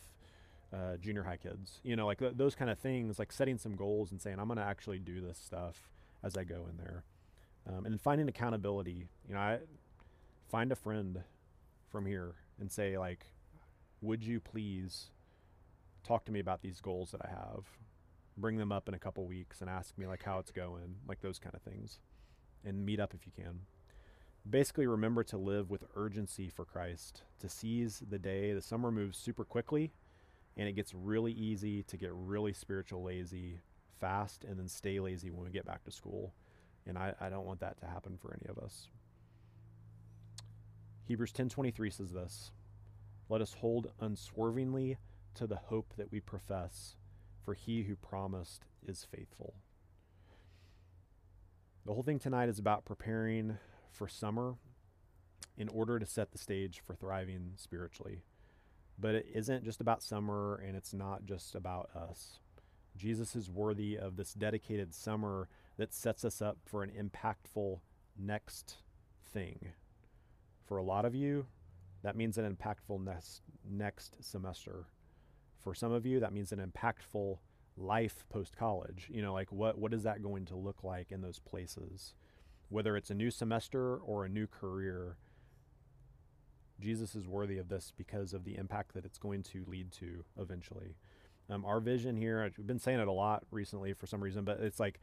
uh, 0.72 0.96
junior 0.96 1.22
high 1.22 1.36
kids. 1.36 1.78
You 1.84 1.94
know, 1.94 2.06
like 2.06 2.18
th- 2.18 2.32
those 2.34 2.56
kind 2.56 2.72
of 2.72 2.78
things. 2.80 3.20
Like 3.20 3.30
setting 3.30 3.56
some 3.56 3.76
goals 3.76 4.10
and 4.10 4.20
saying 4.20 4.40
I'm 4.40 4.48
going 4.48 4.58
to 4.58 4.64
actually 4.64 4.98
do 4.98 5.20
this 5.20 5.38
stuff 5.38 5.88
as 6.24 6.36
I 6.36 6.42
go 6.42 6.66
in 6.68 6.76
there, 6.76 7.04
um, 7.68 7.86
and 7.86 8.00
finding 8.00 8.28
accountability. 8.28 9.06
You 9.28 9.34
know, 9.34 9.40
I 9.40 9.58
find 10.50 10.72
a 10.72 10.76
friend 10.76 11.22
from 11.88 12.04
here 12.04 12.34
and 12.58 12.70
say 12.70 12.98
like, 12.98 13.26
would 14.00 14.24
you 14.24 14.40
please 14.40 15.10
talk 16.02 16.24
to 16.24 16.32
me 16.32 16.40
about 16.40 16.62
these 16.62 16.80
goals 16.80 17.12
that 17.12 17.20
I 17.24 17.28
have? 17.28 17.64
Bring 18.40 18.56
them 18.56 18.72
up 18.72 18.88
in 18.88 18.94
a 18.94 18.98
couple 18.98 19.26
weeks 19.26 19.60
and 19.60 19.70
ask 19.70 19.96
me 19.98 20.06
like 20.06 20.22
how 20.22 20.38
it's 20.38 20.50
going, 20.50 20.96
like 21.06 21.20
those 21.20 21.38
kind 21.38 21.54
of 21.54 21.62
things, 21.62 21.98
and 22.64 22.84
meet 22.84 23.00
up 23.00 23.14
if 23.14 23.26
you 23.26 23.32
can. 23.32 23.60
Basically, 24.48 24.86
remember 24.86 25.22
to 25.24 25.36
live 25.36 25.70
with 25.70 25.84
urgency 25.94 26.48
for 26.48 26.64
Christ, 26.64 27.22
to 27.40 27.48
seize 27.48 28.02
the 28.08 28.18
day. 28.18 28.52
The 28.52 28.62
summer 28.62 28.90
moves 28.90 29.18
super 29.18 29.44
quickly, 29.44 29.92
and 30.56 30.68
it 30.68 30.72
gets 30.72 30.94
really 30.94 31.32
easy 31.32 31.82
to 31.84 31.96
get 31.96 32.10
really 32.12 32.52
spiritual 32.52 33.02
lazy 33.02 33.60
fast 33.98 34.44
and 34.44 34.58
then 34.58 34.68
stay 34.68 34.98
lazy 34.98 35.30
when 35.30 35.44
we 35.44 35.50
get 35.50 35.66
back 35.66 35.84
to 35.84 35.90
school. 35.90 36.32
And 36.86 36.96
I, 36.96 37.14
I 37.20 37.28
don't 37.28 37.44
want 37.44 37.60
that 37.60 37.78
to 37.80 37.86
happen 37.86 38.16
for 38.20 38.34
any 38.34 38.48
of 38.48 38.58
us. 38.58 38.88
Hebrews 41.04 41.32
10:23 41.32 41.90
says 41.90 42.12
this, 42.12 42.52
"Let 43.28 43.42
us 43.42 43.54
hold 43.54 43.92
unswervingly 44.00 44.96
to 45.34 45.46
the 45.46 45.56
hope 45.56 45.94
that 45.96 46.10
we 46.10 46.20
profess, 46.20 46.96
for 47.50 47.54
he 47.54 47.82
who 47.82 47.96
promised 47.96 48.62
is 48.86 49.08
faithful. 49.10 49.54
The 51.84 51.92
whole 51.92 52.04
thing 52.04 52.20
tonight 52.20 52.48
is 52.48 52.60
about 52.60 52.84
preparing 52.84 53.58
for 53.90 54.06
summer 54.06 54.54
in 55.58 55.68
order 55.68 55.98
to 55.98 56.06
set 56.06 56.30
the 56.30 56.38
stage 56.38 56.80
for 56.86 56.94
thriving 56.94 57.54
spiritually. 57.56 58.22
But 59.00 59.16
it 59.16 59.26
isn't 59.34 59.64
just 59.64 59.80
about 59.80 60.00
summer 60.00 60.62
and 60.64 60.76
it's 60.76 60.94
not 60.94 61.24
just 61.24 61.56
about 61.56 61.90
us. 61.92 62.38
Jesus 62.96 63.34
is 63.34 63.50
worthy 63.50 63.98
of 63.98 64.14
this 64.14 64.32
dedicated 64.32 64.94
summer 64.94 65.48
that 65.76 65.92
sets 65.92 66.24
us 66.24 66.40
up 66.40 66.58
for 66.64 66.84
an 66.84 66.92
impactful 66.92 67.80
next 68.16 68.76
thing. 69.32 69.72
For 70.68 70.76
a 70.76 70.84
lot 70.84 71.04
of 71.04 71.16
you, 71.16 71.46
that 72.04 72.14
means 72.14 72.38
an 72.38 72.48
impactful 72.48 73.02
next, 73.02 73.42
next 73.68 74.22
semester 74.22 74.86
for 75.62 75.74
some 75.74 75.92
of 75.92 76.06
you, 76.06 76.20
that 76.20 76.32
means 76.32 76.52
an 76.52 76.58
impactful 76.58 77.38
life 77.76 78.24
post 78.28 78.56
college. 78.56 79.08
You 79.10 79.22
know, 79.22 79.32
like 79.32 79.52
what 79.52 79.78
what 79.78 79.94
is 79.94 80.02
that 80.02 80.22
going 80.22 80.46
to 80.46 80.56
look 80.56 80.82
like 80.82 81.12
in 81.12 81.20
those 81.20 81.38
places? 81.38 82.14
Whether 82.68 82.96
it's 82.96 83.10
a 83.10 83.14
new 83.14 83.30
semester 83.30 83.96
or 83.96 84.24
a 84.24 84.28
new 84.28 84.46
career, 84.46 85.16
Jesus 86.80 87.14
is 87.14 87.26
worthy 87.26 87.58
of 87.58 87.68
this 87.68 87.92
because 87.96 88.32
of 88.32 88.44
the 88.44 88.56
impact 88.56 88.94
that 88.94 89.04
it's 89.04 89.18
going 89.18 89.42
to 89.44 89.64
lead 89.66 89.92
to 89.92 90.24
eventually. 90.38 90.96
Um, 91.48 91.64
our 91.64 91.80
vision 91.80 92.16
here, 92.16 92.42
I've 92.42 92.66
been 92.66 92.78
saying 92.78 93.00
it 93.00 93.08
a 93.08 93.12
lot 93.12 93.44
recently 93.50 93.92
for 93.92 94.06
some 94.06 94.22
reason, 94.22 94.44
but 94.44 94.60
it's 94.60 94.78
like 94.78 95.00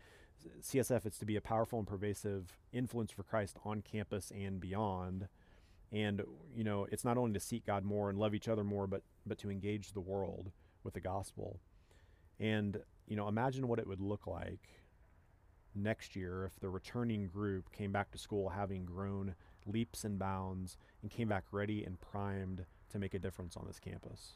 CSF, 0.61 1.05
it's 1.05 1.19
to 1.19 1.25
be 1.25 1.35
a 1.35 1.41
powerful 1.41 1.79
and 1.79 1.87
pervasive 1.87 2.57
influence 2.71 3.11
for 3.11 3.23
Christ 3.23 3.57
on 3.65 3.81
campus 3.81 4.31
and 4.31 4.59
beyond 4.59 5.27
and 5.91 6.21
you 6.55 6.63
know 6.63 6.87
it's 6.91 7.05
not 7.05 7.17
only 7.17 7.33
to 7.33 7.39
seek 7.39 7.65
god 7.65 7.83
more 7.83 8.09
and 8.09 8.19
love 8.19 8.35
each 8.35 8.47
other 8.47 8.63
more 8.63 8.87
but 8.87 9.01
but 9.25 9.37
to 9.37 9.49
engage 9.49 9.91
the 9.91 10.01
world 10.01 10.51
with 10.83 10.93
the 10.93 11.01
gospel. 11.01 11.59
And 12.39 12.79
you 13.07 13.15
know 13.15 13.27
imagine 13.27 13.67
what 13.67 13.79
it 13.79 13.87
would 13.87 14.01
look 14.01 14.27
like 14.27 14.83
next 15.75 16.15
year 16.15 16.45
if 16.45 16.59
the 16.59 16.69
returning 16.69 17.27
group 17.27 17.71
came 17.71 17.91
back 17.91 18.11
to 18.11 18.17
school 18.17 18.49
having 18.49 18.85
grown 18.85 19.35
leaps 19.65 20.03
and 20.03 20.17
bounds 20.17 20.77
and 21.01 21.11
came 21.11 21.27
back 21.27 21.43
ready 21.51 21.83
and 21.83 21.99
primed 21.99 22.65
to 22.89 22.97
make 22.97 23.13
a 23.13 23.19
difference 23.19 23.57
on 23.57 23.65
this 23.67 23.79
campus. 23.79 24.33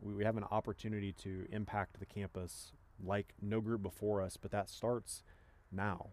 We, 0.00 0.14
we 0.14 0.24
have 0.24 0.36
an 0.36 0.44
opportunity 0.50 1.12
to 1.22 1.46
impact 1.50 2.00
the 2.00 2.06
campus 2.06 2.72
like 3.02 3.34
no 3.40 3.60
group 3.60 3.82
before 3.82 4.20
us 4.20 4.36
but 4.36 4.50
that 4.50 4.68
starts 4.68 5.22
now 5.70 6.08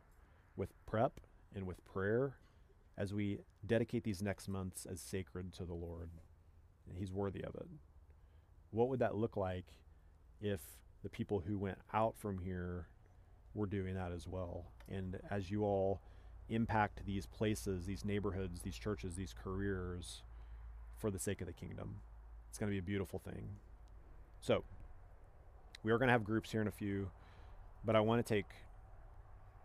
with 0.55 0.73
prep 0.85 1.19
and 1.55 1.65
with 1.65 1.83
prayer 1.85 2.37
as 2.99 3.13
we 3.13 3.39
dedicate 3.65 4.03
these 4.03 4.21
next 4.21 4.49
months 4.49 4.85
as 4.85 4.99
sacred 4.99 5.53
to 5.53 5.63
the 5.63 5.73
Lord. 5.73 6.09
he's 6.97 7.13
worthy 7.13 7.43
of 7.43 7.55
it. 7.55 7.67
What 8.71 8.89
would 8.89 8.99
that 8.99 9.15
look 9.15 9.37
like 9.37 9.65
if 10.41 10.59
the 11.01 11.09
people 11.09 11.43
who 11.47 11.57
went 11.57 11.77
out 11.93 12.15
from 12.17 12.39
here 12.39 12.87
were 13.53 13.67
doing 13.67 13.95
that 13.95 14.11
as 14.11 14.27
well? 14.27 14.65
And 14.89 15.19
as 15.31 15.49
you 15.49 15.63
all 15.63 16.01
impact 16.49 17.05
these 17.05 17.25
places, 17.25 17.85
these 17.85 18.03
neighborhoods, 18.03 18.61
these 18.61 18.77
churches, 18.77 19.15
these 19.15 19.33
careers 19.33 20.23
for 20.97 21.09
the 21.09 21.19
sake 21.19 21.39
of 21.39 21.47
the 21.47 21.53
kingdom, 21.53 22.01
it's 22.49 22.57
going 22.57 22.69
to 22.69 22.73
be 22.73 22.79
a 22.79 22.83
beautiful 22.83 23.19
thing. 23.19 23.49
So, 24.41 24.63
we 25.83 25.91
are 25.91 25.97
going 25.97 26.07
to 26.07 26.13
have 26.13 26.23
groups 26.23 26.51
here 26.51 26.61
in 26.61 26.67
a 26.67 26.71
few, 26.71 27.11
but 27.85 27.95
I 27.95 28.01
want 28.01 28.25
to 28.25 28.33
take 28.33 28.47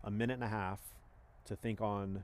a 0.03 0.11
minute 0.11 0.35
and 0.35 0.43
a 0.43 0.47
half 0.47 0.79
to 1.45 1.55
think 1.55 1.81
on 1.81 2.23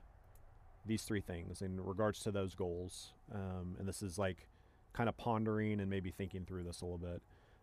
these 0.86 1.04
three 1.04 1.22
things 1.22 1.62
in 1.62 1.80
regards 1.80 2.22
to 2.24 2.32
those 2.32 2.56
goals. 2.56 3.14
Um, 3.34 3.76
and 3.80 3.88
this 3.88 4.02
is 4.02 4.18
like 4.18 4.48
kind 4.94 5.08
of 5.08 5.18
pondering 5.18 5.80
and 5.80 5.90
maybe 5.90 6.12
thinking 6.12 6.46
through 6.46 6.64
this 6.64 6.82
a 6.82 6.86
little 6.86 6.98
bit, 6.98 7.22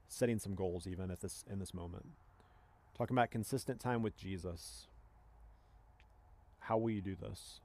setting 0.09 0.39
some 0.39 0.55
goals 0.55 0.87
even 0.87 1.11
at 1.11 1.21
this 1.21 1.45
in 1.51 1.59
this 1.59 1.75
moment. 1.75 2.07
Talking 2.97 3.17
about 3.17 3.31
consistent 3.31 3.81
time 3.81 4.03
with 4.03 4.17
Jesus. 4.17 4.87
How 6.61 6.77
will 6.77 6.91
you 6.91 7.01
do 7.01 7.17
this? 7.17 7.61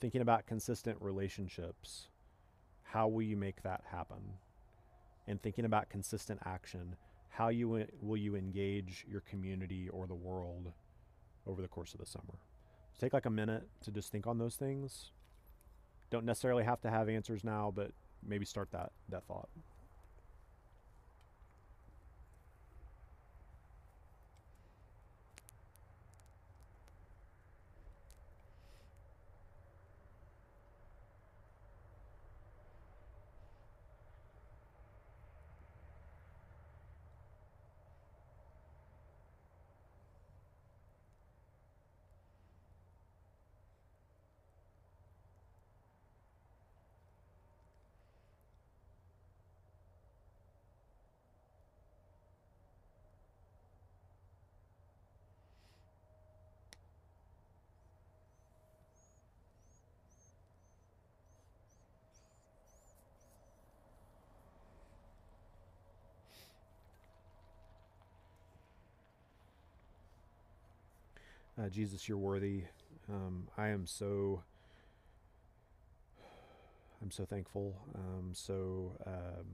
Thinking 0.00 0.20
about 0.20 0.46
consistent 0.46 0.98
relationships. 1.00 2.08
How 2.82 3.08
will 3.08 3.22
you 3.22 3.36
make 3.36 3.62
that 3.62 3.82
happen? 3.90 4.34
And 5.26 5.40
thinking 5.40 5.64
about 5.64 5.88
consistent 5.88 6.40
action. 6.44 6.96
How 7.30 7.48
you 7.48 7.86
will 8.00 8.16
you 8.16 8.36
engage 8.36 9.04
your 9.08 9.20
community 9.20 9.88
or 9.88 10.06
the 10.06 10.14
world 10.14 10.72
over 11.46 11.62
the 11.62 11.68
course 11.68 11.92
of 11.94 12.00
the 12.00 12.06
summer? 12.06 12.38
Take 12.98 13.12
like 13.12 13.26
a 13.26 13.30
minute 13.30 13.66
to 13.82 13.90
just 13.90 14.10
think 14.10 14.26
on 14.26 14.38
those 14.38 14.56
things. 14.56 15.10
Don't 16.10 16.24
necessarily 16.24 16.64
have 16.64 16.80
to 16.82 16.90
have 16.90 17.08
answers 17.08 17.44
now, 17.44 17.72
but 17.74 17.90
maybe 18.26 18.44
start 18.44 18.70
that 18.72 18.92
that 19.08 19.24
thought. 19.24 19.48
Uh, 71.58 71.70
Jesus, 71.70 72.06
you're 72.06 72.18
worthy. 72.18 72.64
Um, 73.08 73.48
I 73.56 73.68
am 73.68 73.86
so. 73.86 74.42
I'm 77.02 77.10
so 77.10 77.24
thankful. 77.24 77.76
Um, 77.94 78.30
so 78.32 78.92
um, 79.06 79.46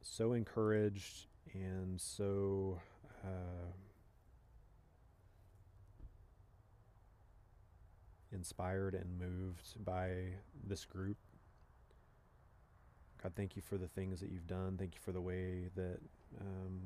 so 0.00 0.32
encouraged 0.32 1.26
and 1.54 2.00
so 2.00 2.80
uh, 3.24 3.72
inspired 8.32 8.94
and 8.94 9.18
moved 9.18 9.84
by 9.84 10.34
this 10.64 10.84
group. 10.84 11.16
God, 13.22 13.32
thank 13.34 13.56
you 13.56 13.62
for 13.62 13.76
the 13.76 13.88
things 13.88 14.20
that 14.20 14.30
you've 14.30 14.46
done. 14.46 14.76
Thank 14.78 14.94
you 14.94 15.00
for 15.02 15.12
the 15.12 15.20
way 15.20 15.70
that 15.74 15.98
um, 16.40 16.80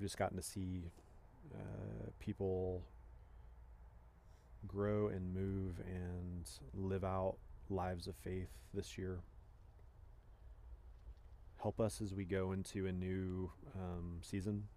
I've 0.00 0.06
just 0.06 0.16
gotten 0.16 0.38
to 0.38 0.42
see 0.42 0.84
uh, 1.54 2.08
people 2.20 2.80
grow 4.66 5.08
and 5.08 5.34
move 5.34 5.74
and 5.86 6.48
live 6.72 7.04
out 7.04 7.36
lives 7.68 8.06
of 8.06 8.16
faith 8.16 8.48
this 8.72 8.96
year. 8.96 9.18
Help 11.60 11.80
us 11.80 12.00
as 12.00 12.14
we 12.14 12.24
go 12.24 12.52
into 12.52 12.86
a 12.86 12.92
new 12.92 13.50
um, 13.76 14.20
season. 14.22 14.68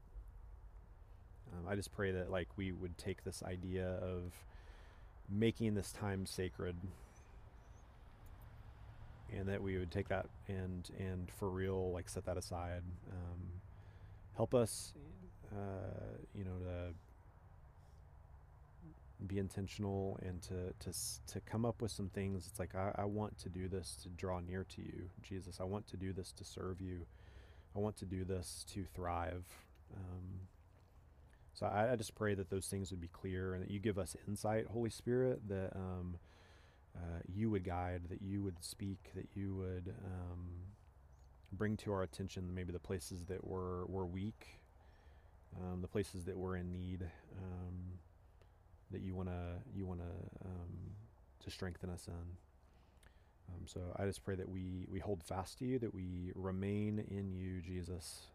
Um, 1.54 1.70
I 1.70 1.76
just 1.76 1.94
pray 1.94 2.12
that 2.12 2.30
like 2.30 2.50
we 2.58 2.74
would 2.74 2.98
take 2.98 3.24
this 3.24 3.42
idea 3.44 4.00
of 4.02 4.34
making 5.30 5.76
this 5.76 5.94
time 5.94 6.26
sacred 6.26 6.76
and 9.34 9.48
that 9.48 9.64
we 9.64 9.78
would 9.78 9.90
take 9.90 10.10
that 10.10 10.26
and 10.50 10.90
and 11.00 11.32
for 11.32 11.50
real 11.50 11.94
like 11.94 12.10
set 12.10 12.26
that 12.26 12.36
aside 12.36 12.84
um, 13.10 13.63
help 14.36 14.54
us 14.54 14.94
uh, 15.54 16.18
you 16.34 16.44
know, 16.44 16.58
to 16.60 16.94
be 19.28 19.40
intentional 19.40 20.20
and 20.22 20.42
to 20.42 20.74
to 20.80 20.92
to 21.28 21.40
come 21.42 21.66
up 21.66 21.82
with 21.82 21.92
some 21.92 22.10
things. 22.10 22.48
It's 22.48 22.60
like 22.60 22.76
I, 22.76 22.92
I 22.96 23.06
want 23.06 23.38
to 23.40 23.50
do 23.50 23.68
this 23.68 23.98
to 24.04 24.10
draw 24.10 24.40
near 24.40 24.66
to 24.76 24.82
you, 24.82 25.10
Jesus. 25.22 25.60
I 25.62 25.64
want 25.64 25.88
to 25.88 25.98
do 25.98 26.12
this 26.12 26.32
to 26.34 26.44
serve 26.44 26.82
you. 26.82 27.06
I 27.76 27.80
want 27.80 27.98
to 27.98 28.06
do 28.06 28.24
this 28.24 28.66
to 28.74 28.84
thrive. 28.94 29.46
Um, 29.96 30.48
so 31.54 31.68
I, 31.68 31.92
I, 31.92 31.96
just 31.96 32.16
pray 32.16 32.34
that 32.34 32.50
those 32.50 32.66
things 32.66 32.90
would 32.90 33.02
be 33.02 33.10
clear 33.10 33.54
and 33.54 33.64
that 33.64 33.70
you 33.70 33.80
give 33.80 34.00
us 34.00 34.16
insight, 34.28 34.66
Holy 34.72 34.90
Spirit, 34.90 35.48
that 35.50 35.72
um, 35.76 36.18
uh, 36.96 37.20
you 37.32 37.52
would 37.52 37.64
guide, 37.64 38.02
that 38.10 38.24
you 38.24 38.42
would 38.42 38.64
speak, 38.64 39.12
that 39.14 39.28
you 39.36 39.54
would 39.54 39.94
um, 40.04 40.48
bring 41.54 41.78
to 41.78 41.92
our 41.92 42.04
attention 42.04 42.54
maybe 42.54 42.72
the 42.72 42.80
places 42.80 43.26
that 43.26 43.46
we're, 43.46 43.86
we're 43.86 44.06
weak 44.06 44.60
um, 45.62 45.82
the 45.82 45.88
places 45.88 46.24
that 46.26 46.38
we're 46.38 46.56
in 46.56 46.72
need 46.72 47.04
um, 47.38 48.00
that 48.92 49.02
you 49.02 49.16
want 49.16 49.30
to 49.30 49.62
you 49.76 49.86
want 49.86 50.00
to 50.00 50.46
um, 50.46 50.92
to 51.44 51.52
strengthen 51.52 51.90
us 51.90 52.08
in. 52.08 52.14
Um, 53.50 53.62
so 53.66 53.82
I 53.98 54.06
just 54.06 54.24
pray 54.24 54.36
that 54.36 54.50
we 54.50 54.86
we 54.90 55.00
hold 55.00 55.24
fast 55.24 55.60
to 55.60 55.66
you, 55.66 55.80
that 55.80 55.94
we 55.94 56.32
remain 56.36 57.04
in 57.10 57.34
you, 57.34 57.62
Jesus, 57.62 58.28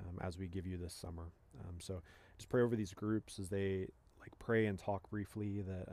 um, 0.00 0.18
as 0.26 0.38
we 0.38 0.46
give 0.46 0.66
you 0.66 0.76
this 0.76 0.94
summer. 0.94 1.30
Um, 1.60 1.76
so 1.78 2.02
just 2.38 2.48
pray 2.48 2.62
over 2.62 2.76
these 2.76 2.94
groups 2.94 3.38
as 3.38 3.48
they 3.48 3.86
like 4.20 4.36
pray 4.38 4.66
and 4.66 4.78
talk 4.78 5.08
briefly 5.10 5.60
that 5.60 5.88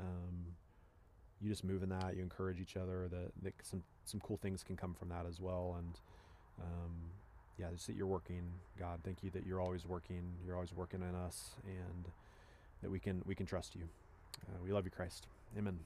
you 1.41 1.49
just 1.49 1.63
move 1.63 1.81
in 1.81 1.89
that, 1.89 2.15
you 2.15 2.21
encourage 2.21 2.59
each 2.59 2.77
other, 2.77 3.07
that, 3.09 3.31
that 3.41 3.53
some 3.63 3.83
some 4.05 4.19
cool 4.19 4.37
things 4.37 4.63
can 4.63 4.77
come 4.77 4.93
from 4.93 5.09
that 5.09 5.25
as 5.27 5.39
well, 5.39 5.75
and 5.77 5.99
yeah, 7.61 7.67
just 7.71 7.87
that 7.87 7.95
you're 7.95 8.07
working, 8.07 8.41
God. 8.79 9.01
Thank 9.03 9.23
you 9.23 9.29
that 9.31 9.45
you're 9.45 9.61
always 9.61 9.85
working. 9.85 10.33
You're 10.43 10.55
always 10.55 10.73
working 10.73 11.01
in 11.01 11.15
us, 11.15 11.51
and 11.65 12.05
that 12.81 12.89
we 12.89 12.99
can 12.99 13.21
we 13.25 13.35
can 13.35 13.45
trust 13.45 13.75
you. 13.75 13.83
Uh, 14.47 14.57
we 14.63 14.71
love 14.71 14.85
you, 14.85 14.91
Christ. 14.91 15.27
Amen. 15.57 15.79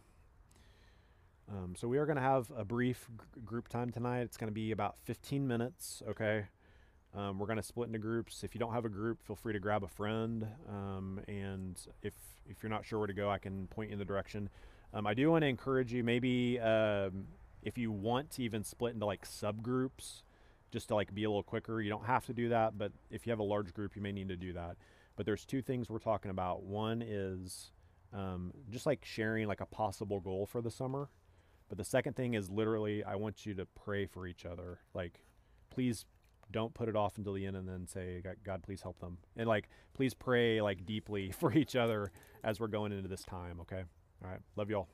Um, 1.51 1.75
so 1.77 1.87
we 1.87 1.97
are 1.97 2.05
going 2.05 2.15
to 2.15 2.21
have 2.21 2.51
a 2.57 2.63
brief 2.63 3.07
g- 3.11 3.41
group 3.45 3.67
time 3.67 3.91
tonight. 3.91 4.21
It's 4.21 4.37
going 4.37 4.47
to 4.47 4.53
be 4.53 4.71
about 4.71 4.95
15 5.03 5.47
minutes. 5.47 6.01
Okay. 6.09 6.45
Um, 7.15 7.37
we're 7.37 7.45
going 7.45 7.57
to 7.57 7.63
split 7.63 7.87
into 7.87 7.99
groups. 7.99 8.43
If 8.43 8.55
you 8.55 8.59
don't 8.59 8.73
have 8.73 8.85
a 8.85 8.89
group, 8.89 9.21
feel 9.21 9.35
free 9.35 9.53
to 9.53 9.59
grab 9.59 9.83
a 9.83 9.87
friend. 9.87 10.47
Um, 10.69 11.19
and 11.27 11.79
if 12.01 12.13
if 12.49 12.63
you're 12.63 12.69
not 12.69 12.85
sure 12.85 12.99
where 12.99 13.07
to 13.07 13.13
go, 13.13 13.29
I 13.29 13.37
can 13.37 13.67
point 13.67 13.89
you 13.89 13.93
in 13.93 13.99
the 13.99 14.05
direction. 14.05 14.49
Um, 14.93 15.05
I 15.05 15.13
do 15.13 15.29
want 15.29 15.41
to 15.41 15.47
encourage 15.47 15.91
you. 15.91 16.03
Maybe 16.03 16.59
um, 16.59 17.27
if 17.63 17.77
you 17.77 17.91
want 17.91 18.31
to 18.31 18.43
even 18.43 18.63
split 18.63 18.93
into 18.93 19.05
like 19.05 19.25
subgroups 19.25 20.21
just 20.75 20.89
to 20.89 20.95
like 20.95 21.15
be 21.15 21.23
a 21.23 21.29
little 21.29 21.41
quicker. 21.41 21.79
You 21.79 21.89
don't 21.89 22.05
have 22.05 22.25
to 22.25 22.33
do 22.33 22.49
that, 22.49 22.77
but 22.77 22.91
if 23.09 23.25
you 23.25 23.31
have 23.31 23.39
a 23.39 23.43
large 23.43 23.73
group, 23.73 23.95
you 23.95 24.01
may 24.01 24.11
need 24.11 24.27
to 24.27 24.35
do 24.35 24.51
that. 24.51 24.75
But 25.15 25.25
there's 25.25 25.45
two 25.45 25.61
things 25.61 25.89
we're 25.89 25.99
talking 25.99 26.29
about. 26.29 26.63
One 26.63 27.01
is 27.01 27.71
um, 28.11 28.51
just 28.69 28.85
like 28.85 29.05
sharing 29.05 29.47
like 29.47 29.61
a 29.61 29.65
possible 29.65 30.19
goal 30.19 30.45
for 30.45 30.61
the 30.61 30.69
summer. 30.69 31.09
But 31.69 31.77
the 31.77 31.85
second 31.85 32.17
thing 32.17 32.33
is 32.33 32.49
literally, 32.49 33.05
I 33.05 33.15
want 33.15 33.45
you 33.45 33.53
to 33.53 33.65
pray 33.65 34.05
for 34.05 34.27
each 34.27 34.45
other. 34.45 34.79
Like, 34.93 35.23
please 35.69 36.03
don't 36.51 36.73
put 36.73 36.89
it 36.89 36.95
off 36.97 37.17
until 37.17 37.31
the 37.31 37.45
end 37.45 37.55
and 37.55 37.69
then 37.69 37.87
say, 37.87 38.21
God, 38.43 38.61
please 38.61 38.81
help 38.81 38.99
them. 38.99 39.19
And 39.37 39.47
like, 39.47 39.69
please 39.93 40.13
pray 40.13 40.61
like 40.61 40.85
deeply 40.85 41.31
for 41.39 41.53
each 41.53 41.77
other 41.77 42.11
as 42.43 42.59
we're 42.59 42.67
going 42.67 42.91
into 42.91 43.07
this 43.07 43.23
time. 43.23 43.61
Okay. 43.61 43.83
All 44.21 44.29
right. 44.29 44.41
Love 44.57 44.69
y'all. 44.69 44.89